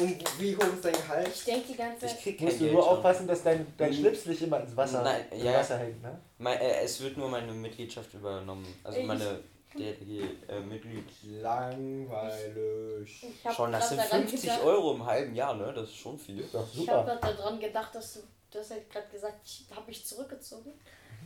Und 0.00 0.40
wie 0.40 0.56
hoch 0.56 0.62
ist 0.74 0.84
dein 0.84 0.92
Gehalt? 0.92 1.28
Ich 1.28 1.44
denke 1.44 1.68
die 1.68 1.76
ganze 1.76 2.06
Ich 2.06 2.12
Zeit. 2.12 2.22
krieg 2.22 2.38
kein 2.38 2.46
Musst 2.46 2.60
du 2.60 2.64
Geld 2.64 2.74
nur 2.74 2.82
schon. 2.82 2.92
aufpassen, 2.96 3.26
dass 3.26 3.42
dein, 3.42 3.66
dein 3.76 3.90
Mhm. 3.90 3.94
Schlips 3.94 4.26
nicht 4.26 4.42
immer 4.42 4.60
ins 4.60 4.76
Wasser, 4.76 5.02
Nein, 5.02 5.24
ins 5.30 5.42
ja. 5.44 5.54
Wasser 5.54 5.78
hängt, 5.78 6.02
ne? 6.02 6.18
Mein, 6.38 6.58
äh, 6.58 6.80
es 6.82 7.00
wird 7.00 7.16
nur 7.16 7.28
meine 7.28 7.52
Mitgliedschaft 7.52 8.12
übernommen. 8.14 8.66
Also 8.84 8.98
Ich- 9.00 9.06
meine 9.06 9.40
DLG 9.76 10.22
äh, 10.48 10.60
Mitglied. 10.60 11.04
Langweilig. 11.42 13.22
Ich 13.24 13.44
hab 13.44 13.54
Schon, 13.54 13.72
das 13.72 13.88
sind 13.88 13.98
daran 13.98 14.20
50 14.26 14.42
gedacht- 14.42 14.64
Euro 14.64 14.92
im 14.94 15.04
halben 15.04 15.34
Jahr, 15.34 15.54
ne? 15.54 15.72
Das 15.74 15.84
ist 15.84 15.96
schon 15.96 16.18
viel. 16.18 16.40
Ist 16.40 16.54
doch 16.54 16.66
Ich 16.72 16.88
habe 16.88 17.00
super. 17.10 17.18
gerade 17.20 17.36
daran 17.36 17.60
gedacht, 17.60 17.94
dass 17.94 18.14
du, 18.14 18.20
du 18.50 18.58
hast 18.58 18.70
halt 18.70 18.90
gerade 18.90 19.08
gesagt, 19.08 19.40
ich 19.44 19.66
habe 19.74 19.86
mich 19.86 20.04
zurückgezogen. 20.06 20.72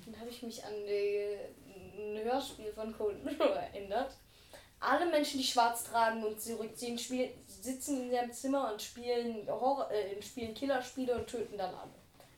Dann 0.07 0.19
habe 0.21 0.31
ich 0.31 0.43
mich 0.43 0.65
an 0.65 0.73
die, 0.87 1.37
ein 1.97 2.25
Hörspiel 2.25 2.73
von 2.73 2.91
Mirror 3.25 3.57
erinnert. 3.57 4.13
Alle 4.81 5.07
Menschen, 5.09 5.39
die 5.39 5.45
schwarz 5.47 5.85
tragen 5.85 6.25
und 6.25 6.41
zurückziehen, 6.41 6.99
spiel, 6.99 7.31
sitzen 7.63 8.03
in 8.03 8.13
ihrem 8.13 8.33
Zimmer 8.33 8.73
und 8.73 8.83
spielen, 8.83 9.47
Horror, 9.49 9.91
äh, 9.91 10.21
spielen 10.23 10.55
Killerspiele 10.55 11.15
und 11.15 11.27
töten 11.27 11.57
dann 11.57 11.75
alle. 11.75 11.91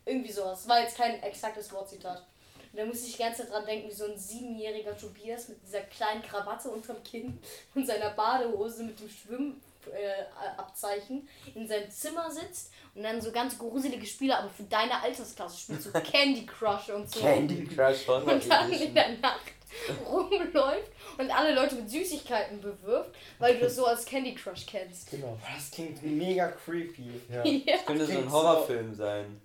Irgendwie 0.05 0.31
sowas. 0.31 0.67
War 0.67 0.81
jetzt 0.81 0.97
kein 0.97 1.21
exaktes 1.23 1.71
Wortzitat. 1.71 2.23
Und 2.71 2.79
da 2.79 2.85
musste 2.85 3.07
ich 3.07 3.15
die 3.15 3.23
ganze 3.23 3.43
Zeit 3.43 3.51
dran 3.51 3.65
denken, 3.65 3.89
wie 3.89 3.93
so 3.93 4.05
ein 4.05 4.17
siebenjähriger 4.17 4.97
Tobias 4.97 5.47
mit 5.47 5.61
dieser 5.63 5.81
kleinen 5.81 6.21
Krawatte 6.21 6.69
unterm 6.69 7.01
Kinn 7.03 7.39
und 7.73 7.87
seiner 7.87 8.09
Badehose 8.11 8.83
mit 8.83 8.99
dem 8.99 9.09
Schwimmabzeichen 9.09 9.61
äh, 9.93 10.57
Abzeichen 10.57 11.27
in 11.53 11.67
seinem 11.67 11.89
Zimmer 11.89 12.29
sitzt 12.29 12.71
und 12.93 13.03
dann 13.03 13.21
so 13.21 13.31
ganz 13.31 13.57
gruselige 13.57 14.05
Spiele, 14.05 14.37
aber 14.37 14.49
für 14.49 14.63
deine 14.63 15.01
Altersklasse 15.01 15.57
spielt, 15.57 15.83
so 15.83 15.91
Candy 16.03 16.45
Crush 16.45 16.89
und 16.89 17.09
so. 17.09 17.19
Candy 17.19 17.65
Crush 17.65 18.07
Und 18.09 18.49
dann 18.49 18.71
in 18.71 18.93
der 18.93 19.17
Nacht 19.19 19.53
rumläuft 20.09 20.91
und 21.17 21.31
alle 21.31 21.53
Leute 21.53 21.75
mit 21.75 21.89
Süßigkeiten 21.89 22.61
bewirft, 22.61 23.11
weil 23.39 23.55
du 23.55 23.61
das 23.61 23.75
so 23.75 23.85
als 23.85 24.05
Candy 24.05 24.35
Crush 24.35 24.65
kennst. 24.65 25.11
Genau. 25.11 25.37
Das 25.55 25.71
klingt 25.71 26.01
mega 26.03 26.47
creepy. 26.49 27.21
Ja. 27.29 27.43
Ja. 27.65 27.77
Das 27.77 27.85
könnte 27.85 28.05
so 28.05 28.17
ein 28.17 28.31
Horrorfilm 28.31 28.93
sein. 28.93 29.41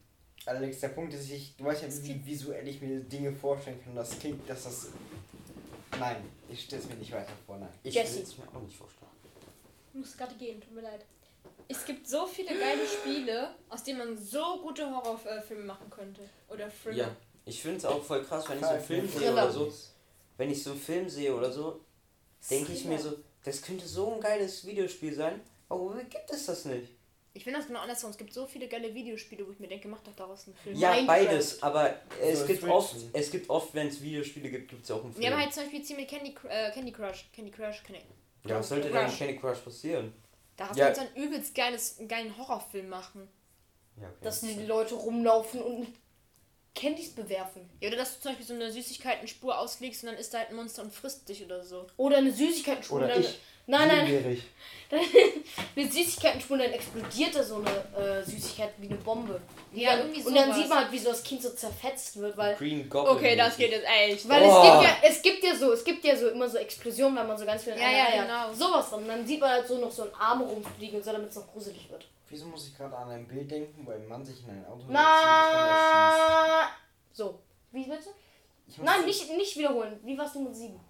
Alex, 0.47 0.81
der 0.81 0.89
Punkt 0.89 1.13
ist, 1.15 1.31
ich, 1.31 1.55
du 1.57 1.65
weißt 1.65 1.83
ja, 1.83 1.89
wie 2.03 2.27
visuell 2.27 2.67
ich 2.67 2.81
mir 2.81 3.01
Dinge 3.01 3.33
vorstellen 3.33 3.81
kann. 3.85 3.95
Das 3.95 4.19
klingt, 4.19 4.49
dass 4.49 4.65
das. 4.65 4.89
Nein, 5.99 6.17
ich 6.49 6.65
stelle 6.65 6.83
es 6.83 6.89
mir 6.89 6.95
nicht 6.97 7.13
weiter 7.13 7.33
vor, 7.47 7.59
nein. 7.59 7.69
Ich 7.83 7.95
will 7.95 8.03
es 8.03 8.39
mir 8.39 8.45
auch 8.49 8.63
nicht 8.63 8.77
vorstellen. 8.77 9.11
Ich 9.93 9.99
muss 9.99 10.17
gerade 10.17 10.35
gehen, 10.37 10.61
tut 10.61 10.73
mir 10.75 10.83
leid. 10.83 11.05
Es 11.69 11.85
gibt 11.85 12.09
so 12.09 12.27
viele 12.27 12.49
geile 12.49 12.87
Spiele, 12.87 13.55
aus 13.69 13.85
denen 13.85 13.99
man 13.99 14.19
so 14.19 14.61
gute 14.63 14.89
Horrorfilme 14.91 15.65
machen 15.65 15.89
könnte. 15.91 16.23
Oder 16.49 16.71
Filme. 16.71 16.99
Ja, 16.99 17.17
ich 17.45 17.63
finde 17.63 17.79
es 17.79 17.85
auch 17.85 18.03
voll 18.03 18.25
krass, 18.25 18.49
wenn 18.49 18.59
ich 18.59 18.65
so 18.65 18.71
einen 18.71 18.83
Film 18.83 19.09
sehe 19.09 19.33
oder 19.33 19.51
so. 19.51 19.73
Wenn 20.41 20.51
ich 20.51 20.63
so 20.63 20.71
einen 20.71 20.81
Film 20.81 21.07
sehe 21.07 21.35
oder 21.37 21.53
so, 21.53 21.81
denke 22.51 22.73
ich 22.73 22.87
mir 22.87 22.99
so, 22.99 23.13
das 23.45 23.61
könnte 23.61 23.87
so 23.87 24.15
ein 24.15 24.21
geiles 24.23 24.67
Videospiel 24.67 25.15
sein. 25.15 25.39
Aber 25.69 25.99
wie 25.99 26.05
gibt 26.05 26.31
es 26.31 26.47
das 26.47 26.65
nicht? 26.65 26.89
Ich 27.35 27.45
finde 27.45 27.59
das 27.59 27.69
genau 27.69 27.81
andersrum. 27.81 28.11
Es 28.11 28.17
gibt 28.17 28.33
so 28.33 28.47
viele 28.47 28.67
geile 28.67 28.95
Videospiele, 28.95 29.47
wo 29.47 29.53
ich 29.53 29.61
mir 29.61 29.69
denke, 29.69 29.87
mach 29.87 30.01
doch 30.01 30.17
daraus 30.17 30.47
einen 30.47 30.57
Film. 30.57 30.77
Ja, 30.79 30.93
Minecraft. 30.93 31.07
beides, 31.07 31.63
aber 31.63 31.95
es 32.23 32.41
So 32.41 32.47
gibt 32.47 32.65
oft, 32.65 32.97
es 33.13 33.31
gibt 33.31 33.51
oft, 33.51 33.75
wenn 33.75 33.89
es 33.89 34.01
Videospiele 34.01 34.49
gibt, 34.51 34.71
gibt 34.71 34.83
es 34.85 34.91
auch 34.91 35.05
einen 35.05 35.13
Film. 35.13 35.23
Wir 35.23 35.31
haben 35.31 35.41
halt 35.43 35.53
zum 35.53 35.65
Beispiel 35.65 35.83
ziemlich 35.83 36.09
Candy, 36.09 36.35
äh, 36.49 36.71
Candy 36.73 36.91
Crush. 36.93 37.29
Candy 37.35 37.51
Crush, 37.51 37.83
Candy. 37.83 38.01
ja, 38.47 38.59
was 38.59 38.69
sollte 38.71 38.89
denn 38.91 39.07
in. 39.09 39.13
Candy 39.15 39.37
Crush 39.37 39.59
passieren? 39.59 40.15
Da 40.57 40.71
hast 40.71 40.79
Ja. 40.79 40.87
du 40.91 40.99
jetzt 41.01 41.01
einen 41.15 41.23
übelst 41.23 41.55
geiles, 41.55 41.99
einen 41.99 42.09
geilen 42.09 42.35
Horrorfilm 42.39 42.89
machen. 42.89 43.29
Ja, 44.01 44.09
okay. 44.09 44.17
Dass 44.23 44.41
die 44.41 44.65
Leute 44.65 44.95
rumlaufen 44.95 45.61
und 45.61 45.87
Candies 46.75 47.11
bewerfen. 47.11 47.69
Ja, 47.81 47.89
oder 47.89 47.99
dass 47.99 48.17
du 48.17 48.21
zum 48.23 48.31
Beispiel 48.31 48.47
so 48.47 48.55
eine 48.55 48.71
Süßigkeitenspur 48.73 49.59
auslegst 49.59 50.03
und 50.03 50.11
dann 50.11 50.19
ist 50.19 50.33
da 50.33 50.39
halt 50.39 50.51
ein 50.51 50.57
Monster 50.57 50.83
und 50.83 50.95
frisst 50.95 51.29
dich 51.29 51.45
oder 51.45 51.65
so. 51.65 51.87
Oder 51.97 52.19
eine 52.19 52.33
Süßigkeitenspur. 52.33 52.99
Oder 52.99 53.09
dann, 53.09 53.21
ich. 53.21 53.39
Nein, 53.71 53.89
nein, 53.89 54.07
Siebenjährig. 54.07 54.43
eine 55.77 55.89
Süßigkeitenspur, 55.91 56.59
dann 56.59 56.73
explodiert 56.73 57.35
da 57.35 57.43
so 57.45 57.57
eine 57.57 57.71
äh, 58.21 58.25
Süßigkeit 58.25 58.71
wie 58.79 58.89
eine 58.89 58.97
Bombe. 58.97 59.41
Ja, 59.73 59.91
dann, 59.97 60.01
irgendwie 60.09 60.23
Und 60.25 60.35
dann 60.35 60.53
sieht 60.53 60.69
man 60.69 60.79
halt, 60.79 60.91
wie 60.93 60.99
so 60.99 61.11
das 61.11 61.23
Kind 61.23 61.41
so 61.43 61.51
zerfetzt 61.51 62.17
wird, 62.19 62.37
weil 62.37 62.57
Green 62.57 62.89
Goblin. 62.91 63.17
Okay, 63.17 63.37
das 63.37 63.57
geht 63.57 63.71
jetzt 63.71 63.87
echt. 63.87 64.29
Weil 64.29 64.43
Oh. 64.43 64.47
es 64.47 64.63
gibt 64.63 64.83
ja, 64.83 64.97
es 65.09 65.23
gibt 65.23 65.45
ja 65.45 65.55
so, 65.55 65.73
es 65.73 65.85
gibt 65.85 66.05
ja 66.05 66.17
so 66.17 66.29
immer 66.31 66.49
so 66.49 66.59
Explosionen, 66.59 67.17
wenn 67.19 67.29
man 67.29 67.39
so 67.39 67.47
ganz 67.47 67.63
viel 67.63 67.75
Ja, 67.75 67.89
ja, 67.89 68.05
Reihe 68.07 68.23
genau. 68.23 68.53
Sowas 68.53 68.91
dann. 68.91 69.03
Und 69.03 69.09
dann 69.09 69.25
sieht 69.27 69.39
man 69.41 69.51
halt 69.51 69.69
so 69.69 69.79
noch 69.79 69.93
so 69.93 70.03
einen 70.03 70.15
Arm 70.15 70.41
rumfliegen 70.43 70.97
und 70.99 71.05
so, 71.05 71.13
damit 71.13 71.31
es 71.31 71.37
noch 71.37 71.47
gruselig 71.53 71.89
wird. 71.89 72.05
Wieso 72.29 72.47
muss 72.47 72.67
ich 72.69 72.77
gerade 72.77 72.97
an 72.97 73.11
ein 73.11 73.27
Bild 73.29 73.49
denken, 73.51 73.87
wo 73.87 73.93
ein 73.93 74.07
Mann 74.09 74.25
sich 74.25 74.43
in 74.45 74.51
ein 74.51 74.67
Auto 74.67 74.83
dann? 74.83 74.93
Na. 74.93 76.69
So. 77.13 77.39
Wie 77.73 77.85
bitte? 77.85 78.09
Ich 78.67 78.79
muss- 78.79 78.87
Nein, 78.87 79.05
nicht, 79.05 79.31
nicht 79.37 79.57
wiederholen. 79.57 79.99
Wie 80.05 80.17
warst 80.19 80.35
du 80.35 80.41
mit 80.41 80.55
sieben? 80.57 80.81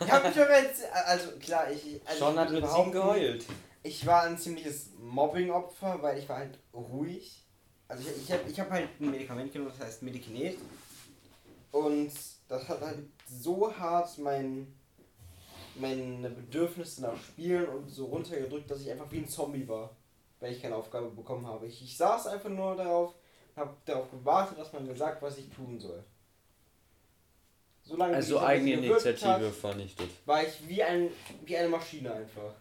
Ich 0.00 0.10
hab 0.10 0.24
mich 0.24 0.36
jetzt. 0.36 0.84
Also 0.92 1.30
klar, 1.38 1.70
ich. 1.70 2.00
Also 2.04 2.18
Sean 2.18 2.38
hat 2.38 2.50
mit 2.50 2.68
sieben 2.68 2.92
geheult. 2.92 3.44
ich 3.82 4.06
war 4.06 4.22
ein 4.22 4.38
ziemliches 4.38 4.90
Mobbing-Opfer, 5.00 6.02
weil 6.02 6.18
ich 6.18 6.28
war 6.28 6.38
halt 6.38 6.58
ruhig. 6.72 7.44
Also 7.88 8.08
ich, 8.08 8.24
ich 8.24 8.32
habe 8.32 8.50
ich 8.50 8.60
hab 8.60 8.70
halt 8.70 8.88
ein 9.00 9.10
Medikament 9.10 9.52
genommen, 9.52 9.72
das 9.76 9.86
heißt 9.86 10.02
Medikinet. 10.02 10.58
Und 11.70 12.12
das 12.48 12.68
hat 12.68 12.80
halt 12.80 12.98
so 13.26 13.74
hart 13.74 14.18
mein, 14.18 14.74
meine 15.74 16.30
Bedürfnisse 16.30 17.02
nach 17.02 17.16
Spielen 17.16 17.68
und 17.68 17.88
so 17.88 18.06
runtergedrückt, 18.06 18.70
dass 18.70 18.80
ich 18.80 18.90
einfach 18.90 19.10
wie 19.10 19.18
ein 19.18 19.28
Zombie 19.28 19.68
war, 19.68 19.90
weil 20.40 20.52
ich 20.52 20.62
keine 20.62 20.76
Aufgabe 20.76 21.10
bekommen 21.10 21.46
habe. 21.46 21.66
Ich, 21.66 21.82
ich 21.82 21.96
saß 21.96 22.26
einfach 22.28 22.50
nur 22.50 22.76
darauf, 22.76 23.14
habe 23.56 23.74
darauf 23.84 24.10
gewartet, 24.10 24.58
dass 24.58 24.72
man 24.72 24.86
mir 24.86 24.96
sagt, 24.96 25.22
was 25.22 25.38
ich 25.38 25.48
tun 25.50 25.78
soll. 25.78 26.04
Solange 27.88 28.14
Also 28.16 28.34
dieser 28.34 28.40
Biss 28.40 28.48
eigene 28.48 28.76
gewirkt 28.76 29.04
Initiative 29.06 29.46
hat, 29.46 29.54
vernichtet. 29.54 30.10
war 30.26 30.42
ich 30.42 30.68
wie, 30.68 30.82
ein, 30.82 31.10
wie 31.44 31.56
eine 31.56 31.68
Maschine 31.68 32.12
einfach. 32.12 32.52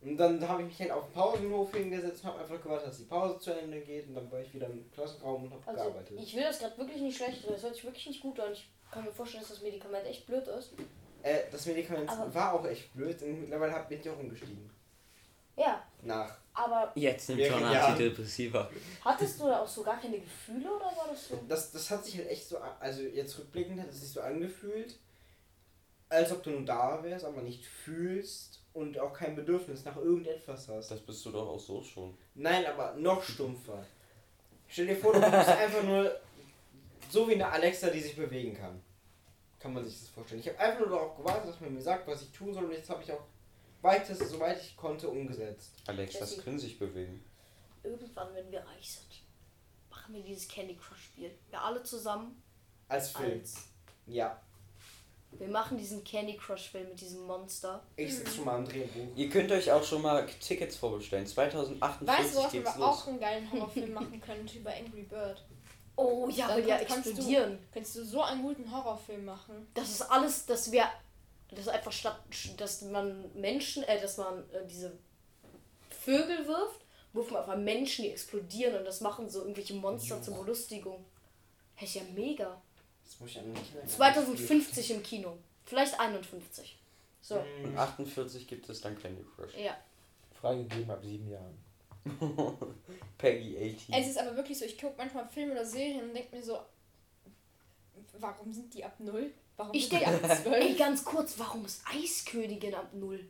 Und 0.00 0.16
dann 0.16 0.48
habe 0.48 0.62
ich 0.62 0.68
mich 0.68 0.80
halt 0.80 0.92
auf 0.92 1.04
den 1.06 1.12
Pausenhof 1.12 1.74
hingesetzt 1.74 2.22
und 2.22 2.30
habe 2.30 2.40
einfach 2.40 2.62
gewartet, 2.62 2.88
dass 2.88 2.98
die 2.98 3.04
Pause 3.04 3.38
zu 3.40 3.50
Ende 3.52 3.80
geht 3.80 4.06
und 4.08 4.14
dann 4.14 4.30
war 4.30 4.40
ich 4.40 4.54
wieder 4.54 4.66
im 4.66 4.90
Klassenraum 4.92 5.44
und 5.44 5.52
habe 5.52 5.62
Also, 5.66 5.84
gearbeitet. 5.90 6.18
ich 6.22 6.34
will 6.36 6.42
das 6.44 6.60
gerade 6.60 6.78
wirklich 6.78 7.00
nicht 7.02 7.16
schlecht 7.16 7.42
reden. 7.42 7.52
Das 7.54 7.62
hört 7.64 7.74
sich 7.74 7.84
wirklich 7.84 8.06
nicht 8.06 8.20
gut 8.22 8.38
an. 8.40 8.52
Ich 8.52 8.70
kann 8.92 9.04
mir 9.04 9.12
vorstellen, 9.12 9.42
dass 9.42 9.50
das 9.50 9.62
Medikament 9.62 10.06
echt 10.06 10.24
blöd 10.26 10.46
ist. 10.46 10.72
Äh, 11.22 11.40
das 11.50 11.66
Medikament 11.66 12.08
Aber- 12.08 12.32
war 12.32 12.52
auch 12.54 12.64
echt 12.66 12.94
blöd 12.94 13.20
und 13.22 13.40
mittlerweile 13.40 13.72
hab- 13.72 13.88
bin 13.88 14.00
ich 14.00 14.08
auch 14.08 14.18
umgestiegen. 14.18 14.70
Ja, 15.56 15.82
Nach. 16.02 16.38
Aber 16.58 16.92
Jetzt 16.94 17.28
nimmt 17.28 17.44
schon 17.46 17.60
Jahre. 17.60 17.92
Antidepressiva. 17.92 18.68
hattest 19.04 19.40
du 19.40 19.44
da 19.46 19.60
auch 19.60 19.68
so 19.68 19.82
gar 19.82 20.00
keine 20.00 20.18
Gefühle 20.18 20.66
oder 20.74 20.86
war 20.86 21.08
das 21.10 21.28
so? 21.28 21.40
Das, 21.48 21.70
das 21.70 21.90
hat 21.90 22.04
sich 22.04 22.16
halt 22.16 22.28
echt 22.28 22.48
so, 22.48 22.58
also 22.80 23.02
jetzt 23.02 23.38
rückblickend 23.38 23.80
hat 23.80 23.88
es 23.88 24.00
sich 24.00 24.10
so 24.10 24.20
angefühlt, 24.20 24.98
als 26.08 26.32
ob 26.32 26.42
du 26.42 26.50
nur 26.50 26.64
da 26.64 27.02
wärst, 27.02 27.24
aber 27.24 27.42
nicht 27.42 27.64
fühlst 27.64 28.62
und 28.72 28.98
auch 28.98 29.12
kein 29.12 29.36
Bedürfnis 29.36 29.84
nach 29.84 29.96
irgendetwas 29.96 30.68
hast. 30.68 30.90
Das 30.90 31.00
bist 31.00 31.24
du 31.24 31.30
doch 31.30 31.48
auch 31.48 31.60
so 31.60 31.82
schon. 31.82 32.16
Nein, 32.34 32.66
aber 32.66 32.94
noch 32.94 33.22
stumpfer. 33.22 33.84
Stell 34.66 34.86
dir 34.86 34.96
vor, 34.96 35.12
du 35.12 35.20
bist 35.20 35.32
einfach 35.48 35.82
nur 35.82 36.18
so 37.10 37.28
wie 37.28 37.34
eine 37.34 37.48
Alexa, 37.48 37.90
die 37.90 38.00
sich 38.00 38.16
bewegen 38.16 38.54
kann. 38.54 38.80
Kann 39.58 39.74
man 39.74 39.84
sich 39.84 39.98
das 39.98 40.08
vorstellen. 40.08 40.40
Ich 40.40 40.48
habe 40.48 40.58
einfach 40.58 40.80
nur 40.80 40.90
darauf 40.90 41.16
gewartet, 41.16 41.48
dass 41.48 41.60
man 41.60 41.74
mir 41.74 41.82
sagt, 41.82 42.06
was 42.06 42.22
ich 42.22 42.30
tun 42.30 42.52
soll 42.52 42.64
und 42.64 42.72
jetzt 42.72 42.90
habe 42.90 43.02
ich 43.02 43.10
auch 43.12 43.22
weitest, 43.82 44.28
soweit 44.28 44.60
ich 44.62 44.76
konnte, 44.76 45.08
umgesetzt. 45.08 45.72
Alexas 45.86 46.30
Jessie. 46.30 46.42
können 46.42 46.58
sich 46.58 46.78
bewegen. 46.78 47.24
Irgendwann, 47.82 48.34
wenn 48.34 48.50
wir 48.50 48.60
reich 48.60 48.92
sind, 48.94 49.22
machen 49.90 50.14
wir 50.14 50.22
dieses 50.22 50.48
Candy 50.48 50.76
Crush 50.76 51.04
Spiel. 51.04 51.30
Wir 51.50 51.62
alle 51.62 51.82
zusammen 51.82 52.42
Als 52.88 53.10
Film. 53.10 53.32
als. 53.40 53.54
Ja. 54.06 54.40
Wir 55.32 55.48
machen 55.48 55.76
diesen 55.76 56.02
Candy 56.04 56.36
Crush 56.36 56.70
Film 56.70 56.88
mit 56.88 57.00
diesem 57.00 57.22
Monster. 57.26 57.82
Ich 57.96 58.16
sitze 58.16 58.36
schon 58.36 58.44
mal 58.46 58.56
am 58.56 58.64
Drehbuch. 58.64 59.14
Ihr 59.14 59.28
könnt 59.28 59.52
euch 59.52 59.70
auch 59.70 59.84
schon 59.84 60.00
mal 60.02 60.26
Tickets 60.40 60.76
vorbestellen. 60.76 61.26
2058 61.26 62.08
Weißt 62.24 62.34
du, 62.36 62.42
was 62.42 62.52
geht's 62.52 62.70
man 62.70 62.78
los. 62.80 62.88
auch 62.88 63.06
einen 63.08 63.20
geilen 63.20 63.52
Horrorfilm 63.52 63.92
machen 63.92 64.20
könnte 64.20 64.58
über 64.58 64.70
Angry 64.74 65.02
Bird? 65.02 65.44
Oh 65.96 66.28
ja, 66.30 66.48
Dann 66.48 66.56
will 66.58 66.68
ja 66.68 66.78
kannst 66.78 67.06
du- 67.06 67.10
explodieren. 67.10 67.58
Könntest 67.72 67.96
du 67.96 68.04
so 68.04 68.22
einen 68.22 68.42
guten 68.42 68.70
Horrorfilm 68.72 69.24
machen? 69.26 69.66
Das 69.74 69.90
ist 69.90 70.02
alles, 70.02 70.46
dass 70.46 70.72
wir. 70.72 70.84
Das 71.50 71.60
ist 71.60 71.68
einfach 71.68 71.92
statt, 71.92 72.20
dass 72.56 72.82
man 72.82 73.32
Menschen, 73.34 73.82
äh, 73.84 74.00
dass 74.00 74.18
man 74.18 74.38
äh, 74.50 74.66
diese 74.66 74.98
Vögel 75.90 76.46
wirft, 76.46 76.84
wirft 77.12 77.30
man 77.30 77.42
einfach 77.42 77.56
Menschen, 77.56 78.04
die 78.04 78.10
explodieren 78.10 78.76
und 78.76 78.84
das 78.84 79.00
machen 79.00 79.28
so 79.30 79.40
irgendwelche 79.40 79.74
Monster 79.74 80.20
zur 80.22 80.36
Belustigung. 80.38 81.04
Hä, 81.76 81.84
ist 81.84 81.94
ja 81.94 82.02
mega. 82.14 82.60
Das 83.04 83.18
muss 83.20 83.30
ich 83.30 83.38
an 83.38 83.46
den 83.46 83.54
Kindergarten 83.54 83.88
2050 83.88 84.90
im 84.90 85.02
Kino. 85.02 85.38
Vielleicht 85.64 85.98
51. 85.98 86.78
So, 87.22 87.40
spielen. 87.40 87.70
Und 87.72 87.78
48 87.78 88.46
gibt 88.46 88.68
es 88.68 88.80
dann 88.80 88.98
Candy 88.98 89.24
Crush. 89.34 89.54
ja. 89.56 89.76
Freigegeben 90.40 90.90
ab 90.90 91.02
sieben 91.02 91.28
Jahren. 91.30 91.58
Peggy 93.18 93.74
18. 93.76 93.94
Es 93.94 94.08
ist 94.08 94.18
aber 94.18 94.36
wirklich 94.36 94.56
so, 94.58 94.64
ich 94.64 94.78
gucke 94.78 94.94
manchmal 94.96 95.26
Filme 95.28 95.52
oder 95.52 95.66
Serien 95.66 96.08
und 96.08 96.14
denke 96.14 96.36
mir 96.36 96.42
so, 96.42 96.58
warum 98.18 98.52
sind 98.52 98.72
die 98.72 98.84
ab 98.84 98.94
null? 99.00 99.32
Warum 99.58 99.74
Ich 99.74 99.88
denke, 99.88 100.06
ey, 100.06 100.36
12? 100.42 100.78
ganz 100.78 101.04
kurz, 101.04 101.34
warum 101.38 101.66
ist 101.66 101.82
Eiskönigin 101.92 102.74
ab 102.74 102.90
null? 102.94 103.26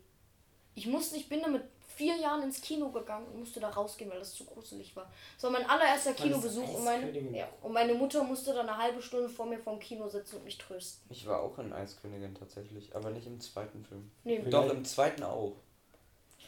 Ich 0.74 0.86
musste, 0.86 1.16
ich 1.16 1.28
bin 1.28 1.40
da 1.40 1.48
mit 1.48 1.62
vier 1.96 2.16
Jahren 2.16 2.44
ins 2.44 2.60
Kino 2.60 2.90
gegangen 2.90 3.26
und 3.26 3.40
musste 3.40 3.58
da 3.58 3.70
rausgehen, 3.70 4.08
weil 4.08 4.20
das 4.20 4.32
zu 4.32 4.44
gruselig 4.44 4.94
war. 4.94 5.10
Das 5.34 5.44
war 5.44 5.50
mein 5.50 5.68
allererster 5.68 6.12
Kinobesuch 6.12 6.74
und 6.74 6.84
meine, 6.84 7.10
ja, 7.36 7.48
und 7.60 7.72
meine 7.72 7.94
Mutter 7.94 8.22
musste 8.22 8.52
dann 8.54 8.68
eine 8.68 8.78
halbe 8.78 9.02
Stunde 9.02 9.28
vor 9.28 9.46
mir 9.46 9.58
vom 9.58 9.80
Kino 9.80 10.06
sitzen 10.08 10.36
und 10.36 10.44
mich 10.44 10.58
trösten. 10.58 11.10
Ich 11.10 11.26
war 11.26 11.40
auch 11.40 11.58
in 11.58 11.72
Eiskönigin 11.72 12.34
tatsächlich, 12.36 12.94
aber 12.94 13.10
nicht 13.10 13.26
im 13.26 13.40
zweiten 13.40 13.84
Film. 13.84 14.10
Nee, 14.22 14.38
Doch, 14.48 14.70
im 14.70 14.84
zweiten 14.84 15.24
auch. 15.24 15.56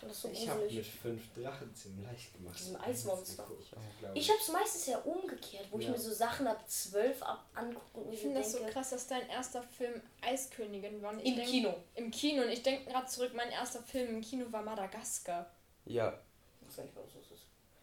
Ich 0.01 0.09
fand 0.09 0.11
das 0.13 0.23
so 0.23 0.29
Ich 0.31 0.49
habe 0.49 0.61
mit 0.67 0.87
fünf 0.87 1.23
Drachen 1.35 1.75
ziemlich 1.75 2.07
leicht 2.07 2.35
gemacht. 2.35 2.59
Diesem 2.59 2.81
Eismonster. 2.81 3.47
Ich, 3.61 3.73
auch, 3.77 4.15
Ich 4.15 4.31
hab's 4.31 4.49
meistens 4.49 4.87
ja 4.87 4.99
umgekehrt, 5.01 5.67
wo 5.71 5.79
ich 5.79 5.85
Ja. 5.87 5.91
mir 5.93 5.99
so 5.99 6.13
Sachen 6.13 6.47
ab 6.47 6.65
zwölf 6.69 7.23
ab 7.23 7.45
angucke 7.55 8.01
und 8.01 8.13
Ich 8.13 8.19
so 8.21 8.23
finde 8.29 8.41
das 8.41 8.53
so 8.53 8.59
krass, 8.71 8.91
dass 8.91 9.07
dein 9.09 9.29
erster 9.29 9.63
Film 9.63 10.01
Eiskönigin 10.23 11.03
war. 11.03 11.17
Ich 11.19 11.27
Im 11.27 11.37
denk- 11.37 11.49
Kino. 11.49 11.75
Im 11.95 12.11
Kino. 12.11 12.43
Und 12.43 12.49
ich 12.51 12.63
denke 12.63 12.91
gerade 12.91 13.07
zurück, 13.07 13.33
mein 13.35 13.51
erster 13.51 13.83
Film 13.83 14.09
im 14.17 14.21
Kino 14.23 14.47
war 14.51 14.63
Madagaskar. 14.63 15.51
Ja. 15.85 16.19
Ich 16.63 16.69
weiß 16.69 16.77
gar 16.77 16.83
nicht, 16.85 16.97
was 16.97 17.05
das 17.05 17.15
ist. 17.20 17.20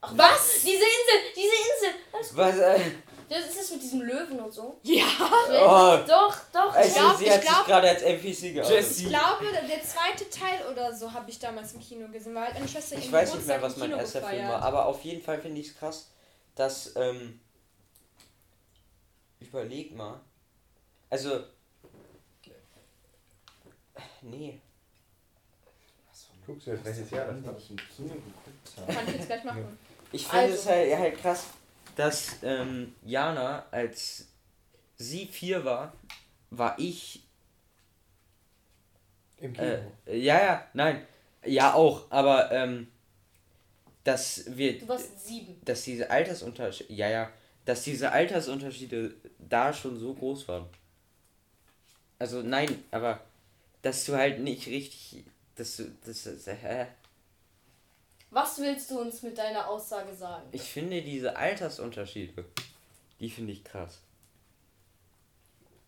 Ach 0.08 0.18
was? 0.18 0.54
Diese 0.62 0.72
Insel! 0.76 1.20
Diese 1.36 1.48
Insel! 1.48 2.00
Das, 2.12 2.38
Was? 2.38 2.58
Äh, 2.58 2.80
das 3.30 3.46
ist 3.48 3.60
das 3.60 3.72
mit 3.72 3.84
diesem 3.84 4.02
Löwen 4.04 4.40
und 4.40 4.54
so. 4.54 4.80
Ja! 4.84 5.04
Oh. 5.50 5.98
Doch, 6.08 6.36
doch. 6.54 6.74
also, 6.74 6.94
glaub- 7.00 7.18
sie 7.18 7.26
ich 7.26 7.32
hat 7.32 7.42
sich 7.42 7.50
glaub- 7.50 7.66
gerade 7.66 7.90
als 7.90 8.02
NPC 8.02 8.54
geoutet. 8.54 8.92
Ich 8.92 9.08
glaube, 9.08 9.46
der 9.52 9.84
zweite 9.84 10.30
Teil 10.30 10.66
oder 10.72 10.96
so 10.96 11.12
habe 11.12 11.30
ich 11.30 11.38
damals 11.40 11.74
im 11.74 11.82
Kino 11.82 12.08
gesehen, 12.08 12.34
weil 12.36 12.46
halt 12.46 12.54
meine 12.54 12.68
Schwester 12.68 12.98
Ich 12.98 13.12
weiß 13.12 13.36
nicht 13.36 13.48
mehr, 13.48 13.62
was 13.62 13.76
mein 13.78 13.92
erster 13.92 14.22
Film 14.22 14.32
gefeiert. 14.32 14.50
war, 14.54 14.62
aber 14.62 14.86
auf 14.86 15.04
jeden 15.04 15.22
Fall 15.22 15.42
finde 15.42 15.60
ich 15.60 15.68
es 15.68 15.78
krass, 15.78 16.08
dass, 16.56 16.96
ähm, 16.96 17.40
überleg 19.42 19.94
mal, 19.94 20.22
also, 21.10 21.42
nee, 24.22 24.60
Guckst 26.46 26.66
du 26.66 26.72
jetzt, 26.72 26.86
welches 26.86 27.12
Jahr 27.12 27.26
das 27.26 27.46
war? 27.46 27.58
ich 27.58 27.70
im 27.72 27.76
Kino 27.76 28.14
geguckt 28.14 28.78
habe. 28.78 28.94
Kann 28.94 29.08
ich 29.10 29.16
jetzt 29.16 29.26
gleich 29.28 29.44
machen. 29.44 29.78
Ich 30.12 30.26
finde 30.28 30.38
Also. 30.44 30.56
es 30.56 30.66
halt, 30.66 30.98
halt 30.98 31.18
krass, 31.22 31.46
dass, 31.96 32.38
ähm, 32.44 32.94
Jana, 33.06 33.66
als 33.72 34.28
sie 34.98 35.28
vier 35.28 35.66
war, 35.66 35.94
war 36.52 36.78
ich, 36.80 37.24
Im 39.40 39.54
Kino. 39.54 39.94
äh, 40.06 40.18
ja, 40.18 40.38
ja, 40.40 40.68
nein, 40.74 41.06
ja 41.46 41.74
auch, 41.74 42.06
aber, 42.12 42.52
ähm, 42.52 42.88
dass 44.04 44.44
wir, 44.58 44.80
Du 44.80 44.88
warst 44.88 45.26
sieben. 45.28 45.62
dass 45.66 45.84
diese 45.84 46.10
Altersunterschiede, 46.10 46.94
ja, 46.94 47.10
ja, 47.10 47.30
dass 47.66 47.84
diese 47.84 48.12
Altersunterschiede 48.12 49.14
da 49.40 49.74
schon 49.74 50.00
so 50.00 50.14
groß 50.14 50.48
waren. 50.48 50.66
Also 52.20 52.42
nein, 52.42 52.84
aber 52.92 53.22
dass 53.82 54.06
du 54.06 54.16
halt 54.16 54.40
nicht 54.42 54.68
richtig, 54.68 55.26
dass 55.56 55.78
du, 55.78 55.86
das, 56.06 56.26
hä? 56.48 56.88
Was 58.30 58.60
willst 58.60 58.92
du 58.92 59.00
uns 59.00 59.22
mit 59.22 59.38
deiner 59.38 59.68
Aussage 59.68 60.14
sagen? 60.14 60.48
Ich 60.52 60.62
finde 60.64 61.02
diese 61.02 61.36
Altersunterschiede, 61.36 62.44
die 63.20 63.30
finde 63.30 63.54
ich 63.54 63.64
krass. 63.64 64.00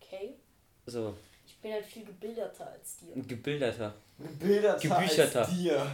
Okay. 0.00 0.34
So, 0.86 1.14
Ich 1.46 1.56
bin 1.58 1.72
halt 1.72 1.84
viel 1.86 2.04
gebildeter 2.04 2.70
als 2.70 2.96
dir. 2.96 3.14
gebildeter. 3.22 3.94
Bilder 4.18 4.78
Gebücherter. 4.78 5.40
als 5.40 5.50
dir. 5.50 5.86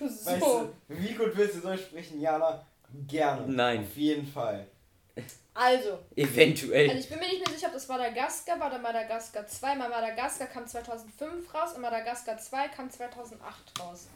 So. 0.00 0.30
Weißt 0.30 0.42
du, 0.42 0.72
wie 0.88 1.14
gut 1.14 1.36
willst 1.36 1.56
du 1.56 1.60
Deutsch 1.60 1.82
sprechen, 1.82 2.20
Jana? 2.20 2.66
Gerne. 3.06 3.46
Nein. 3.46 3.80
Auf 3.84 3.96
jeden 3.96 4.26
Fall. 4.26 4.66
Also, 5.54 6.00
Eventuell. 6.16 6.90
Also 6.90 7.00
ich 7.00 7.08
bin 7.08 7.18
mir 7.20 7.28
nicht 7.28 7.46
mehr 7.46 7.54
sicher, 7.56 7.68
ob 7.68 7.74
das 7.74 7.86
Madagaskar 7.86 8.58
war 8.58 8.66
oder 8.66 8.78
Madagaskar 8.80 9.46
2. 9.46 9.76
Mal 9.76 9.88
Madagaskar 9.88 10.48
kam 10.48 10.66
2005 10.66 11.54
raus 11.54 11.72
und 11.74 11.80
Madagaskar 11.82 12.36
2 12.36 12.68
kam 12.68 12.90
2008 12.90 13.80
raus. 13.80 14.08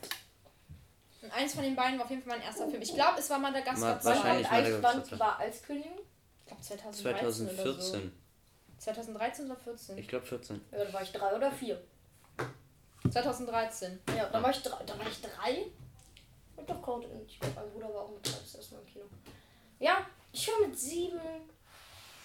Eins 1.33 1.55
von 1.55 1.63
den 1.63 1.75
beiden 1.77 1.99
war 1.99 2.05
auf 2.05 2.11
jeden 2.11 2.23
Fall 2.23 2.37
mein 2.39 2.47
erster 2.47 2.69
Film. 2.69 2.83
Ich 2.83 2.95
glaube, 2.95 3.19
es 3.19 3.29
war 3.31 3.39
Madagaskar 3.39 3.95
Ma- 3.95 4.01
2. 4.01 4.09
wahrscheinlich. 4.15 4.51
Madagaskar 4.51 5.11
wann 5.11 5.19
war 5.19 5.39
Eiskönigin? 5.41 5.93
Ich 6.41 6.47
glaube 6.47 6.63
2013 6.63 7.15
oder 7.19 7.33
so. 7.33 7.45
2014. 7.47 8.13
2013 8.79 9.45
oder 9.47 9.57
14? 9.57 9.99
Ich 9.99 10.09
glaube 10.09 10.27
14. 10.27 10.61
Ja, 10.73 10.85
da 10.85 10.93
war 10.93 11.03
ich 11.03 11.13
drei 11.13 11.35
oder 11.37 11.51
vier. 11.51 11.83
2013. 13.11 14.01
Ja, 14.17 14.29
da 14.29 14.43
war 14.43 14.51
ich 14.51 14.63
drei. 14.63 14.83
Da 14.85 14.99
war 14.99 15.07
ich 15.07 15.21
drei. 15.21 15.67
Und 16.57 16.69
doch 16.69 16.83
Code. 16.83 17.07
Ich 17.27 17.39
glaube, 17.41 17.55
mein 17.57 17.71
Bruder 17.71 17.95
war 17.95 18.03
auch 18.03 18.11
mit 18.13 18.27
drei 18.27 18.33
das 18.43 18.55
erste 18.55 18.75
Mal 18.75 18.81
im 18.81 18.87
Kino. 18.87 19.05
Ja, 19.79 20.07
ich 20.33 20.49
war 20.49 20.67
mit 20.67 20.79
sieben. 20.79 21.21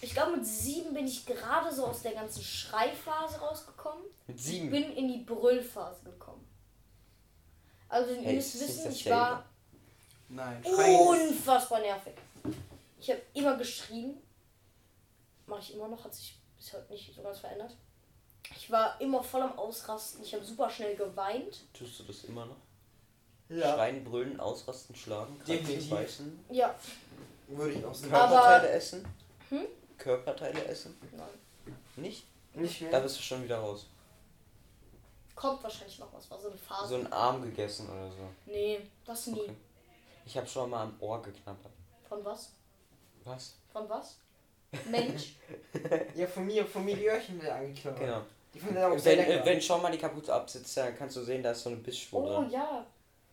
Ich 0.02 0.14
glaube, 0.14 0.36
mit 0.36 0.46
sieben 0.46 0.94
bin 0.94 1.08
ich 1.08 1.26
gerade 1.26 1.74
so 1.74 1.86
aus 1.86 2.02
der 2.02 2.14
ganzen 2.14 2.44
Schreiphase 2.44 3.40
rausgekommen. 3.40 4.04
Mit 4.28 4.38
Ich 4.38 4.44
sieben. 4.44 4.70
bin 4.70 4.92
in 4.96 5.08
die 5.08 5.20
Brüllphase 5.24 6.04
gekommen. 6.04 6.46
Also, 7.94 8.12
ihr 8.16 8.22
Hey, 8.24 8.36
müsst 8.38 8.60
wissen, 8.60 8.92
ich 8.92 9.08
war 9.08 9.46
Nein, 10.28 10.64
unfassbar 10.66 11.80
nervig. 11.80 12.14
Ich 13.00 13.08
habe 13.12 13.22
immer 13.36 13.56
geschrien. 13.56 14.18
Mache 15.46 15.62
ich 15.62 15.76
immer 15.76 15.88
noch, 15.90 16.04
hat 16.04 16.16
sich 16.16 16.40
bis 16.58 16.74
heute 16.74 16.92
nicht 16.92 17.14
so 17.16 17.22
ganz 17.22 17.38
verändert. 17.38 17.76
Ich 18.58 18.72
war 18.72 19.00
immer 19.00 19.22
voll 19.24 19.44
am 19.44 19.60
Ausrasten. 19.60 20.24
Ich 20.24 20.34
habe 20.34 20.44
super 20.44 20.72
schnell 20.72 20.96
geweint. 20.96 21.62
Tust 21.78 22.00
du 22.00 22.04
das 22.06 22.24
immer 22.24 22.48
noch? 22.48 22.56
Ja. 23.50 23.76
Schreien, 23.76 24.04
brüllen, 24.04 24.40
ausrasten, 24.40 24.96
schlagen, 24.96 25.40
Definitiv. 25.48 25.92
beißen, 25.92 26.46
Ja, 26.50 26.74
Würde 27.48 27.74
ich 27.74 27.86
auch 27.86 27.94
sagen. 27.94 28.12
Aber- 28.16 28.30
Körperteile 28.40 28.70
essen. 28.70 29.06
Hm? 29.50 29.66
Körperteile 30.00 30.66
essen? 30.66 30.98
nein. 31.16 31.76
Nicht? 31.98 32.26
Nicht 32.56 32.82
mehr. 32.82 32.90
Da 32.92 33.00
bist 33.02 33.18
du 33.18 33.22
schon 33.22 33.44
wieder 33.44 33.60
raus. 33.60 33.86
Kommt 35.36 35.64
wahrscheinlich 35.64 35.98
noch 36.00 36.14
was, 36.14 36.30
war 36.30 36.40
so 36.40 36.50
eine 36.50 36.58
Phase. 36.58 36.88
So 36.90 36.96
ein 36.96 37.12
Arm 37.12 37.42
gegessen 37.42 37.90
oder 37.90 38.10
so. 38.10 38.30
nee, 38.46 38.80
das 39.06 39.28
nie. 39.28 39.42
Okay. 39.42 39.56
Ich 40.26 40.38
habe 40.38 40.48
schon 40.48 40.70
mal 40.70 40.84
am 40.84 40.96
Ohr 41.00 41.22
geknabbert. 41.22 41.72
Von 42.08 42.24
was? 42.24 42.52
Was? 43.24 43.56
Von 43.72 43.90
was? 43.90 44.18
Mensch. 44.90 45.36
Ja, 46.16 46.28
von 46.28 46.46
mir, 46.46 46.66
von 46.66 46.86
mir 46.86 46.96
die 46.96 47.08
Öhrchen 47.08 47.42
wieder 47.42 47.56
angeknabbert. 47.56 48.00
Genau. 48.00 48.22
Die 48.54 48.60
auch 48.84 48.98
sehr 49.00 49.18
Wenn, 49.18 49.26
äh, 49.42 49.46
wenn 49.46 49.60
Sean 49.62 49.82
mal 49.82 49.92
die 49.92 49.98
Kapuze 49.98 50.32
absitzt, 50.34 50.78
dann 50.78 50.96
kannst 50.96 51.16
du 51.18 51.24
sehen, 51.24 51.42
da 51.42 51.52
ist 51.52 51.64
so 51.64 51.70
eine 51.70 51.80
Bissspur 51.80 52.24
Oh 52.24 52.42
drin. 52.42 52.52
ja. 52.52 52.86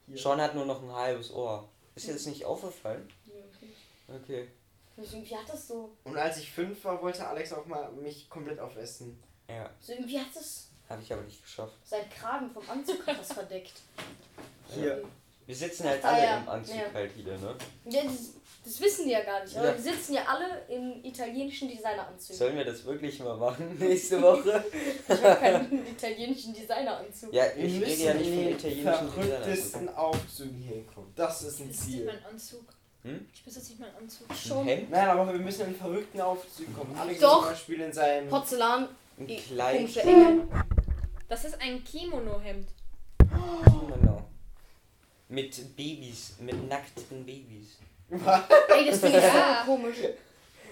Hier. 0.06 0.16
Sean 0.18 0.40
hat 0.40 0.54
nur 0.54 0.64
noch 0.64 0.82
ein 0.82 0.92
halbes 0.92 1.30
Ohr. 1.32 1.68
Ist 1.94 2.08
dir 2.08 2.14
das 2.14 2.26
nicht 2.26 2.44
aufgefallen? 2.44 3.08
Ja, 3.26 4.14
Okay. 4.16 4.48
So 4.96 5.16
irgendwie 5.16 5.36
hat 5.36 5.48
das 5.48 5.68
so. 5.68 5.90
Und 6.04 6.16
als 6.16 6.38
ich 6.38 6.50
fünf 6.50 6.84
war, 6.84 7.00
wollte 7.00 7.26
Alex 7.26 7.52
auch 7.52 7.64
mal 7.66 7.90
mich 7.92 8.28
komplett 8.28 8.58
aufessen. 8.58 9.22
Ja, 9.48 9.70
So 9.80 9.92
irgendwie 9.92 10.18
hat 10.18 10.26
das. 10.34 10.69
Habe 10.90 11.02
ich 11.02 11.12
aber 11.12 11.22
nicht 11.22 11.42
geschafft. 11.42 11.74
Sein 11.84 12.04
Kragen 12.10 12.50
vom 12.50 12.68
Anzug 12.68 13.06
hat 13.06 13.18
das 13.18 13.32
verdeckt. 13.32 13.72
Hier. 14.74 15.02
Wir 15.46 15.56
sitzen 15.56 15.84
halt 15.88 16.04
Ah, 16.04 16.08
alle 16.12 16.22
ja. 16.22 16.36
im 16.38 16.48
Anzug 16.48 16.76
Ja. 16.76 16.82
halt 16.94 17.10
hier, 17.16 17.24
ne? 17.38 17.54
Ja, 17.86 18.02
das, 18.04 18.30
das 18.64 18.80
wissen 18.80 19.06
die 19.06 19.10
ja 19.12 19.22
gar 19.24 19.42
nicht. 19.42 19.56
Aber 19.56 19.68
Ja. 19.68 19.74
wir 19.74 19.92
sitzen 19.92 20.14
ja 20.14 20.22
alle 20.28 20.62
in 20.68 21.04
italienischen 21.04 21.68
Designeranzügen. 21.68 22.36
Sollen 22.36 22.56
wir 22.56 22.64
das 22.64 22.84
wirklich 22.84 23.18
mal 23.20 23.36
machen 23.36 23.76
nächste 23.78 24.20
Woche? 24.22 24.62
Ich 25.08 25.22
habe 25.24 25.36
keinen 25.40 25.86
italienischen 25.86 26.54
Designeranzug. 26.54 27.32
ja, 27.32 27.44
Wir 27.56 27.64
ich 27.64 27.80
müssen 27.80 27.90
rede 27.90 28.02
ja 28.04 28.14
nicht 28.14 28.26
in 28.28 28.34
von 28.34 28.44
den 28.44 28.52
italienischen 28.56 29.10
verrücktesten 29.12 29.88
Aufzügen 29.96 30.56
hier 30.58 30.76
hinkommen. 30.76 31.12
Das 31.16 31.42
ist 31.42 31.60
ein 31.60 31.68
Das 31.68 31.76
ist 31.78 31.86
nicht 31.88 31.96
Ziel. 31.98 32.04
mein 32.06 32.24
Anzug. 32.24 32.62
Hm? 33.02 33.28
Ich 33.32 33.42
besitze 33.44 33.70
nicht 33.70 33.80
meinen 33.80 33.96
Anzug. 33.96 34.30
Ein 34.30 34.36
Schon. 34.36 34.64
Hemd, 34.66 34.90
Nein, 34.90 35.08
aber 35.08 35.32
wir 35.32 35.40
müssen 35.40 35.66
in 35.66 35.74
verrückten 35.74 36.20
Aufzügen 36.20 36.76
kommen. 36.76 36.94
Alex 36.96 37.18
Doch. 37.18 37.40
zum 37.40 37.48
Beispiel 37.50 37.80
in 37.80 37.92
seinem. 37.92 38.28
Porzellan, 38.28 38.88
ein 39.18 39.26
Kleid. 39.26 39.88
Das 41.30 41.44
ist 41.44 41.60
ein 41.60 41.82
Kimono-Hemd. 41.84 42.66
Genau. 43.18 44.28
Mit 45.28 45.76
Babys, 45.76 46.34
mit 46.40 46.68
nackten 46.68 47.24
Babys. 47.24 47.78
Ey, 48.10 48.86
das 48.90 48.98
finde 48.98 49.18
ich 49.18 49.24
Ja. 49.24 49.62
so 49.64 49.70
komisch. 49.72 49.96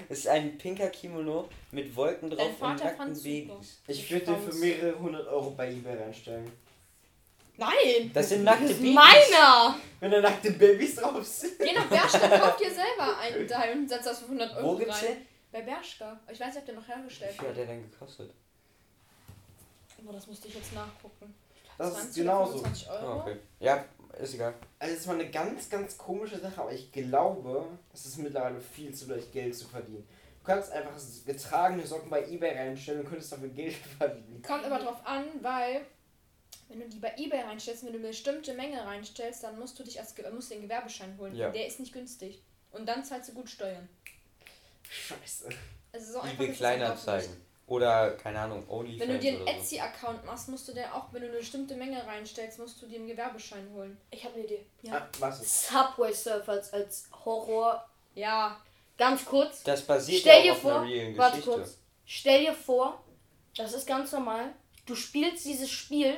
Es 0.09 0.19
ist 0.21 0.29
ein 0.29 0.59
pinker 0.59 0.89
Kimono 0.91 1.49
mit 1.71 1.95
Wolken 1.95 2.29
drauf 2.31 2.51
Dein 2.61 2.71
und 2.73 2.85
nackten. 2.85 3.13
Babys. 3.23 3.79
Ich 3.87 4.11
würde 4.11 4.27
den 4.27 4.43
für 4.51 4.55
mehrere 4.57 4.99
hundert 4.99 5.29
Euro 5.29 5.51
bei 5.51 5.71
eBay 5.71 5.97
reinstellen. 5.97 6.51
Nein! 7.57 8.11
Das 8.15 8.29
sind 8.29 8.43
nackte 8.45 8.63
Das 8.65 8.73
ist 8.73 8.79
Babys. 8.81 8.95
meiner! 8.95 9.77
Wenn 10.01 10.11
da 10.11 10.21
nackte 10.21 10.51
Babys 10.53 10.97
drauf 10.97 11.25
sind. 11.25 11.59
Geh 11.59 11.73
nach 11.73 11.87
Bershka, 11.87 12.29
kauf 12.39 12.57
dir 12.57 12.71
selber 12.71 13.17
einen 13.19 13.47
Teil 13.47 13.77
und 13.77 13.89
setz 13.89 14.05
das 14.05 14.19
für 14.21 14.27
100 14.27 14.57
Euro 14.57 14.73
Wo 14.73 14.77
gibt's 14.77 15.03
rein. 15.03 15.09
den? 15.15 15.27
Bei 15.53 15.63
Bershka. 15.63 16.19
Ich 16.33 16.39
weiß 16.41 16.49
nicht, 16.55 16.59
ob 16.59 16.67
der 16.67 16.75
noch 16.77 16.87
Wie 16.89 16.93
hergestellt 16.93 17.31
viel 17.33 17.41
hat 17.41 17.57
wird. 17.57 17.69
der 17.69 17.75
denn 17.77 17.91
gekostet? 17.91 18.31
Aber 19.99 20.13
das 20.13 20.27
müsste 20.27 20.49
ich 20.49 20.55
jetzt 20.55 20.75
nachgucken. 20.75 21.35
Das 21.77 21.91
ist 21.91 21.95
20 22.15 22.23
genauso. 22.23 22.53
oder 22.55 22.63
25 22.63 22.91
Euro. 22.91 23.07
Ah, 23.07 23.17
okay. 23.21 23.37
Ja, 23.61 23.85
ist 24.21 24.35
egal. 24.35 24.55
Also 24.79 24.95
es 24.95 25.07
war 25.07 25.15
eine 25.15 25.31
ganz, 25.31 25.71
ganz 25.71 25.97
komische 25.97 26.39
Sache, 26.39 26.61
aber 26.61 26.73
ich 26.73 26.91
glaube, 26.91 27.67
es 27.93 28.07
ist 28.07 28.19
mittlerweile 28.19 28.61
viel 28.61 28.93
zu 28.95 29.07
leicht 29.07 29.33
Geld 29.33 29.57
zu 29.57 29.69
verdienen. 29.69 30.07
Du 30.41 30.45
kannst 30.45 30.73
einfach 30.73 30.99
getragene 31.25 31.87
Socken 31.87 32.11
bei 32.11 32.27
eBay 32.27 32.57
reinstellen 32.57 33.01
und 33.01 33.09
könntest 33.09 33.31
dafür 33.33 33.49
Geld 33.49 33.75
verdienen. 33.99 34.43
Kommt 34.43 34.65
aber 34.65 34.79
drauf 34.79 35.05
an, 35.05 35.25
weil 35.41 35.83
wenn 36.69 36.81
du 36.81 36.89
die 36.89 36.99
bei 36.99 37.15
eBay 37.17 37.43
reinstellst, 37.43 37.85
wenn 37.85 37.93
du 37.93 37.99
eine 37.99 38.09
bestimmte 38.09 38.55
Menge 38.55 38.85
reinstellst, 38.85 39.45
dann 39.45 39.59
musst 39.59 39.79
du 39.79 39.85
dich 39.85 40.01
als 40.01 40.15
musst 40.33 40.51
den 40.51 40.63
Gewerbeschein 40.63 41.17
holen. 41.19 41.35
Ja. 41.35 41.51
Der 41.51 41.67
ist 41.67 41.81
nicht 41.81 41.93
günstig. 41.93 42.43
Und 42.73 42.87
dann 42.87 43.05
zahlst 43.05 43.31
du 43.31 43.35
gut 43.35 43.49
Steuern. 43.49 43.89
Scheiße. 44.89 45.49
Also 45.93 46.13
so 46.13 46.21
einfach 46.21 46.35
eBay 46.35 46.49
ist 46.49 46.57
Kleinanzeigen. 46.59 47.48
Oder, 47.69 48.13
keine 48.13 48.41
Ahnung, 48.41 48.65
OnlyFans 48.69 49.01
Wenn 49.01 49.09
du 49.17 49.19
dir 49.21 49.33
einen. 49.37 49.47
Etsy-Account 49.47 50.25
machst, 50.25 50.49
musst 50.49 50.67
du 50.69 50.73
dir 50.73 50.93
auch, 50.95 51.13
wenn 51.13 51.21
du 51.23 51.29
eine 51.29 51.37
bestimmte 51.37 51.77
Menge 51.77 52.05
reinstellst, 52.07 52.59
musst 52.59 52.81
du 52.81 52.87
dir 52.87 52.97
einen 52.99 53.09
Gewerbeschein 53.09 53.69
holen. 53.75 54.01
Ich 54.11 54.25
habe 54.25 54.35
eine 54.37 54.45
Idee. 54.45 54.65
Ja. 54.83 54.95
Ah, 54.97 55.09
was 55.19 55.43
ist? 55.43 55.69
Subway 55.69 56.13
Surfers 56.13 56.73
als 56.73 57.09
Horror. 57.25 57.87
Ja. 58.15 58.59
Ganz 58.97 59.25
kurz. 59.25 59.63
Das 59.65 59.83
basiert 59.83 60.23
Stell 60.23 60.39
ja 60.39 60.43
dir 60.45 60.53
auf 60.53 60.59
vor, 60.63 60.81
einer 60.81 60.89
realen 60.91 61.17
warte 61.19 61.37
Geschichte. 61.37 61.59
kurz. 61.61 61.79
Stell 62.07 62.41
dir 62.47 62.55
vor, 62.55 63.05
das 63.57 63.73
ist 63.75 63.87
ganz 63.87 64.13
normal. 64.13 64.55
Du 64.87 64.95
spielst 64.95 65.45
dieses 65.45 65.71
Spiel, 65.71 66.15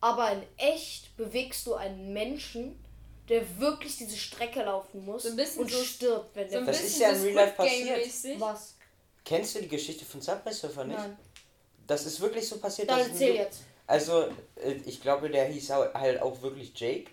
aber 0.00 0.32
in 0.32 0.42
echt 0.56 1.16
bewegst 1.16 1.66
du 1.66 1.74
einen 1.74 2.12
Menschen, 2.12 2.84
der 3.28 3.58
wirklich 3.60 3.96
diese 3.96 4.16
Strecke 4.16 4.62
laufen 4.64 5.04
muss 5.04 5.22
So 5.22 5.28
ein 5.30 5.36
bisschen 5.36 5.62
und 5.62 5.70
so- 5.70 5.84
stirbt, 5.84 6.34
wenn 6.34 6.46
So 6.48 6.50
der 6.52 6.60
ein 6.60 6.66
Das 6.66 6.80
ist 6.82 6.98
ja 6.98 7.10
in 7.10 7.22
Real 7.22 7.34
Life 7.34 7.52
passiert. 7.54 8.40
was. 8.40 8.74
Kennst 9.28 9.54
du 9.54 9.60
die 9.60 9.68
Geschichte 9.68 10.06
von 10.06 10.22
Subway 10.22 10.52
Surfer 10.52 10.84
nicht? 10.84 10.98
Nein. 10.98 11.18
Das 11.86 12.06
ist 12.06 12.18
wirklich 12.18 12.48
so 12.48 12.56
passiert. 12.58 12.88
Dann 12.88 13.00
erzähl 13.00 13.34
jetzt. 13.34 13.60
Also, 13.86 14.28
äh, 14.56 14.72
ich 14.86 15.02
glaube, 15.02 15.28
der 15.28 15.44
hieß 15.48 15.70
halt 15.70 16.22
auch 16.22 16.40
wirklich 16.40 16.72
Jake. 16.74 17.10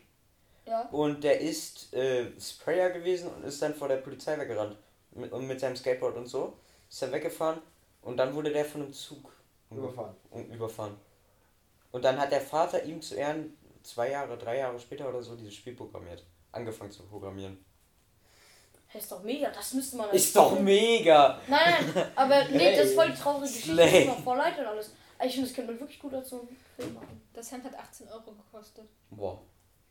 Ja. 0.66 0.88
Und 0.92 1.26
der 1.26 1.42
ist 1.42 1.94
äh, 1.94 2.32
Sprayer 2.40 2.92
gewesen 2.92 3.30
und 3.30 3.44
ist 3.44 3.62
dann 3.62 3.76
vor 3.76 3.90
der 3.90 3.98
Polizei 3.98 4.40
weggerannt. 4.40 4.78
Mit, 5.12 5.34
und 5.34 5.46
mit 5.46 5.60
seinem 5.60 5.76
Skateboard 5.76 6.16
und 6.16 6.28
so. 6.28 6.54
Ist 6.90 7.02
dann 7.02 7.12
weggefahren 7.12 7.62
und 8.02 8.16
dann 8.16 8.34
wurde 8.34 8.54
der 8.54 8.64
von 8.64 8.84
einem 8.84 8.94
Zug 8.94 9.34
Überfahren. 9.70 10.16
um, 10.30 10.50
überfahren. 10.50 10.96
Und 11.92 12.06
dann 12.06 12.18
hat 12.18 12.32
der 12.32 12.42
Vater 12.42 12.82
ihm 12.86 13.02
zu 13.02 13.16
Ehren 13.16 13.58
zwei 13.84 14.12
Jahre, 14.12 14.38
drei 14.38 14.60
Jahre 14.60 14.80
später 14.80 15.10
oder 15.10 15.22
so 15.22 15.36
dieses 15.36 15.56
Spiel 15.56 15.76
programmiert. 15.76 16.24
Angefangen 16.54 16.92
zu 16.92 17.04
programmieren. 17.04 17.66
Das 18.96 19.04
ist 19.04 19.12
doch 19.12 19.24
mega, 19.24 19.50
das 19.50 19.74
müsste 19.74 19.98
man. 19.98 20.10
Ist 20.12 20.34
doch 20.34 20.58
mega! 20.58 21.38
Nein, 21.48 21.92
nein, 21.94 22.08
aber 22.16 22.46
nee, 22.46 22.78
das 22.78 22.86
ist 22.88 22.96
voll 22.96 23.12
die 23.12 23.18
traurige 23.18 23.46
Geschichte. 23.52 23.76
Das 23.76 23.92
ist 23.94 24.08
noch 24.08 24.24
voll 24.24 24.38
leid 24.38 24.58
und 24.58 24.66
alles. 24.66 24.92
Ich 25.26 25.34
finde, 25.34 25.48
das 25.50 25.56
könnte 25.56 25.72
man 25.74 25.80
wirklich 25.82 26.00
gut 26.00 26.14
als 26.14 26.30
so 26.30 26.40
einen 26.40 26.58
Film 26.78 26.94
machen. 26.94 27.22
Das 27.34 27.52
Hemd 27.52 27.66
hat 27.66 27.76
18 27.78 28.08
Euro 28.08 28.32
gekostet. 28.32 28.86
Boah. 29.10 29.42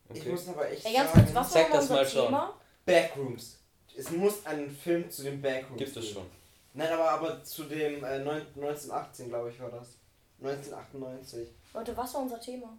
Ich 0.08 0.20
Okay. 0.22 0.30
muss 0.30 0.48
aber 0.48 0.70
echt 0.70 0.86
Ey, 0.86 0.94
ganz 0.94 1.10
sagen, 1.12 1.22
kurz, 1.24 1.34
was 1.34 1.52
Sag 1.52 1.70
war 1.70 1.76
das 1.80 1.88
mal 1.90 1.98
unser 1.98 2.10
schon. 2.10 2.24
Thema? 2.26 2.60
Backrooms. 2.86 3.58
Es 3.94 4.10
muss 4.10 4.46
einen 4.46 4.70
Film 4.74 5.10
zu 5.10 5.22
den 5.24 5.42
Backrooms 5.42 5.78
Gibt 5.78 5.96
es 5.98 6.08
schon. 6.08 6.26
Nein, 6.72 6.90
aber, 6.90 7.10
aber 7.10 7.44
zu 7.44 7.64
dem 7.64 8.02
äh, 8.04 8.18
neun- 8.20 8.46
1918, 8.56 9.28
glaube 9.28 9.50
ich, 9.50 9.60
war 9.60 9.70
das. 9.70 9.98
1998. 10.42 11.48
Leute, 11.74 11.94
was 11.96 12.14
war 12.14 12.22
unser 12.22 12.40
Thema? 12.40 12.70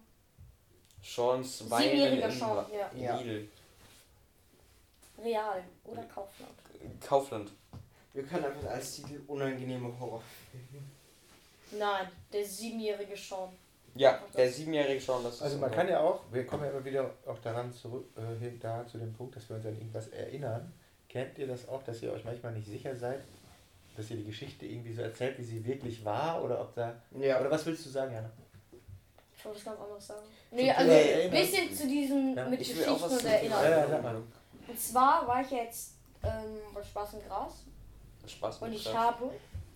Sean's 1.02 1.70
Weinen 1.70 1.82
Siebenjähriger 1.90 2.28
in 2.28 2.38
Sean. 2.38 2.66
Ja. 2.98 3.16
Lidl. 3.18 3.48
Real 5.22 5.62
oder 5.84 6.02
Kaufland. 6.04 6.52
Kaufland. 7.00 7.52
Wir 8.12 8.22
können 8.24 8.44
einfach 8.44 8.70
als 8.70 8.96
Titel 8.96 9.20
unangenehme 9.26 9.92
Horror. 10.00 10.22
Nein, 11.78 12.08
der 12.32 12.44
siebenjährige 12.44 13.16
Sean. 13.16 13.50
Ja, 13.94 14.22
der 14.36 14.50
siebenjährige 14.50 15.00
Sean, 15.00 15.22
das 15.22 15.34
ist 15.34 15.42
Also 15.42 15.56
so 15.56 15.60
man 15.60 15.70
kann 15.70 15.88
ja 15.88 16.00
auch, 16.00 16.20
wir 16.30 16.46
kommen 16.46 16.64
ja 16.64 16.70
immer 16.70 16.84
wieder 16.84 17.10
auch 17.26 17.38
daran 17.40 17.72
zurück, 17.72 18.06
äh, 18.16 18.38
hin, 18.42 18.58
da 18.60 18.86
zu 18.86 18.98
dem 18.98 19.12
Punkt, 19.14 19.36
dass 19.36 19.48
wir 19.48 19.56
uns 19.56 19.66
an 19.66 19.74
irgendwas 19.74 20.08
erinnern. 20.08 20.72
Kennt 21.08 21.38
ihr 21.38 21.46
das 21.46 21.68
auch, 21.68 21.82
dass 21.82 22.02
ihr 22.02 22.12
euch 22.12 22.24
manchmal 22.24 22.52
nicht 22.52 22.66
sicher 22.66 22.94
seid, 22.96 23.20
dass 23.96 24.10
ihr 24.10 24.16
die 24.16 24.24
Geschichte 24.24 24.66
irgendwie 24.66 24.92
so 24.92 25.02
erzählt, 25.02 25.38
wie 25.38 25.44
sie 25.44 25.64
wirklich 25.64 26.04
war? 26.04 26.42
Oder 26.44 26.60
ob 26.60 26.74
da. 26.74 26.94
Ja. 27.18 27.40
Oder 27.40 27.50
was 27.50 27.64
willst 27.64 27.86
du 27.86 27.90
sagen, 27.90 28.12
Jana? 28.12 28.30
Ich 29.36 29.44
wollte 29.44 29.58
was 29.58 29.64
ganz 29.64 29.80
anderes 29.80 30.06
sagen. 30.06 30.26
Nee, 30.50 30.70
also 30.70 30.92
ein 30.92 31.30
bisschen 31.30 31.74
zu 31.74 31.86
diesem 31.86 32.36
Ja, 32.36 32.48
mit 32.48 32.58
Geschichten 32.58 32.90
und 32.90 33.24
Erinnern. 33.24 33.64
Ja, 33.64 33.70
ja, 33.70 33.88
sag 33.88 34.02
mal. 34.02 34.22
Und 34.68 34.80
zwar 34.80 35.26
war 35.26 35.42
ich 35.42 35.50
ja 35.50 35.58
jetzt 35.58 35.94
ähm, 36.22 36.58
bei 36.74 36.82
Spaß 36.82 37.14
und 37.14 37.26
Gras 37.26 37.64
Spaß 38.26 38.58
und 38.58 38.70
mit 38.70 38.78
ich 38.78 38.84
Spaß. 38.84 38.94
habe 38.94 39.30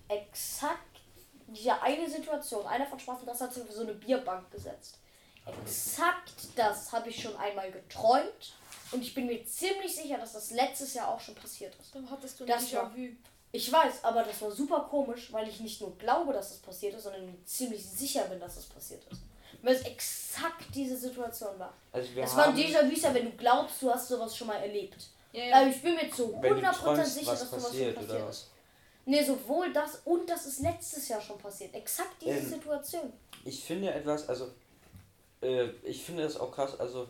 exakt 0.08 1.00
diese 1.46 1.80
eine 1.82 2.08
Situation, 2.08 2.66
einer 2.66 2.86
von 2.86 2.98
Spaß 2.98 3.20
und 3.20 3.26
Gras 3.26 3.40
hat 3.40 3.52
sich 3.52 3.64
für 3.64 3.72
so 3.72 3.82
eine 3.82 3.94
Bierbank 3.94 4.50
gesetzt. 4.50 4.98
Exakt 5.46 6.48
das 6.56 6.92
habe 6.92 7.08
ich 7.08 7.22
schon 7.22 7.36
einmal 7.36 7.70
geträumt 7.70 8.54
und 8.92 9.02
ich 9.02 9.14
bin 9.14 9.26
mir 9.26 9.44
ziemlich 9.44 9.94
sicher, 9.94 10.18
dass 10.18 10.32
das 10.32 10.50
letztes 10.50 10.94
Jahr 10.94 11.08
auch 11.08 11.20
schon 11.20 11.34
passiert 11.34 11.74
ist. 11.76 11.94
Dann 11.94 12.08
hattest 12.10 12.38
du 12.40 12.44
Das 12.44 12.62
das 12.70 12.74
war-. 12.74 12.92
Ich 13.52 13.72
weiß, 13.72 14.04
aber 14.04 14.22
das 14.22 14.40
war 14.42 14.50
super 14.52 14.86
komisch, 14.88 15.32
weil 15.32 15.48
ich 15.48 15.58
nicht 15.60 15.80
nur 15.80 15.96
glaube, 15.98 16.32
dass 16.32 16.52
es 16.52 16.58
passiert 16.58 16.94
ist, 16.94 17.02
sondern 17.02 17.26
mir 17.26 17.44
ziemlich 17.44 17.84
sicher 17.84 18.24
bin, 18.24 18.38
dass 18.38 18.56
es 18.56 18.66
passiert 18.66 19.04
ist. 19.10 19.22
Weil 19.62 19.74
es 19.74 19.82
exakt 19.82 20.64
diese 20.74 20.96
Situation 20.96 21.58
war. 21.58 21.74
Also 21.92 22.14
wir 22.14 22.24
Es 22.24 22.34
war 22.36 22.46
ein 22.48 22.56
Déjà-vu, 22.56 22.92
ja, 22.94 23.14
wenn 23.14 23.24
du 23.26 23.32
glaubst, 23.36 23.82
du 23.82 23.90
hast 23.90 24.08
sowas 24.08 24.36
schon 24.36 24.46
mal 24.46 24.56
erlebt. 24.56 24.96
Ja, 25.32 25.56
Aber 25.56 25.66
ja. 25.66 25.72
ich 25.72 25.82
bin 25.82 25.94
mir 25.94 26.10
zu 26.10 26.34
wenn 26.40 26.54
du 26.54 26.60
100% 26.60 26.72
träumst, 26.72 27.14
sicher, 27.14 27.30
dass 27.32 27.50
sowas 27.50 27.64
passiert, 27.64 27.94
schon 27.94 28.04
oder 28.04 28.12
passiert 28.12 28.28
was? 28.28 28.36
ist. 28.36 28.50
Nee, 29.06 29.24
sowohl 29.24 29.72
das 29.72 30.00
und 30.04 30.28
das 30.28 30.46
ist 30.46 30.60
letztes 30.60 31.08
Jahr 31.08 31.20
schon 31.20 31.38
passiert. 31.38 31.74
Exakt 31.74 32.20
diese 32.20 32.30
Ähm, 32.32 32.48
Situation. 32.48 33.12
Ich 33.44 33.64
finde 33.64 33.92
etwas, 33.92 34.28
also 34.28 34.50
äh, 35.42 35.68
ich 35.82 36.02
finde 36.04 36.22
das 36.22 36.36
auch 36.38 36.50
krass, 36.52 36.78
also 36.78 37.08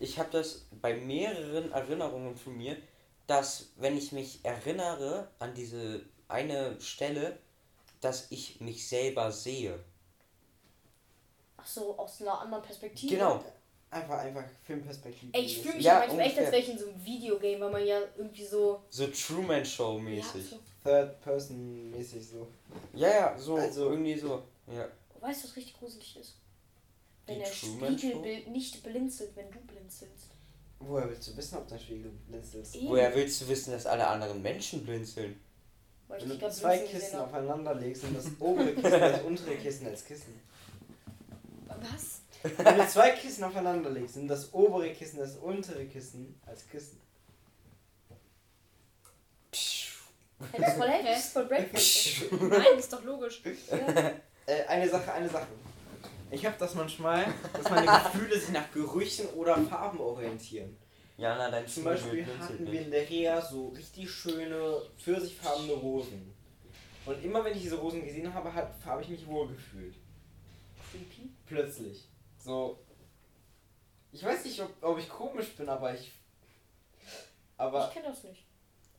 ich 0.00 0.18
habe 0.18 0.30
das 0.32 0.66
bei 0.80 0.94
mehreren 0.94 1.70
Erinnerungen 1.72 2.36
von 2.36 2.56
mir, 2.56 2.76
dass 3.26 3.66
wenn 3.76 3.96
ich 3.96 4.12
mich 4.12 4.40
erinnere 4.44 5.28
an 5.38 5.54
diese 5.54 6.00
eine 6.28 6.80
Stelle, 6.80 7.38
dass 8.00 8.30
ich 8.30 8.60
mich 8.60 8.88
selber 8.88 9.32
sehe. 9.32 9.78
Ach 11.66 11.68
so, 11.68 11.98
aus 11.98 12.20
einer 12.22 12.40
anderen 12.40 12.62
Perspektive. 12.62 13.14
Genau. 13.16 13.42
Einfach, 13.90 14.18
einfach 14.18 14.44
Filmperspektive. 14.64 15.32
Ey, 15.34 15.42
ich 15.44 15.62
fühle 15.62 15.74
mich 15.74 15.84
Ja, 15.84 15.98
manchmal 15.98 16.26
echt, 16.26 16.38
als 16.38 16.52
wäre 16.52 16.62
ich 16.62 16.68
in 16.70 16.78
so 16.78 16.86
einem 16.88 17.04
Videogame, 17.04 17.60
weil 17.60 17.70
man 17.72 17.86
ja 17.86 17.98
irgendwie 18.16 18.44
so. 18.44 18.82
So 18.90 19.06
Truman 19.08 19.64
Show 19.64 19.98
mäßig. 19.98 20.52
Ja, 20.52 20.58
Third 20.84 21.20
Person 21.22 21.90
mäßig 21.90 22.24
so. 22.28 22.46
Ja, 22.94 23.08
ja, 23.08 23.38
so 23.38 23.56
Also- 23.56 23.90
irgendwie 23.90 24.16
so. 24.18 24.42
Ja. 24.68 24.86
so. 25.12 25.20
Weißt 25.20 25.42
du, 25.42 25.48
was 25.48 25.56
richtig 25.56 25.76
gruselig 25.78 26.16
ist? 26.20 26.36
Wenn 27.26 27.40
der? 27.40 27.46
Spiegelbild 27.46 28.48
nicht 28.48 28.82
blinzelt, 28.84 29.34
wenn 29.34 29.50
du 29.50 29.58
blinzelst. 29.60 30.30
Woher 30.78 31.08
willst 31.08 31.26
du 31.26 31.36
wissen, 31.36 31.58
ob 31.58 31.66
dein 31.66 31.80
Spiegel 31.80 32.12
blinzelt? 32.28 32.72
Eben. 32.74 32.88
Woher 32.88 33.12
willst 33.14 33.40
du 33.40 33.48
wissen, 33.48 33.72
dass 33.72 33.86
alle 33.86 34.06
anderen 34.06 34.40
Menschen 34.42 34.84
blinzeln? 34.84 35.40
Weil 36.06 36.22
ich 36.22 36.28
Wenn 36.28 36.38
du 36.38 36.50
zwei 36.50 36.78
Kissen 36.78 37.18
aufeinander 37.18 37.74
legst 37.74 38.04
und 38.04 38.14
das 38.16 38.26
obere 38.38 38.72
Kissen 38.72 38.90
das 39.00 39.22
untere 39.22 39.56
Kissen 39.56 39.86
als 39.88 40.04
Kissen. 40.04 40.40
Was? 41.92 42.20
Wenn 42.42 42.78
du 42.78 42.88
zwei 42.88 43.10
Kissen 43.10 43.44
aufeinander 43.44 43.90
legst 43.90 44.16
und 44.16 44.28
das 44.28 44.52
obere 44.52 44.92
Kissen 44.92 45.18
das 45.18 45.36
untere 45.36 45.86
Kissen 45.86 46.38
als 46.46 46.68
Kissen. 46.68 47.00
Hey, 50.52 50.60
das 50.60 50.68
ist 50.72 50.76
voll 50.76 50.88
heftig, 50.88 51.10
das 51.10 51.24
ist 51.24 51.32
voll 51.32 51.44
breakfast. 51.46 52.22
Nein, 52.32 52.78
ist 52.78 52.92
doch 52.92 53.04
logisch. 53.04 53.42
Äh, 54.48 54.64
eine 54.66 54.88
Sache, 54.88 55.12
eine 55.12 55.28
Sache. 55.28 55.48
Ich 56.30 56.46
habe 56.46 56.54
das 56.56 56.76
manchmal, 56.76 57.26
dass 57.52 57.68
meine 57.68 57.86
Gefühle 57.86 58.38
sich 58.38 58.50
nach 58.50 58.70
Gerüchen 58.70 59.26
oder 59.30 59.56
Farben 59.58 59.98
orientieren. 59.98 60.76
Jana, 61.16 61.50
dein 61.50 61.66
Zum 61.66 61.82
Beispiel 61.82 62.24
hatten 62.38 62.70
wir 62.70 62.82
in 62.82 62.92
der 62.92 63.10
Reha 63.10 63.40
so 63.40 63.70
richtig 63.70 64.08
schöne, 64.08 64.82
pfirsichfarbene 64.98 65.72
Rosen. 65.72 66.32
Und 67.06 67.24
immer 67.24 67.44
wenn 67.44 67.56
ich 67.56 67.62
diese 67.62 67.76
Rosen 67.76 68.04
gesehen 68.04 68.32
habe, 68.32 68.52
habe 68.52 69.02
ich 69.02 69.08
mich 69.08 69.26
wohl 69.26 69.48
gefühlt. 69.48 69.96
Creepy. 70.92 71.30
Plötzlich. 71.46 72.08
So. 72.38 72.78
Ich 74.12 74.24
weiß 74.24 74.44
nicht, 74.44 74.60
ob, 74.60 74.70
ob 74.82 74.98
ich 74.98 75.08
komisch 75.08 75.54
bin, 75.56 75.68
aber 75.68 75.94
ich. 75.94 76.12
Aber 77.56 77.86
Ich 77.88 77.94
kenne 77.94 78.08
das 78.08 78.24
nicht. 78.24 78.44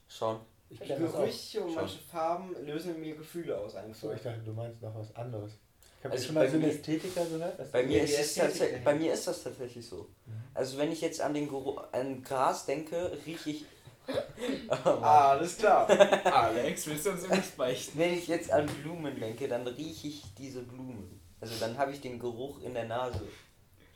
Ich 0.08 0.16
Schon. 0.16 0.40
Ich 0.70 0.80
kenn 0.80 1.02
das 1.02 1.14
auch. 1.14 1.20
Gerüche 1.20 1.62
und 1.62 1.68
Schon. 1.70 1.76
manche 1.82 2.00
Farben 2.00 2.56
lösen 2.66 3.00
mir 3.00 3.16
Gefühle 3.16 3.58
aus 3.58 3.76
einfach. 3.76 3.96
So, 4.00 4.12
ich 4.14 4.22
dachte, 4.22 4.40
du 4.42 4.52
meinst 4.54 4.82
noch 4.82 4.94
was 4.96 5.16
anderes. 5.16 5.52
Ich 6.00 6.04
habe 6.04 6.14
Also 6.14 6.26
schon 6.26 6.36
mal 6.36 6.46
bei 6.46 6.52
so 6.52 6.58
mir- 6.58 6.68
Ästhetiker 6.68 7.26
gehört. 7.26 7.60
dass 7.60 7.72
Bei 7.72 7.84
mir, 7.84 8.04
ist 8.04 8.20
es 8.20 8.36
tatsächlich, 8.36 8.84
bei 8.84 8.94
mir 8.96 9.14
ist 9.14 9.28
das 9.28 9.44
tatsächlich 9.44 9.88
so. 9.88 10.10
Also 10.54 10.78
wenn 10.78 10.92
ich 10.92 11.02
jetzt 11.02 11.22
an 11.22 11.34
den 11.34 11.48
Geruch, 11.48 11.84
an 11.92 12.22
Gras 12.24 12.66
denke, 12.66 13.18
rieche 13.26 13.50
ich. 13.52 13.66
Oh 14.86 14.90
alles 14.90 15.58
klar. 15.58 15.90
Alex, 16.26 16.88
willst 16.88 17.06
du 17.06 17.10
uns 17.12 17.24
irgendwas 17.24 17.50
beichten? 17.52 18.00
Wenn 18.00 18.14
ich 18.14 18.28
jetzt 18.28 18.50
an 18.52 18.66
Blumen 18.66 19.20
denke, 19.20 19.48
dann 19.50 19.68
rieche 19.68 20.08
ich 20.08 20.24
diese 20.38 20.62
Blumen. 20.62 21.20
Also 21.40 21.54
dann 21.60 21.78
habe 21.78 21.92
ich 21.92 22.02
den 22.02 22.20
Geruch 22.20 22.62
in 22.62 22.74
der 22.74 22.86
Nase. 22.86 23.28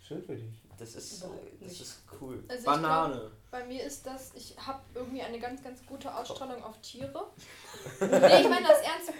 Schön 0.07 0.23
für 0.23 0.35
dich. 0.35 0.61
Das 0.77 0.95
ist, 0.95 1.23
Überhaupt 1.23 1.61
das 1.61 1.69
nicht. 1.69 1.81
ist 1.81 2.03
cool. 2.19 2.43
Also 2.47 2.59
ich 2.59 2.63
glaub, 2.63 2.75
Banane. 2.81 3.31
bei 3.51 3.65
mir 3.65 3.83
ist 3.83 4.05
das, 4.05 4.31
ich 4.33 4.55
habe 4.57 4.81
irgendwie 4.95 5.21
eine 5.21 5.39
ganz, 5.39 5.63
ganz 5.63 5.85
gute 5.85 6.13
Ausstrahlung 6.13 6.63
auf 6.63 6.79
Tiere. 6.81 7.27
nee, 7.99 8.41
ich 8.41 8.49
meine 8.49 8.67
das 8.67 8.81
ernst. 8.81 9.13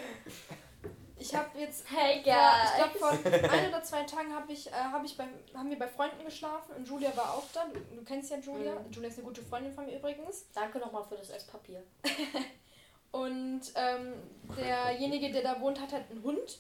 Ich 1.18 1.36
habe 1.36 1.60
jetzt 1.60 1.86
Hey, 1.88 2.24
vor, 2.24 2.34
ich 2.66 2.76
glaube 2.76 2.98
vor 2.98 3.52
ein 3.52 3.70
oder 3.70 3.84
zwei 3.84 4.04
Tagen 4.04 4.34
habe 4.34 4.52
ich, 4.52 4.68
äh, 4.68 4.72
hab 4.72 5.06
ich 5.06 5.16
bei, 5.16 5.28
haben 5.54 5.70
wir 5.70 5.78
bei 5.78 5.88
Freunden 5.88 6.26
geschlafen 6.26 6.74
und 6.76 6.88
Julia 6.88 7.16
war 7.16 7.36
auch 7.36 7.46
da. 7.54 7.66
Du, 7.72 7.80
du 7.96 8.04
kennst 8.04 8.32
ja 8.32 8.38
Julia. 8.40 8.74
Mhm. 8.74 8.92
Julia 8.92 9.10
ist 9.10 9.20
eine 9.20 9.28
gute 9.28 9.44
Freundin 9.44 9.72
von 9.72 9.86
mir 9.86 9.98
übrigens. 9.98 10.46
Danke 10.56 10.80
nochmal 10.80 11.04
für 11.08 11.16
das 11.16 11.30
Esspapier. 11.30 11.84
Und 13.12 13.62
ähm, 13.76 14.14
derjenige, 14.58 15.32
der 15.32 15.44
da 15.44 15.62
wohnt, 15.62 15.80
hat 15.80 15.92
halt 15.92 16.10
einen 16.10 16.24
Hund. 16.24 16.60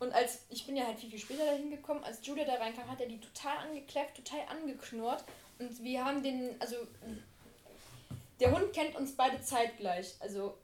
Und 0.00 0.12
als 0.14 0.46
ich 0.48 0.66
bin 0.66 0.76
ja 0.76 0.86
halt 0.86 0.98
viel, 0.98 1.10
viel 1.10 1.18
später 1.18 1.44
dahin 1.44 1.70
gekommen, 1.70 2.02
als 2.02 2.26
Julia 2.26 2.44
da 2.44 2.54
reinkam, 2.54 2.90
hat 2.90 3.00
er 3.00 3.06
die 3.06 3.20
total 3.20 3.58
angekläfft, 3.58 4.16
total 4.16 4.40
angeknurrt. 4.48 5.24
Und 5.58 5.84
wir 5.84 6.04
haben 6.04 6.22
den, 6.22 6.56
also 6.58 6.76
der 8.40 8.50
Hund 8.50 8.72
kennt 8.72 8.96
uns 8.96 9.14
beide 9.14 9.40
zeitgleich. 9.42 10.14
Also, 10.20 10.56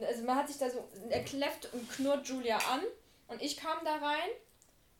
also 0.00 0.24
man 0.24 0.36
hat 0.36 0.48
sich 0.48 0.56
da 0.56 0.70
so, 0.70 0.88
er 1.10 1.22
kläfft 1.22 1.72
und 1.74 1.88
knurrt 1.90 2.26
Julia 2.26 2.56
an. 2.56 2.80
Und 3.28 3.42
ich 3.42 3.58
kam 3.58 3.84
da 3.84 3.96
rein 3.96 4.30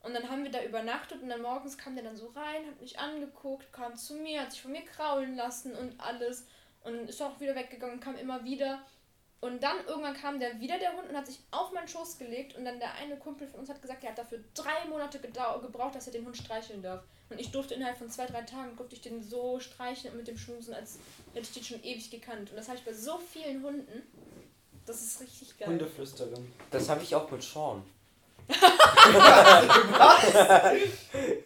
und 0.03 0.14
dann 0.14 0.28
haben 0.28 0.45
wir 0.45 0.51
da 0.51 0.62
übernachtet 0.62 1.22
und 1.22 1.31
dann 1.31 1.43
morgens 1.43 1.76
kam 1.76 1.95
der 1.95 2.05
dann 2.05 2.16
so 2.16 2.28
rein, 2.28 2.66
hat 2.66 2.81
mich 2.81 2.99
angeguckt, 2.99 3.72
kam 3.72 3.97
zu 3.97 4.14
mir, 4.14 4.43
hat 4.43 4.53
sich 4.53 4.62
von 4.62 4.72
mir 4.72 4.85
kraulen 4.85 5.37
lassen 5.37 5.74
und 5.74 5.99
alles. 6.01 6.47
Und 6.83 7.09
ist 7.09 7.20
auch 7.22 7.41
wieder 7.41 7.55
weggegangen 7.55 8.01
kam 8.01 8.16
immer 8.16 8.45
wieder. 8.45 8.83
Und 9.41 9.62
dann 9.62 9.76
irgendwann 9.86 10.14
kam 10.14 10.38
der 10.38 10.61
wieder, 10.61 10.78
der 10.78 10.93
Hund, 10.93 11.09
und 11.09 11.16
hat 11.16 11.26
sich 11.26 11.38
auf 11.51 11.72
meinen 11.72 11.88
Schoß 11.88 12.18
gelegt. 12.18 12.57
Und 12.57 12.66
dann 12.66 12.78
der 12.78 12.93
eine 12.95 13.16
Kumpel 13.16 13.49
von 13.49 13.61
uns 13.61 13.70
hat 13.70 13.80
gesagt, 13.80 14.05
er 14.05 14.11
hat 14.11 14.18
dafür 14.18 14.41
drei 14.55 14.84
Monate 14.88 15.18
gebraucht, 15.18 15.95
dass 15.95 16.07
er 16.07 16.12
den 16.12 16.26
Hund 16.26 16.36
streicheln 16.36 16.82
darf. 16.82 17.03
Und 17.30 17.41
ich 17.41 17.51
durfte 17.51 17.74
innerhalb 17.74 17.97
von 17.97 18.11
zwei, 18.11 18.26
drei 18.26 18.43
Tagen, 18.43 18.76
durfte 18.76 18.97
ich 18.97 19.01
den 19.01 19.22
so 19.22 19.59
streicheln 19.59 20.12
und 20.12 20.18
mit 20.18 20.28
dem 20.28 20.36
schmusen, 20.36 20.74
als 20.74 20.99
hätte 21.32 21.47
ich 21.47 21.53
den 21.53 21.64
schon 21.64 21.82
ewig 21.82 22.11
gekannt. 22.11 22.51
Und 22.51 22.57
das 22.57 22.68
habe 22.68 22.76
ich 22.78 22.84
bei 22.84 22.93
so 22.93 23.18
vielen 23.18 23.62
Hunden. 23.62 24.03
Das 24.84 25.01
ist 25.01 25.20
richtig 25.20 25.57
geil. 25.57 25.68
Hundeflüsterin. 25.68 26.53
Das 26.70 26.88
habe 26.88 27.03
ich 27.03 27.14
auch 27.14 27.30
mit 27.30 27.43
Sean. 27.43 27.82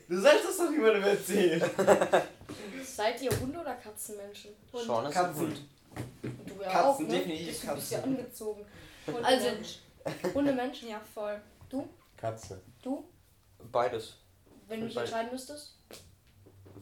Du 0.08 0.20
sollst 0.20 0.44
das 0.46 0.56
doch 0.56 0.70
niemandem 0.70 1.02
erzählen. 1.04 1.62
Seid 2.82 3.20
ihr 3.22 3.30
Hunde- 3.38 3.60
oder 3.60 3.74
Katzenmenschen? 3.74 4.52
Hund. 4.72 4.84
Sean 4.84 5.06
ist 5.06 5.16
ein 5.16 5.24
Katzen. 5.24 5.42
Hund. 5.42 5.60
Du 6.64 6.70
ja 6.70 6.82
Katzen, 6.82 6.88
auch, 7.06 7.08
ne? 7.10 7.18
definitiv 7.18 7.46
Bist 7.48 7.62
du 7.64 7.74
bist 7.74 7.92
ja 7.92 7.98
Katzen. 7.98 8.16
angezogen. 8.16 8.66
Hund 9.06 9.24
Also- 9.24 9.46
Mensch. 9.50 9.78
Hundemensch? 10.34 10.82
Ja, 10.82 11.00
voll. 11.14 11.40
Katze. 12.16 12.60
Du? 12.82 13.04
Beides. 13.72 14.14
Wenn 14.68 14.80
du 14.80 14.86
dich 14.86 14.96
entscheiden 14.96 15.30
müsstest? 15.32 15.76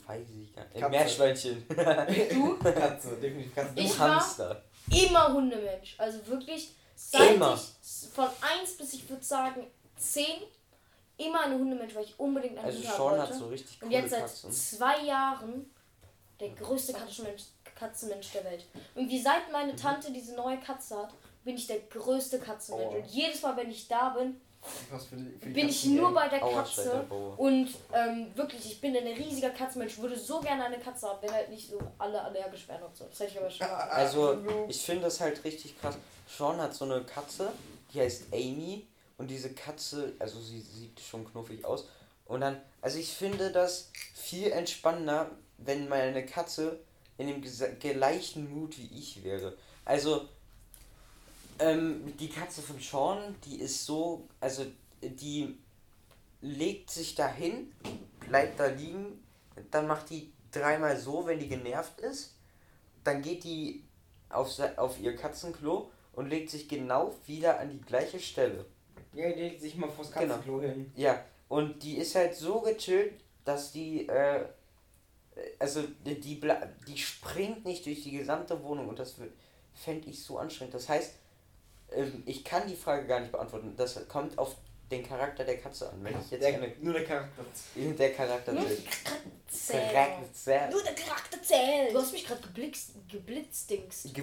Weiß 0.06 0.26
ich 0.30 0.52
gar 0.54 0.64
nicht. 0.64 0.74
Katze. 0.80 0.90
Meerschweinchen. 0.90 1.66
Du? 2.32 2.56
Katze, 2.58 3.16
definitiv 3.16 3.54
Katze. 3.54 3.72
Ich 3.76 3.92
Du 3.92 3.98
war- 3.98 4.14
Hamster. 4.16 4.64
Immer 4.90 5.32
Hundemensch. 5.32 5.94
Also 5.98 6.26
wirklich, 6.26 6.74
seit 6.96 7.34
Immer. 7.34 7.54
ich 7.54 8.08
von 8.10 8.28
1 8.60 8.76
bis 8.76 8.92
ich 8.94 9.08
würde 9.08 9.22
sagen 9.24 9.66
10 9.96 10.24
immer 11.18 11.42
eine 11.44 11.54
Hundemensch, 11.56 11.94
weil 11.94 12.04
ich 12.04 12.18
unbedingt 12.18 12.56
einen 12.58 12.66
Also 12.66 12.78
Hund 12.78 12.88
haben 12.88 12.96
Sean 12.96 13.10
wollte. 13.18 13.22
hat 13.22 13.34
so 13.34 13.46
richtig 13.48 13.82
Und 13.82 13.90
jetzt 13.92 14.10
seit 14.10 14.20
Katzen. 14.22 14.52
zwei 14.52 15.04
Jahren 15.04 15.70
der 16.40 16.48
größte 16.50 16.92
Katzenmensch, 16.92 17.42
Katzenmensch 17.82 18.30
der 18.32 18.44
Welt. 18.44 18.64
Irgendwie 18.94 19.20
seit 19.20 19.50
meine 19.50 19.74
Tante 19.74 20.12
diese 20.12 20.34
neue 20.34 20.58
Katze 20.60 20.96
hat, 20.96 21.12
bin 21.44 21.56
ich 21.56 21.66
der 21.66 21.80
größte 21.80 22.38
Katzenmensch. 22.38 22.94
Oh. 22.94 22.98
Und 22.98 23.06
jedes 23.06 23.42
Mal, 23.42 23.56
wenn 23.56 23.70
ich 23.70 23.88
da 23.88 24.10
bin, 24.10 24.40
für 24.62 24.96
für 24.96 25.16
bin 25.50 25.68
ich 25.68 25.86
nur 25.86 26.14
bei 26.14 26.28
der 26.28 26.38
Katze. 26.38 27.04
Und 27.36 27.68
ähm, 27.92 28.30
wirklich, 28.36 28.64
ich 28.64 28.80
bin 28.80 28.96
ein 28.96 29.08
riesiger 29.08 29.50
Katzenmensch. 29.50 29.98
würde 29.98 30.16
so 30.16 30.38
gerne 30.40 30.64
eine 30.64 30.78
Katze 30.78 31.08
haben, 31.08 31.18
wenn 31.20 31.32
halt 31.32 31.50
nicht 31.50 31.68
so 31.68 31.80
alle 31.98 32.22
allergisch 32.22 32.68
wären 32.68 32.84
und 32.84 32.96
so. 32.96 33.04
Das 33.06 33.18
hätte 33.18 33.32
ich 33.32 33.38
aber 33.40 33.50
schon. 33.50 33.66
Also, 33.90 34.38
ich 34.68 34.80
finde 34.80 35.02
das 35.02 35.20
halt 35.20 35.42
richtig 35.42 35.80
krass. 35.80 35.96
Sean 36.28 36.60
hat 36.60 36.74
so 36.74 36.84
eine 36.84 37.02
Katze, 37.02 37.50
die 37.92 38.00
heißt 38.00 38.26
Amy. 38.32 38.86
Und 39.18 39.28
diese 39.28 39.52
Katze, 39.52 40.14
also 40.20 40.40
sie 40.40 40.60
sieht 40.60 41.00
schon 41.00 41.24
knuffig 41.24 41.64
aus. 41.64 41.88
Und 42.26 42.40
dann, 42.40 42.60
also 42.80 42.98
ich 42.98 43.12
finde 43.12 43.50
das 43.50 43.90
viel 44.14 44.50
entspannender, 44.50 45.30
wenn 45.58 45.88
meine 45.88 46.24
Katze 46.24 46.78
in 47.18 47.26
dem 47.28 47.42
gleichen 47.78 48.52
Mut 48.52 48.76
wie 48.78 48.98
ich 48.98 49.22
wäre. 49.22 49.56
Also, 49.84 50.28
ähm, 51.58 52.16
die 52.18 52.28
Katze 52.28 52.62
von 52.62 52.78
Sean, 52.80 53.34
die 53.44 53.60
ist 53.60 53.84
so, 53.84 54.26
also 54.40 54.64
die 55.02 55.58
legt 56.40 56.90
sich 56.90 57.14
dahin, 57.14 57.72
bleibt 58.28 58.58
da 58.58 58.66
liegen, 58.66 59.22
dann 59.70 59.86
macht 59.86 60.10
die 60.10 60.32
dreimal 60.50 60.96
so, 60.96 61.26
wenn 61.26 61.38
die 61.38 61.48
genervt 61.48 62.00
ist, 62.00 62.34
dann 63.04 63.22
geht 63.22 63.44
die 63.44 63.82
auf, 64.28 64.58
auf 64.76 65.00
ihr 65.00 65.16
Katzenklo 65.16 65.90
und 66.14 66.28
legt 66.28 66.50
sich 66.50 66.68
genau 66.68 67.14
wieder 67.26 67.60
an 67.60 67.70
die 67.70 67.80
gleiche 67.80 68.18
Stelle. 68.20 68.64
Ja, 69.12 69.30
die 69.30 69.40
legt 69.40 69.60
sich 69.60 69.76
mal 69.76 69.90
vors 69.90 70.10
Genau. 70.12 70.34
Katzenklo 70.34 70.60
hin. 70.62 70.90
Ja, 70.96 71.22
und 71.48 71.82
die 71.82 71.98
ist 71.98 72.14
halt 72.14 72.34
so 72.34 72.60
gechillt, 72.60 73.14
dass 73.44 73.72
die, 73.72 74.08
äh, 74.08 74.44
also 75.58 75.82
die, 76.04 76.20
die, 76.20 76.34
bla- 76.36 76.68
die 76.86 76.98
springt 76.98 77.64
nicht 77.64 77.86
durch 77.86 78.02
die 78.02 78.12
gesamte 78.12 78.62
Wohnung 78.62 78.88
und 78.88 78.98
das 78.98 79.14
fände 79.74 80.08
ich 80.10 80.22
so 80.22 80.38
anstrengend. 80.38 80.74
Das 80.74 80.88
heißt, 80.88 81.14
ähm, 81.92 82.22
ich 82.26 82.44
kann 82.44 82.66
die 82.68 82.76
Frage 82.76 83.06
gar 83.06 83.20
nicht 83.20 83.32
beantworten. 83.32 83.74
Das 83.76 84.06
kommt 84.08 84.36
auf 84.38 84.56
den 84.90 85.02
Charakter 85.06 85.44
der 85.44 85.58
Katze 85.58 85.90
an. 85.90 86.04
Wenn 86.04 86.20
ich 86.20 86.30
jetzt 86.30 86.42
Der, 86.42 86.54
eine, 86.54 86.70
nur 86.80 86.92
der 86.92 87.04
Charakter. 87.04 87.42
der 87.74 88.12
Charakter 88.12 88.52
Nur 88.52 88.66
zählt. 88.66 88.82
Zähl. 89.50 89.80
Charakter 89.90 90.70
Nur 90.70 90.82
der 90.82 90.94
Charakter 90.94 91.42
zählt. 91.42 91.94
Du 91.94 91.98
hast 91.98 92.12
mich 92.12 92.26
gerade 92.26 92.42
geblitzt, 92.42 92.90
geblitzt, 93.08 93.68
geblitzt. 93.68 94.14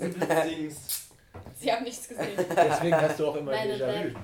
Geblitzt. 0.00 1.02
Sie 1.60 1.72
haben 1.72 1.84
nichts 1.84 2.08
gesehen. 2.08 2.28
Deswegen 2.56 2.94
hast 2.94 3.18
du 3.18 3.26
auch 3.28 3.34
immer 3.36 3.50
Meine 3.52 3.74
Déjà-vu. 3.76 4.18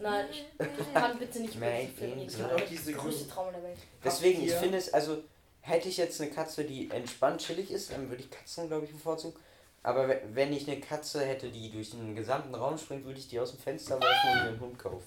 Nein, 0.00 0.26
ich, 0.30 0.92
kann 0.94 1.18
bitte 1.18 1.40
nicht 1.40 1.54
über 1.54 1.66
Made 1.66 1.82
diesen 1.82 1.96
Film 1.96 2.12
in 2.12 2.18
reden. 2.18 2.26
Das 2.26 2.36
Black. 2.36 2.50
ist 2.56 2.62
Auch 2.62 2.68
diese 2.68 2.92
größte 2.92 3.28
Traum 3.28 3.52
der 3.52 3.62
Welt. 3.62 3.78
Deswegen, 4.04 4.44
ich 4.44 4.52
finde 4.52 4.78
es, 4.78 4.92
also 4.92 5.18
hätte 5.60 5.88
ich 5.88 5.96
jetzt 5.96 6.20
eine 6.20 6.30
Katze, 6.30 6.64
die 6.64 6.90
entspannt 6.90 7.40
chillig 7.40 7.70
ist, 7.70 7.92
dann 7.92 8.08
würde 8.10 8.22
ich 8.22 8.30
Katzen, 8.30 8.68
glaube 8.68 8.84
ich, 8.86 8.92
bevorzugen. 8.92 9.38
Aber 9.84 10.08
we- 10.08 10.20
wenn 10.34 10.52
ich 10.52 10.68
eine 10.70 10.80
Katze 10.80 11.24
hätte, 11.24 11.48
die 11.50 11.70
durch 11.70 11.90
den 11.90 12.14
gesamten 12.14 12.54
Raum 12.54 12.78
springt, 12.78 13.04
würde 13.04 13.18
ich 13.18 13.28
die 13.28 13.40
aus 13.40 13.50
dem 13.52 13.60
Fenster 13.60 14.00
werfen 14.00 14.28
und 14.30 14.34
mir 14.42 14.48
einen 14.50 14.60
Hund 14.60 14.78
kaufen. 14.78 15.06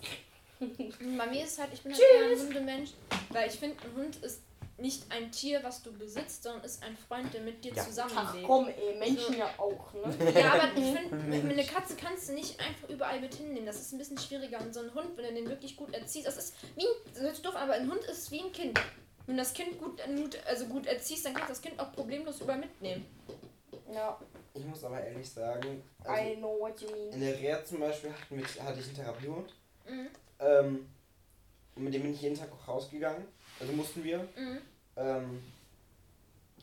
Bei 1.18 1.28
mir 1.28 1.43
ist 1.43 1.53
es 1.53 1.60
halt, 1.60 1.70
ich 1.74 1.82
bin 1.82 1.91
halt 1.93 2.01
eher 2.01 2.32
ein 2.32 2.39
Hundemensch, 2.39 2.91
weil 3.30 3.47
ich 3.49 3.56
finde, 3.60 3.76
ein 3.84 4.01
Hund 4.03 4.16
ist 4.18 4.39
nicht 4.78 5.10
ein 5.12 5.32
Tier, 5.32 5.64
was 5.64 5.82
du 5.84 5.92
besitzt, 5.94 6.44
sondern 6.44 6.64
ist 6.66 6.84
ein 6.84 6.98
Freund, 6.98 7.34
der 7.34 7.42
mit 7.42 7.64
dir 7.64 7.74
Ja. 7.74 7.82
Ach 7.82 7.88
zusammenlebt. 7.88 8.46
komm, 8.46 8.68
ey, 8.68 8.96
Menschen 9.00 9.38
ja 9.38 9.50
auch, 9.58 9.94
ne? 9.94 10.32
Ja, 10.40 10.54
aber 10.54 10.68
ich 10.76 10.94
finde, 10.98 11.16
mit 11.16 11.44
eine 11.54 11.66
Katze 11.66 11.96
kannst 11.96 12.28
du 12.30 12.34
nicht 12.34 12.60
einfach 12.60 12.90
überall 12.90 13.20
mit 13.22 13.34
hinnehmen. 13.36 13.66
Das 13.66 13.80
ist 13.80 13.94
ein 13.94 13.98
bisschen 13.98 14.18
schwieriger. 14.18 14.60
Und 14.60 14.74
so 14.74 14.82
ein 14.82 14.94
Hund, 14.94 15.16
wenn 15.16 15.26
du 15.30 15.34
den 15.42 15.48
wirklich 15.50 15.76
gut 15.78 15.94
erziehst, 15.94 16.28
das 16.28 16.38
ist 16.38 16.56
wie 16.76 16.82
ein, 16.86 16.94
das 17.14 17.22
hört 17.24 17.46
doof, 17.46 17.56
aber 17.56 17.74
ein 17.74 17.90
Hund 17.90 18.04
ist 18.04 18.30
wie 18.32 18.42
ein 18.42 18.52
Kind. 18.52 18.80
Wenn 19.26 19.38
du 19.38 19.42
das 19.42 19.54
Kind 19.54 19.80
gut, 19.80 20.00
also 20.46 20.66
gut 20.66 20.86
erziehst, 20.88 21.26
dann 21.26 21.34
kannst 21.34 21.50
du 21.50 21.54
das 21.54 21.62
Kind 21.62 21.80
auch 21.80 21.92
problemlos 21.94 22.42
überall 22.42 22.60
mitnehmen. 22.60 23.06
Ja, 23.94 24.20
Ich 24.54 24.66
muss 24.66 24.84
aber 24.84 25.02
ehrlich 25.04 25.30
sagen, 25.30 25.82
I 26.04 26.08
also 26.08 26.36
know 26.36 26.60
what 26.60 26.80
you 26.82 26.90
mean. 26.92 27.12
in 27.14 27.22
der 27.22 27.40
Reha 27.40 27.64
zum 27.64 27.80
Beispiel 27.80 28.12
hatte 28.12 28.80
ich 28.80 28.86
einen 28.88 28.96
Therapiehund. 28.96 29.54
Mhm. 29.88 30.08
Ähm, 30.40 30.90
und 31.76 31.84
mit 31.84 31.94
dem 31.94 32.02
bin 32.04 32.14
ich 32.14 32.22
jeden 32.22 32.36
Tag 32.38 32.50
auch 32.52 32.68
rausgegangen. 32.68 33.26
Also 33.60 33.74
mussten 33.74 34.03
wir. 34.03 34.20
Mhm. 34.20 34.58
Ähm, 34.97 35.43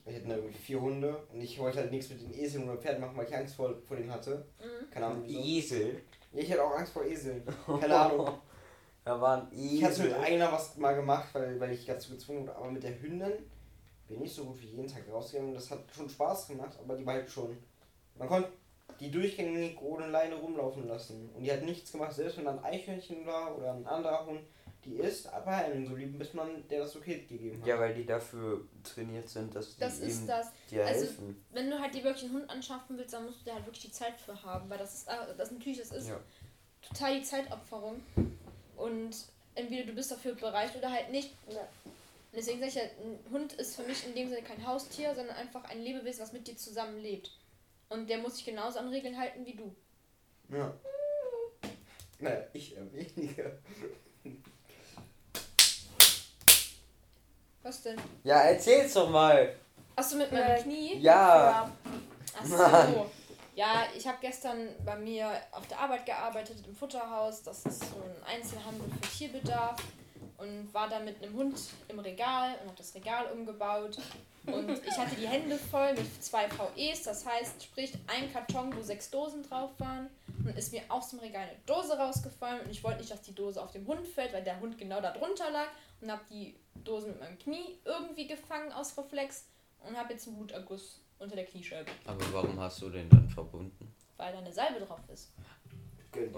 wir 0.04 0.16
hatten 0.16 0.28
da 0.28 0.36
irgendwie 0.36 0.58
vier 0.58 0.80
Hunde 0.80 1.16
und 1.32 1.40
ich 1.40 1.58
wollte 1.58 1.78
halt 1.78 1.90
nichts 1.92 2.10
mit 2.10 2.20
den 2.20 2.34
Eseln 2.34 2.68
oder 2.68 2.78
Pferden 2.80 3.00
machen, 3.00 3.16
weil 3.16 3.28
ich 3.28 3.36
Angst 3.36 3.54
vor, 3.54 3.74
vor 3.86 3.96
denen 3.96 4.10
hatte. 4.12 4.44
Mhm. 4.60 4.90
Keine 4.90 5.06
Ahnung 5.06 5.22
wieso. 5.24 5.40
Esel. 5.76 6.00
Ja, 6.32 6.40
ich 6.42 6.50
hatte 6.50 6.64
auch 6.64 6.76
Angst 6.76 6.92
vor 6.92 7.04
Eseln. 7.04 7.42
Keine 7.80 7.96
Ahnung. 7.96 8.34
Da 9.04 9.20
waren 9.20 9.48
Ich 9.52 9.82
hatte 9.84 10.02
mit 10.02 10.10
Esel. 10.12 10.20
einer 10.22 10.50
was 10.52 10.76
mal 10.76 10.94
gemacht, 10.94 11.28
weil, 11.34 11.58
weil 11.60 11.72
ich 11.72 11.84
dazu 11.86 12.12
gezwungen 12.12 12.42
wurde, 12.42 12.56
aber 12.56 12.70
mit 12.70 12.82
der 12.82 13.00
Hündin 13.00 13.32
bin 14.08 14.22
ich 14.22 14.34
so 14.34 14.44
gut 14.44 14.60
wie 14.60 14.66
jeden 14.66 14.88
Tag 14.88 15.02
rausgegangen 15.10 15.50
und 15.50 15.56
das 15.56 15.70
hat 15.70 15.80
schon 15.94 16.08
Spaß 16.08 16.48
gemacht, 16.48 16.76
aber 16.82 16.96
die 16.96 17.06
war 17.06 17.14
halt 17.14 17.30
schon. 17.30 17.56
Man 18.18 18.28
konnte 18.28 18.50
die 19.00 19.10
durchgängig 19.10 19.80
ohne 19.80 20.08
Leine 20.08 20.34
rumlaufen 20.34 20.86
lassen 20.86 21.30
und 21.34 21.42
die 21.44 21.52
hat 21.52 21.62
nichts 21.62 21.92
gemacht, 21.92 22.12
selbst 22.12 22.38
wenn 22.38 22.44
da 22.44 22.52
ein 22.52 22.64
Eichhörnchen 22.64 23.24
war 23.26 23.56
oder 23.56 23.72
ein 23.72 23.86
anderer 23.86 24.26
Hund, 24.26 24.40
die 24.84 24.96
ist 24.96 25.26
aber 25.28 25.52
einen 25.52 25.86
geblieben, 25.88 26.18
bis 26.18 26.34
man 26.34 26.66
der 26.68 26.80
das 26.80 26.96
okay 26.96 27.24
gegeben 27.28 27.60
hat. 27.60 27.66
Ja, 27.68 27.78
weil 27.78 27.94
die 27.94 28.04
dafür 28.04 28.66
trainiert 28.82 29.28
sind, 29.28 29.54
dass 29.54 29.74
die 29.74 29.80
Das 29.80 29.98
ist 30.00 30.26
das. 30.28 30.48
dir 30.70 30.84
Also- 30.84 31.00
helfen. 31.06 31.44
Wenn 31.52 31.70
du 31.70 31.78
halt 31.78 31.94
dir 31.94 32.02
wirklich 32.04 32.24
einen 32.24 32.34
Hund 32.34 32.50
anschaffen 32.50 32.98
willst, 32.98 33.14
dann 33.14 33.24
musst 33.26 33.40
du 33.40 33.44
da 33.44 33.54
halt 33.54 33.66
wirklich 33.66 33.84
die 33.84 33.92
Zeit 33.92 34.20
für 34.20 34.40
haben. 34.42 34.68
Weil 34.68 34.78
das 34.78 34.94
ist, 34.94 35.08
äh, 35.08 35.34
das 35.36 35.50
natürlich, 35.52 35.78
das 35.78 35.92
ist 35.92 36.08
Ja. 36.08 36.18
total 36.82 37.18
die 37.18 37.24
Zeitopferung. 37.24 38.02
Und 38.76 39.16
entweder 39.54 39.84
du 39.86 39.92
bist 39.92 40.10
dafür 40.10 40.34
bereit 40.34 40.74
oder 40.76 40.90
halt 40.90 41.10
nicht. 41.10 41.30
Deswegen 42.34 42.58
sage 42.60 42.68
ich 42.70 42.74
ja, 42.76 42.82
ein 42.82 43.18
Hund 43.30 43.52
ist 43.52 43.76
für 43.76 43.82
mich 43.82 44.06
in 44.06 44.14
dem 44.14 44.28
Sinne 44.30 44.42
kein 44.42 44.66
Haustier, 44.66 45.14
sondern 45.14 45.36
einfach 45.36 45.64
ein 45.64 45.82
Lebewesen, 45.82 46.22
was 46.22 46.32
mit 46.32 46.48
dir 46.48 46.56
zusammenlebt. 46.56 47.30
Und 47.90 48.08
der 48.08 48.18
muss 48.18 48.36
sich 48.36 48.46
genauso 48.46 48.78
an 48.78 48.88
Regeln 48.88 49.18
halten 49.18 49.44
wie 49.44 49.54
du. 49.54 49.74
Ja. 50.48 50.74
Naja, 52.18 52.42
ich 52.54 52.74
eher 52.74 52.90
weniger. 52.92 53.52
Was 57.62 57.82
denn? 57.82 57.96
Ja, 58.24 58.40
erzähl's 58.42 58.94
doch 58.94 59.08
mal. 59.10 59.54
Achso, 59.96 60.16
mit 60.16 60.32
meinem 60.32 60.56
Äh, 60.56 60.62
Knie? 60.62 60.98
Ja. 60.98 61.70
Ach 62.38 62.44
so. 62.44 62.56
Mann. 62.56 62.94
Ja, 63.54 63.84
ich 63.96 64.06
habe 64.06 64.16
gestern 64.20 64.68
bei 64.84 64.96
mir 64.96 65.30
auf 65.52 65.66
der 65.68 65.78
Arbeit 65.78 66.06
gearbeitet 66.06 66.56
im 66.66 66.74
Futterhaus. 66.74 67.42
Das 67.42 67.64
ist 67.66 67.80
so 67.80 67.96
ein 67.96 68.36
Einzelhandel 68.36 68.88
für 69.00 69.18
Tierbedarf. 69.18 69.76
Und 70.38 70.72
war 70.74 70.88
da 70.88 70.98
mit 70.98 71.22
einem 71.22 71.36
Hund 71.36 71.56
im 71.86 72.00
Regal 72.00 72.54
und 72.62 72.68
habe 72.68 72.76
das 72.78 72.94
Regal 72.96 73.26
umgebaut. 73.26 73.98
Und 74.46 74.70
ich 74.84 74.98
hatte 74.98 75.14
die 75.14 75.28
Hände 75.28 75.56
voll 75.56 75.92
mit 75.92 76.24
zwei 76.24 76.48
VEs, 76.48 77.04
das 77.04 77.24
heißt, 77.24 77.62
sprich 77.62 77.92
ein 78.08 78.32
Karton, 78.32 78.74
wo 78.74 78.82
sechs 78.82 79.08
Dosen 79.08 79.48
drauf 79.48 79.70
waren. 79.78 80.08
Und 80.44 80.58
ist 80.58 80.72
mir 80.72 80.82
aus 80.88 81.10
dem 81.10 81.20
Regal 81.20 81.42
eine 81.42 81.58
Dose 81.66 81.96
rausgefallen. 81.96 82.62
Und 82.62 82.70
ich 82.70 82.82
wollte 82.82 82.98
nicht, 83.00 83.12
dass 83.12 83.22
die 83.22 83.34
Dose 83.34 83.62
auf 83.62 83.70
dem 83.70 83.86
Hund 83.86 84.04
fällt, 84.08 84.32
weil 84.32 84.42
der 84.42 84.58
Hund 84.58 84.76
genau 84.78 85.00
da 85.00 85.12
drunter 85.12 85.48
lag. 85.52 85.68
Und 86.02 86.10
habe 86.10 86.22
die 86.28 86.54
Dose 86.84 87.06
mit 87.08 87.20
meinem 87.20 87.38
Knie 87.38 87.78
irgendwie 87.84 88.26
gefangen 88.26 88.72
aus 88.72 88.96
Reflex. 88.98 89.44
Und 89.86 89.96
habe 89.96 90.12
jetzt 90.12 90.26
einen 90.28 90.36
Bluterguss 90.36 91.00
unter 91.18 91.34
der 91.36 91.44
Kniescheibe, 91.46 91.90
Aber 92.04 92.32
warum 92.32 92.58
hast 92.60 92.82
du 92.82 92.90
den 92.90 93.08
dann 93.08 93.28
verbunden? 93.30 93.88
weil 94.16 94.32
da 94.32 94.38
eine 94.38 94.52
Salbe 94.52 94.78
drauf 94.84 95.00
ist. 95.12 95.30
Okay. 96.12 96.28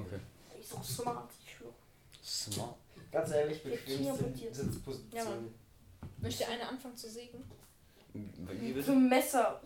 Ich 0.59 0.67
so 0.69 0.81
smart, 0.83 1.31
ich 1.45 1.53
schwöre. 1.55 1.73
Smart. 2.23 2.77
Ganz 3.13 3.31
ehrlich, 3.33 3.63
bequemste 3.63 4.25
Knie 4.33 4.45
Ja, 4.47 4.55
Sitzposition. 4.55 5.25
Mann. 5.25 5.55
Möchte 6.23 6.47
einer 6.49 6.69
anfangen 6.69 6.97
zu 6.97 7.11
sägen? 7.11 7.45
Wie 8.15 8.69
So 8.71 8.75
bitte? 8.75 8.93
ein 8.93 9.09
Messer. 9.09 9.61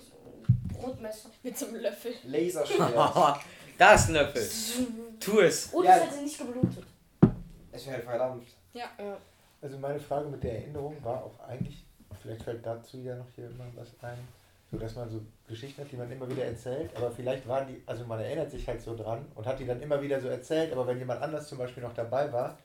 Brotmesser. 0.73 1.31
Mit 1.45 1.57
so 1.57 1.67
einem 1.67 1.77
Löffel. 1.81 2.15
Laserschwert. 2.25 2.95
da 3.79 3.93
ist 3.95 4.09
ein 4.09 4.15
Löffel. 4.15 4.51
Tu 5.21 5.41
es. 5.41 5.67
Und 5.67 5.85
Ja. 5.85 5.97
es 5.99 6.03
hat 6.07 6.15
sie 6.15 6.23
nicht 6.23 6.39
geblutet. 6.39 6.85
es 7.71 7.85
wäre 7.87 7.97
halt 7.97 8.05
verdampft. 8.05 8.57
Also 9.61 9.77
meine 9.79 9.99
Frage 9.99 10.29
mit 10.29 10.43
der 10.45 10.57
Erinnerung 10.61 10.97
war 11.03 11.25
auch 11.25 11.41
eigentlich, 11.49 11.85
vielleicht 12.23 12.43
fällt 12.43 12.65
dazu 12.65 12.99
ja 12.99 13.17
noch 13.17 13.27
hier 13.35 13.47
immer 13.47 13.65
was 13.75 13.89
ein, 14.03 14.19
so 14.71 14.79
dass 14.79 14.95
man 14.95 15.09
so 15.09 15.21
Geschichten 15.49 15.83
hat, 15.83 15.91
die 15.91 15.97
man 15.97 16.11
immer 16.13 16.29
wieder 16.31 16.45
erzählt, 16.45 16.91
aber 16.95 17.11
vielleicht 17.11 17.47
waren 17.49 17.67
die, 17.67 17.83
also 17.87 18.05
man 18.05 18.21
erinnert 18.21 18.51
sich 18.51 18.69
halt 18.69 18.81
so 18.81 18.95
dran 18.97 19.25
und 19.35 19.47
hat 19.47 19.59
die 19.59 19.67
dann 19.67 19.81
immer 19.81 20.01
wieder 20.01 20.21
so 20.21 20.29
erzählt, 20.29 20.73
aber 20.73 20.87
wenn 20.87 20.99
jemand 20.99 21.23
anders 21.23 21.49
zum 21.49 21.59
Beispiel 21.59 21.83
noch 21.83 21.95
dabei 21.95 22.33
war, 22.33 22.57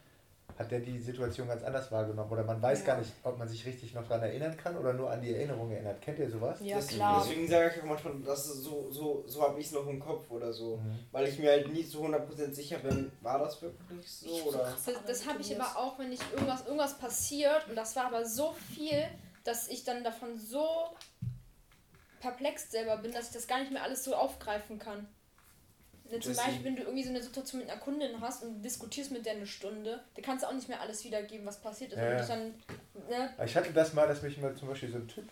hat 0.58 0.72
der 0.72 0.80
die 0.80 1.00
Situation 1.00 1.48
ganz 1.48 1.64
anders 1.64 1.92
wahrgenommen 1.92 2.30
oder 2.32 2.44
man 2.44 2.62
weiß 2.62 2.82
Ja. 2.82 2.86
gar 2.88 2.98
nicht, 2.98 3.12
ob 3.24 3.38
man 3.38 3.48
sich 3.48 3.66
richtig 3.66 3.94
noch 3.94 4.06
dran 4.08 4.22
erinnern 4.22 4.56
kann 4.56 4.78
oder 4.78 4.94
nur 4.94 5.10
an 5.10 5.22
die 5.22 5.34
Erinnerung 5.34 5.72
erinnert. 5.72 6.02
Kennt 6.02 6.20
ihr 6.20 6.30
sowas? 6.30 6.60
Ja, 6.62 6.78
Das- 6.78 6.88
klar. 6.88 7.24
Deswegen 7.26 7.48
sage 7.48 7.72
ich 7.76 7.82
auch 7.82 7.88
manchmal, 7.88 8.14
das 8.26 8.46
ist 8.48 8.64
so, 8.64 8.92
so, 8.92 9.24
so 9.28 9.42
habe 9.42 9.60
ich 9.60 9.68
es 9.68 9.72
noch 9.72 9.88
im 9.88 10.00
Kopf 10.00 10.30
oder 10.30 10.54
so. 10.54 10.78
Mhm. 10.78 11.00
Weil 11.12 11.28
ich 11.28 11.40
mir 11.40 11.50
halt 11.52 11.72
nie 11.72 11.86
zu 11.88 12.02
100% 12.04 12.54
sicher 12.56 12.78
bin, 12.80 13.12
war 13.22 13.40
das 13.40 13.62
wirklich 13.62 14.10
so 14.12 14.30
oder. 14.50 14.60
Das, 14.60 14.86
das 15.06 15.28
habe 15.28 15.42
ich 15.42 15.60
aber 15.60 15.78
auch, 15.80 15.98
wenn 16.00 16.12
ich 16.12 16.20
irgendwas, 16.32 16.66
irgendwas 16.66 16.98
passiert 16.98 17.68
und 17.70 17.76
das 17.76 17.96
war 17.96 18.06
aber 18.06 18.26
so 18.26 18.54
viel, 18.76 19.04
dass 19.44 19.68
ich 19.68 19.84
dann 19.84 20.04
davon 20.04 20.38
so 20.38 20.66
perplex 22.20 22.72
selber 22.72 22.98
bin, 22.98 23.12
dass 23.12 23.28
ich 23.28 23.34
das 23.34 23.48
gar 23.48 23.60
nicht 23.60 23.72
mehr 23.72 23.84
alles 23.84 24.04
so 24.04 24.16
aufgreifen 24.16 24.80
kann. 24.80 25.08
Ne, 26.12 26.20
zum 26.20 26.36
Beispiel, 26.36 26.64
wenn 26.64 26.76
du 26.76 26.84
irgendwie 26.84 27.04
so 27.04 27.10
eine 27.10 27.24
Situation 27.24 27.62
mit 27.62 27.70
einer 27.70 27.80
Kundin 27.80 28.20
hast 28.20 28.44
und 28.44 28.62
diskutierst 28.62 29.12
mit 29.12 29.26
der 29.26 29.34
eine 29.34 29.48
Stunde, 29.48 30.02
dann 30.16 30.24
kannst 30.24 30.44
du 30.44 30.48
auch 30.48 30.54
nicht 30.54 30.68
mehr 30.68 30.82
alles 30.82 31.04
wiedergeben, 31.04 31.46
was 31.46 31.60
passiert 31.60 31.94
ist. 31.94 31.98
Ja, 31.98 32.26
dann, 32.26 32.54
ne, 33.10 33.30
Ich 33.46 33.56
hatte 33.56 33.72
das 33.72 33.94
mal, 33.94 34.08
dass 34.08 34.22
mich 34.22 34.38
mal 34.40 34.54
zum 34.56 34.68
Beispiel 34.68 34.92
so 34.92 34.98
ein 34.98 35.08
Typ 35.08 35.24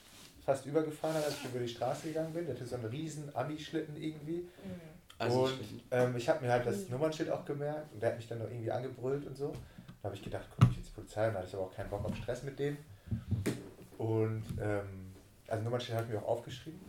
fast 0.45 0.65
übergefahren 0.65 1.15
hat, 1.15 1.25
als 1.25 1.35
ich 1.35 1.45
über 1.45 1.59
die 1.59 1.67
Straße 1.67 2.07
gegangen 2.07 2.33
bin. 2.33 2.45
Der 2.45 2.55
hatte 2.55 2.65
so 2.65 2.75
einen 2.75 2.85
riesen 2.85 3.35
Ami-Schlitten 3.35 3.95
irgendwie. 4.01 4.47
Also 5.19 5.43
und 5.43 5.61
ich, 5.61 5.83
ähm, 5.91 6.15
ich 6.15 6.27
habe 6.29 6.43
mir 6.43 6.51
halt 6.51 6.65
das 6.65 6.89
Nummernschild 6.89 7.29
auch 7.29 7.45
gemerkt 7.45 7.93
und 7.93 8.01
der 8.01 8.09
hat 8.09 8.17
mich 8.17 8.27
dann 8.27 8.39
noch 8.39 8.49
irgendwie 8.49 8.71
angebrüllt 8.71 9.27
und 9.27 9.37
so. 9.37 9.53
Da 10.01 10.07
habe 10.07 10.15
ich 10.15 10.23
gedacht, 10.23 10.47
komm 10.59 10.71
ich 10.71 10.77
jetzt 10.77 10.87
zur 10.87 10.95
Polizei 10.95 11.27
und 11.27 11.33
da 11.33 11.39
hatte 11.39 11.49
ich 11.49 11.53
aber 11.53 11.63
auch 11.65 11.75
keinen 11.75 11.89
Bock 11.89 12.03
auf 12.03 12.15
Stress 12.15 12.41
mit 12.41 12.57
dem. 12.57 12.77
Und 13.99 14.43
ähm, 14.59 15.13
also 15.47 15.63
Nummernschild 15.63 15.95
habe 15.95 16.07
ich 16.07 16.13
mir 16.13 16.23
auch 16.23 16.29
aufgeschrieben. 16.29 16.79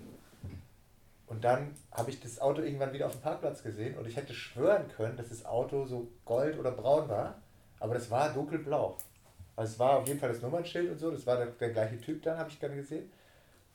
Und 1.32 1.42
dann 1.42 1.74
habe 1.90 2.10
ich 2.10 2.20
das 2.20 2.38
Auto 2.42 2.60
irgendwann 2.60 2.92
wieder 2.92 3.06
auf 3.06 3.12
dem 3.12 3.22
Parkplatz 3.22 3.62
gesehen 3.62 3.96
und 3.96 4.06
ich 4.06 4.16
hätte 4.16 4.34
schwören 4.34 4.86
können, 4.94 5.16
dass 5.16 5.30
das 5.30 5.46
Auto 5.46 5.86
so 5.86 6.08
gold 6.26 6.58
oder 6.58 6.72
braun 6.72 7.08
war, 7.08 7.40
aber 7.80 7.94
das 7.94 8.10
war 8.10 8.30
dunkelblau. 8.34 8.98
Also 9.56 9.72
es 9.72 9.78
war 9.78 9.96
auf 10.00 10.06
jeden 10.06 10.20
Fall 10.20 10.28
das 10.28 10.42
Nummernschild 10.42 10.90
und 10.90 10.98
so, 10.98 11.10
das 11.10 11.26
war 11.26 11.38
der, 11.38 11.46
der 11.46 11.70
gleiche 11.70 11.98
Typ 11.98 12.22
dann, 12.22 12.36
habe 12.36 12.50
ich 12.50 12.58
dann 12.58 12.76
gesehen. 12.76 13.10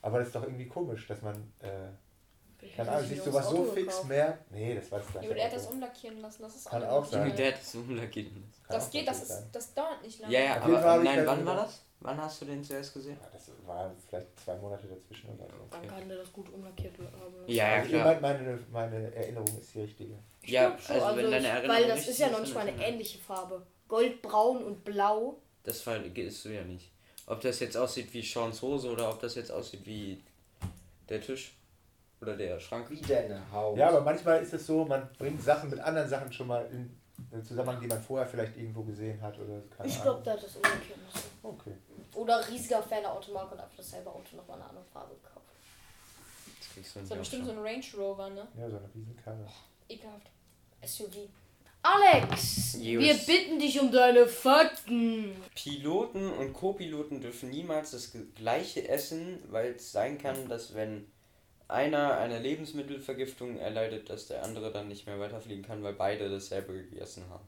Aber 0.03 0.20
das 0.20 0.28
ist 0.28 0.36
doch 0.36 0.43
irgendwie 0.43 0.68
komisch, 0.68 1.08
dass 1.08 1.24
man, 1.24 1.36
äh, 1.60 2.68
keine 2.76 2.91
Ahnung, 2.91 3.08
sich 3.08 3.22
sowas 3.24 3.49
so 3.49 3.64
fix 3.64 4.03
merkt. 4.03 4.51
Nee, 4.51 4.76
das 4.76 4.91
war 4.91 4.99
das 4.99 5.08
ja, 5.08 5.12
gleiche 5.14 5.32
oder 5.32 5.39
er 5.39 5.45
hat 5.47 5.55
das 5.55 5.66
umlackieren 5.66 6.22
lassen. 6.22 6.43
Das 6.43 6.55
ist 6.55 6.70
Kann 6.70 6.84
auch 6.84 7.05
sein. 7.05 7.24
schnell. 7.24 7.38
der 7.38 7.53
hat 7.53 7.62
es 7.62 7.74
umlackiert. 7.74 8.28
Kann 8.28 8.41
Das 8.70 8.91
geht, 8.91 9.08
das, 9.08 9.24
ist, 9.24 9.45
das 9.51 9.74
dauert 9.74 10.03
nicht 10.03 10.20
lange. 10.20 10.32
Ja, 10.32 10.41
ja, 10.41 10.62
aber 10.62 11.03
nein, 11.03 11.26
wann 11.26 11.43
war 11.43 11.55
das? 11.55 11.82
Wann 12.00 12.18
hast 12.18 12.41
du 12.41 12.45
den 12.45 12.64
zuerst 12.64 12.93
gesehen? 12.93 13.18
Ja, 13.20 13.28
das 13.34 13.50
war 13.66 13.91
vielleicht 14.08 14.39
zwei 14.39 14.56
Monate 14.58 14.88
dazwischen 14.88 15.30
oder 15.32 15.45
so. 15.45 15.68
Dann 15.72 15.88
kann 15.88 16.08
der 16.08 16.18
das 16.18 16.32
gut 16.32 16.48
umlackiert 16.54 16.93
haben. 17.00 17.34
Ja, 17.48 17.68
ja, 17.70 17.76
also 17.78 17.89
klar. 17.89 18.22
meine, 18.22 18.60
meine 18.72 19.16
Erinnerung 19.16 19.58
ist 19.60 19.74
die 19.74 19.82
richtige. 19.82 20.14
Ich 20.41 20.52
Ja, 20.52 20.78
schon, 20.78 20.95
also 20.95 21.18
wenn 21.18 21.32
deine 21.32 21.38
ich- 21.39 21.45
Erinnerung 21.45 21.82
Weil 21.82 21.88
das 21.88 22.08
ist 22.08 22.20
ja 22.20 22.30
noch 22.30 22.41
nicht 22.41 22.54
mal 22.54 22.68
eine 22.68 22.86
ähnliche 22.86 23.18
Farbe. 23.18 23.66
Gold, 23.88 24.22
braun 24.22 24.64
und 24.64 24.84
blau. 24.84 25.38
Das 25.64 25.82
ist 26.28 26.45
du 26.45 26.50
ja 26.50 26.64
nicht. 26.64 26.91
Ob 27.26 27.41
das 27.41 27.60
jetzt 27.60 27.76
aussieht 27.76 28.14
wie 28.14 28.22
Sean's 28.22 28.62
Hose 28.62 28.89
oder 28.89 29.10
ob 29.10 29.20
das 29.20 29.36
jetzt 29.36 29.52
aussieht 29.52 29.86
wie 29.86 30.24
der 31.10 31.20
Tisch 31.20 31.56
oder 32.22 32.38
der 32.38 32.60
Schrank. 32.60 32.89
Wie 32.89 33.02
deine 33.02 33.41
Haut. 33.52 33.78
Ja, 33.78 33.89
aber 33.89 34.02
manchmal 34.02 34.41
ist 34.41 34.54
es 34.54 34.66
so, 34.66 34.86
man 34.86 35.10
bringt 35.18 35.43
Sachen 35.43 35.70
mit 35.70 35.80
anderen 35.80 36.08
Sachen 36.08 36.32
schon 36.32 36.48
mal 36.48 36.66
in 36.72 36.98
einen 37.32 37.43
Zusammenhang, 37.43 37.82
die 37.82 37.88
man 37.88 38.02
vorher 38.02 38.28
vielleicht 38.28 38.56
irgendwo 38.58 38.84
gesehen 38.84 39.22
hat 39.22 39.38
oder 39.39 39.62
keine 39.76 39.89
Ich 39.89 40.02
glaube, 40.02 40.24
der 40.24 40.34
hat 40.34 40.43
das 40.43 40.56
umgekehrt. 40.56 41.00
Okay. 41.43 41.74
Oder 42.18 42.47
riesiger 42.47 42.82
Fan 42.82 43.01
der 43.01 43.13
Automarke 43.13 43.53
und 43.53 43.61
einfach 43.61 43.78
dasselbe 43.78 44.09
Auto 44.09 44.36
nochmal 44.36 44.59
eine 44.59 44.70
andere 44.70 44.86
Farbe 44.86 45.13
gekauft. 45.15 45.45
Das 46.59 46.74
kriegst 46.74 46.95
du 46.95 47.09
war 47.09 47.18
bestimmt 47.18 47.45
so 47.45 47.51
ein 47.51 47.59
Range 47.59 47.86
Rover, 47.95 48.30
ne? 48.32 48.47
Ja, 48.57 48.70
so 48.70 48.78
eine 48.78 48.89
Riesenkarre. 48.95 49.47
Ekelhaft. 49.88 50.32
SUV. 50.84 51.30
Alex, 51.84 52.74
Jus. 52.82 53.03
wir 53.03 53.13
bitten 53.13 53.59
dich 53.59 53.80
um 53.80 53.91
deine 53.91 54.26
Fakten. 54.26 55.36
Piloten 55.53 56.32
und 56.32 56.53
Co-Piloten 56.53 57.22
dürfen 57.22 57.49
niemals 57.49 57.91
das 57.91 58.11
gleiche 58.36 58.88
essen, 58.89 59.39
weil 59.49 59.74
es 59.74 59.91
sein 59.91 60.18
kann, 60.18 60.49
dass 60.49 60.74
wenn 60.74 61.05
einer 61.68 62.18
eine 62.18 62.39
Lebensmittelvergiftung 62.39 63.57
erleidet, 63.57 64.09
dass 64.09 64.28
der 64.28 64.43
andere 64.43 64.72
dann 64.72 64.88
nicht 64.88 65.05
mehr 65.05 65.20
weiterfliegen 65.20 65.63
kann, 65.63 65.84
weil 65.84 65.93
beide 65.93 66.30
dasselbe 66.30 66.74
gegessen 66.74 67.30
haben. 67.30 67.45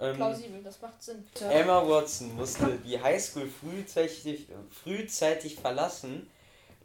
Ähm, 0.00 0.16
Plausibel, 0.16 0.62
das 0.62 0.80
macht 0.80 1.02
Sinn. 1.02 1.24
Emma 1.50 1.86
Watson 1.86 2.34
musste 2.34 2.78
die 2.84 3.00
Highschool 3.00 3.48
frühzeitig, 3.48 4.46
frühzeitig 4.82 5.56
verlassen, 5.56 6.28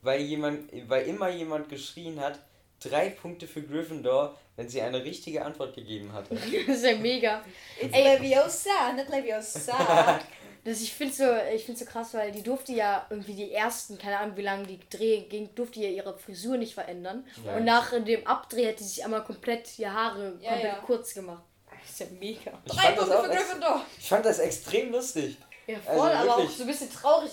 weil, 0.01 0.21
jemand, 0.21 0.69
weil 0.89 1.07
immer 1.07 1.29
jemand 1.29 1.69
geschrien 1.69 2.19
hat, 2.19 2.39
drei 2.81 3.09
Punkte 3.09 3.47
für 3.47 3.61
Gryffindor, 3.61 4.37
wenn 4.57 4.69
sie 4.69 4.81
eine 4.81 5.03
richtige 5.03 5.45
Antwort 5.45 5.75
gegeben 5.75 6.11
hatte. 6.13 6.35
Das 6.67 6.77
ist 6.77 6.85
ja 6.85 6.95
mega. 6.97 7.41
It's 7.81 7.93
Ey. 7.93 8.17
Leviosa, 8.17 8.93
nicht 8.95 9.09
Leviosa. 9.09 10.19
Das, 10.65 10.81
ich 10.81 10.95
finde 10.95 11.13
so, 11.13 11.25
ich 11.53 11.63
find's 11.63 11.81
so 11.81 11.85
krass, 11.85 12.15
weil 12.15 12.31
die 12.31 12.41
durfte 12.41 12.73
ja 12.73 13.05
irgendwie 13.11 13.35
die 13.35 13.51
ersten, 13.51 13.99
keine 13.99 14.17
Ahnung 14.17 14.35
wie 14.35 14.41
lange 14.41 14.65
die 14.65 14.79
Dreh 14.89 15.21
ging, 15.21 15.53
durfte 15.53 15.79
ja 15.79 15.89
ihre 15.89 16.17
Frisur 16.17 16.57
nicht 16.57 16.73
verändern. 16.73 17.23
Ja. 17.45 17.57
Und 17.57 17.65
nach 17.65 17.91
dem 17.91 18.25
Abdreh 18.25 18.69
hat 18.69 18.79
die 18.79 18.83
sich 18.83 19.05
einmal 19.05 19.23
komplett 19.23 19.77
die 19.77 19.87
Haare 19.87 20.39
Ja, 20.41 20.53
komplett 20.53 20.73
ja. 20.73 20.79
kurz 20.83 21.13
gemacht. 21.13 21.43
Das 21.85 21.91
ist 21.91 21.99
ja 21.99 22.05
mega. 22.19 22.51
Ich 22.65 22.71
Drei 22.71 22.81
fand, 22.83 22.97
das 22.97 23.05
Punkte 23.09 23.17
auch 23.19 23.23
für 23.23 23.29
Gryffindor. 23.29 23.85
ich 23.99 24.09
fand 24.09 24.25
das 24.25 24.39
extrem 24.39 24.91
lustig. 24.91 25.37
Ja, 25.67 25.77
Also 25.85 26.01
voll, 26.01 26.11
aber 26.11 26.33
auch 26.33 26.37
wirklich. 26.39 26.57
so 26.57 26.63
ein 26.63 26.67
bisschen 26.67 26.91
traurig. 26.91 27.31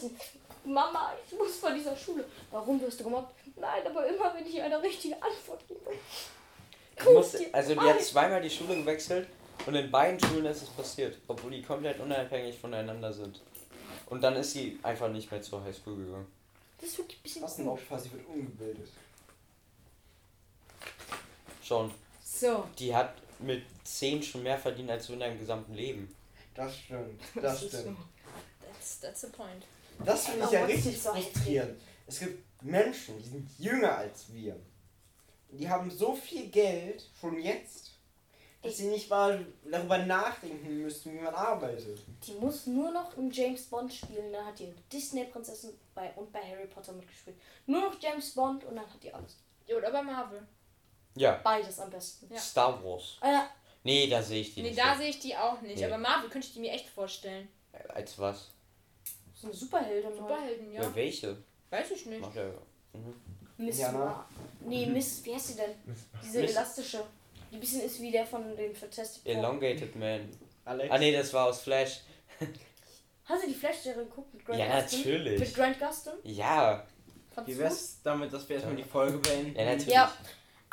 Mama, 0.64 1.12
ich 1.28 1.36
muss 1.36 1.56
von 1.56 1.74
dieser 1.74 1.96
Schule. 1.96 2.24
Warum 2.50 2.80
wirst 2.80 3.00
du 3.00 3.04
gemobbt? 3.04 3.34
Nein, 3.56 3.86
aber 3.86 4.06
immer, 4.06 4.32
wenn 4.34 4.46
ich 4.46 4.60
eine 4.62 4.80
richtige 4.80 5.14
Antwort 5.20 5.62
gebe. 5.66 5.80
Musste, 7.12 7.46
also 7.52 7.74
die 7.74 7.80
hat 7.80 8.00
zweimal 8.02 8.40
die 8.40 8.50
Schule 8.50 8.76
gewechselt 8.76 9.26
und 9.66 9.74
in 9.74 9.90
beiden 9.90 10.20
Schulen 10.20 10.46
ist 10.46 10.62
es 10.62 10.68
passiert, 10.68 11.18
obwohl 11.26 11.50
die 11.50 11.62
komplett 11.62 11.98
unabhängig 11.98 12.56
voneinander 12.58 13.12
sind. 13.12 13.40
Und 14.06 14.20
dann 14.22 14.36
ist 14.36 14.52
sie 14.52 14.78
einfach 14.82 15.08
nicht 15.08 15.30
mehr 15.30 15.42
zur 15.42 15.64
Highschool 15.64 15.96
gegangen. 15.96 16.30
Das 16.80 16.90
ist 16.90 16.98
wirklich 16.98 17.18
ein 17.18 17.22
bisschen 17.22 17.42
Was 17.42 17.56
komisch. 17.56 17.70
Opfer, 17.72 17.98
sie 17.98 18.12
wird 18.12 18.26
umgebildet. 18.28 18.88
Schon. 21.62 21.92
So. 22.24 22.64
Die 22.78 22.94
hat 22.94 23.14
mit 23.42 23.64
10 23.84 24.22
schon 24.22 24.42
mehr 24.42 24.58
verdient 24.58 24.90
als 24.90 25.06
du 25.06 25.14
in 25.14 25.20
deinem 25.20 25.38
gesamten 25.38 25.74
Leben. 25.74 26.14
Das 26.54 26.76
stimmt, 26.76 27.20
das 27.42 27.62
ist 27.62 27.78
stimmt. 27.78 27.98
That's, 28.60 29.00
that's 29.00 29.20
the 29.22 29.28
point. 29.28 29.64
Das 30.04 30.26
finde 30.26 30.46
ich 30.46 30.50
ja 30.50 30.64
richtig 30.64 31.00
so 31.00 31.10
frustrierend. 31.10 31.80
Es 32.06 32.18
gibt 32.18 32.62
Menschen, 32.62 33.18
die 33.18 33.28
sind 33.28 33.48
jünger 33.58 33.96
als 33.96 34.32
wir. 34.32 34.56
Die 35.50 35.68
haben 35.68 35.90
so 35.90 36.14
viel 36.14 36.48
Geld 36.48 37.04
schon 37.20 37.40
jetzt, 37.40 37.92
dass 38.62 38.76
sie 38.76 38.86
nicht 38.86 39.10
mal 39.10 39.44
darüber 39.70 39.98
nachdenken 39.98 40.82
müssen, 40.82 41.12
wie 41.12 41.20
man 41.20 41.34
arbeitet. 41.34 41.98
Die 42.26 42.34
muss 42.34 42.66
nur 42.66 42.90
noch 42.90 43.16
in 43.16 43.30
James 43.30 43.66
Bond 43.66 43.92
spielen. 43.92 44.32
Dann 44.32 44.46
hat 44.46 44.58
die 44.58 44.72
Disney-Prinzessin 44.92 45.70
bei, 45.94 46.10
und 46.12 46.32
bei 46.32 46.40
Harry 46.40 46.66
Potter 46.66 46.92
mitgespielt. 46.92 47.36
Nur 47.66 47.80
noch 47.80 48.00
James 48.00 48.30
Bond 48.34 48.64
und 48.64 48.76
dann 48.76 48.86
hat 48.86 49.02
die 49.02 49.12
alles. 49.12 49.36
Ja, 49.66 49.76
oder 49.76 49.90
bei 49.90 50.02
Marvel. 50.02 50.46
Ja. 51.14 51.40
Beides 51.44 51.78
am 51.78 51.90
besten. 51.90 52.32
Ja. 52.32 52.38
Star 52.40 52.82
Wars. 52.84 53.18
Äh, 53.22 53.40
Nee, 53.84 54.06
da 54.08 54.22
sehe 54.22 54.42
ich 54.42 54.54
die 54.54 54.62
Nee, 54.62 54.68
nicht. 54.68 54.78
da 54.80 54.92
so. 54.94 55.00
sehe 55.00 55.08
ich 55.10 55.18
die 55.18 55.36
auch 55.36 55.60
nicht. 55.60 55.76
Nee. 55.78 55.84
Aber 55.86 55.98
Marvel 55.98 56.30
könnte 56.30 56.46
ich 56.46 56.52
die 56.54 56.60
mir 56.60 56.70
echt 56.72 56.88
vorstellen. 56.88 57.48
Als 57.88 58.16
was? 58.18 58.50
so 59.34 59.48
eine 59.48 59.56
Superheldin. 59.56 60.14
Superhelden, 60.16 60.72
Ja. 60.72 60.82
ja. 60.82 60.94
welche? 60.94 61.36
Weiß 61.68 61.90
ich 61.90 62.06
nicht. 62.06 62.20
Macht 62.20 62.36
ja. 62.36 62.44
Mhm. 62.92 63.14
Miss 63.56 63.78
Ja? 63.78 63.90
Ma 63.90 64.28
Nee, 64.60 64.86
Miss, 64.86 65.24
wie 65.24 65.34
heißt 65.34 65.48
sie 65.48 65.56
denn? 65.56 65.70
Diese 66.22 66.40
Miss- 66.42 66.50
elastische. 66.52 67.02
Die 67.50 67.56
ein 67.56 67.60
bisschen 67.60 67.80
ist 67.82 68.00
wie 68.00 68.12
der 68.12 68.24
von 68.24 68.56
den 68.56 68.74
Fantastic 68.74 69.24
Four. 69.24 69.32
Elongated 69.34 69.96
Man. 69.96 70.28
Alex? 70.64 70.90
Ah 70.92 70.98
nee, 70.98 71.12
das 71.12 71.32
war 71.32 71.46
aus 71.48 71.60
Flash. 71.62 72.00
Hast 73.24 73.42
du 73.44 73.48
die 73.48 73.54
Flash-Serie 73.54 74.04
geguckt 74.04 74.32
mit 74.34 74.44
Grant 74.44 74.58
Ja, 74.60 74.80
Gustin? 74.80 74.98
natürlich. 75.00 75.40
Mit 75.40 75.54
Grant 75.54 75.78
Gustin? 75.80 76.12
Ja. 76.24 76.86
Wie 77.46 77.52
du? 77.52 77.58
wär's 77.58 77.98
damit, 78.04 78.32
dass 78.32 78.48
wir 78.48 78.56
erstmal 78.56 78.76
die 78.76 78.84
Folge 78.84 79.18
beenden? 79.18 79.56
Ja, 79.58 79.64
natürlich. 79.64 79.88
Ja. 79.94 80.12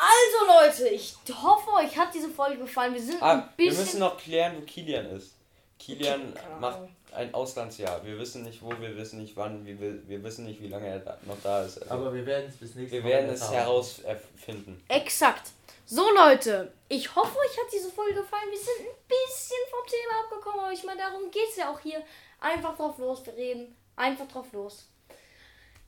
Also 0.02 0.45
Leute, 0.47 0.88
ich 0.88 1.14
hoffe, 1.30 1.70
euch 1.74 1.97
hat 1.97 2.14
diese 2.14 2.30
Folge 2.30 2.60
gefallen. 2.60 2.93
Wir 2.93 3.02
sind 3.02 3.22
Ah, 3.22 3.34
ein 3.34 3.50
wir 3.58 3.68
bisschen... 3.68 3.84
müssen 3.84 4.00
noch 4.00 4.18
klären, 4.18 4.56
wo 4.58 4.62
Kilian 4.62 5.06
ist. 5.08 5.34
Kilian 5.78 6.34
macht 6.60 6.80
ein 7.12 7.34
Auslandsjahr. 7.34 8.04
Wir 8.06 8.18
wissen 8.18 8.43
nicht 8.43 8.62
wo, 8.62 8.70
wir 8.80 8.95
wissen 8.95 9.20
nicht 9.22 9.36
wann, 9.36 9.66
wir, 9.66 9.80
wir 9.80 10.08
wir 10.08 10.24
wissen 10.24 10.45
nicht, 10.45 10.62
wie 10.62 10.68
lange 10.68 10.88
er 10.88 11.00
da, 11.00 11.18
noch 11.26 11.36
da 11.43 11.64
ist. 11.64 11.80
Also, 11.82 11.93
Aber 11.93 12.14
wir 12.14 12.26
werden 12.26 12.50
es 12.50 12.56
bis 12.58 12.76
nächstes 12.76 12.93
wir 12.93 13.02
Mal 13.02 13.10
werden 13.10 13.30
es 13.32 13.52
herausfinden. 13.52 14.82
Exakt. 14.88 15.52
So 15.86 16.10
Leute, 16.14 16.72
ich 16.88 17.14
hoffe, 17.16 17.38
euch 17.38 17.58
hat 17.58 17.74
diese 17.74 17.89
Folge 17.91 18.14
gefallen. 18.14 18.50
Wir 18.52 18.58
sind 18.60 18.88
ein 18.88 18.95
bisschen 19.08 19.58
vom 19.70 19.86
Thema 19.88 20.24
abgekommen, 20.24 20.60
aber 20.66 20.72
ich 20.72 20.84
meine, 20.84 21.02
darum 21.02 21.30
geht 21.32 21.50
es 21.50 21.58
ja 21.58 21.72
auch 21.74 21.80
hier. 21.80 22.02
Einfach 22.39 22.78
drauf 22.78 22.97
los, 23.00 23.26
wir 23.26 23.36
reden 23.36 23.76
einfach 23.97 24.28
drauf 24.28 24.45
los. 24.54 24.88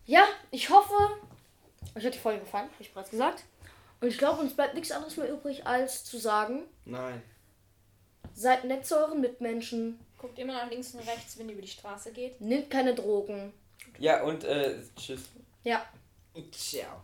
Ja, 0.06 0.26
ich 0.50 0.70
hoffe, 0.70 0.94
euch 1.96 2.04
hat 2.04 2.14
die 2.14 2.20
Folge 2.20 2.40
gefallen, 2.42 2.66
habe 2.66 2.82
ich 2.84 2.92
bereits 2.92 3.12
gesagt. 3.12 3.44
Und 4.02 4.08
ich 4.08 4.18
glaube, 4.18 4.42
uns 4.42 4.54
bleibt 4.54 4.74
nichts 4.74 4.92
anderes 4.92 5.16
mehr 5.18 5.32
übrig, 5.32 5.66
als 5.66 6.04
zu 6.04 6.18
sagen, 6.18 6.64
Nein. 6.86 7.22
seid 8.34 8.66
nett 8.66 8.86
zu 8.86 8.98
euren 8.98 9.22
Mitmenschen, 9.22 10.00
Guckt 10.18 10.38
immer 10.38 10.54
nach 10.54 10.70
links 10.70 10.94
und 10.94 11.00
rechts, 11.08 11.38
wenn 11.40 11.48
ihr 11.48 11.54
über 11.54 11.64
die 11.64 11.68
Straße 11.68 12.12
geht. 12.12 12.40
nehmt 12.42 12.70
keine 12.70 12.94
Drogen. 12.94 13.54
Ja, 13.98 14.22
und 14.24 14.44
äh, 14.44 14.76
tschüss. 14.96 15.22
Ja, 15.64 15.84
Ciao. 16.52 17.04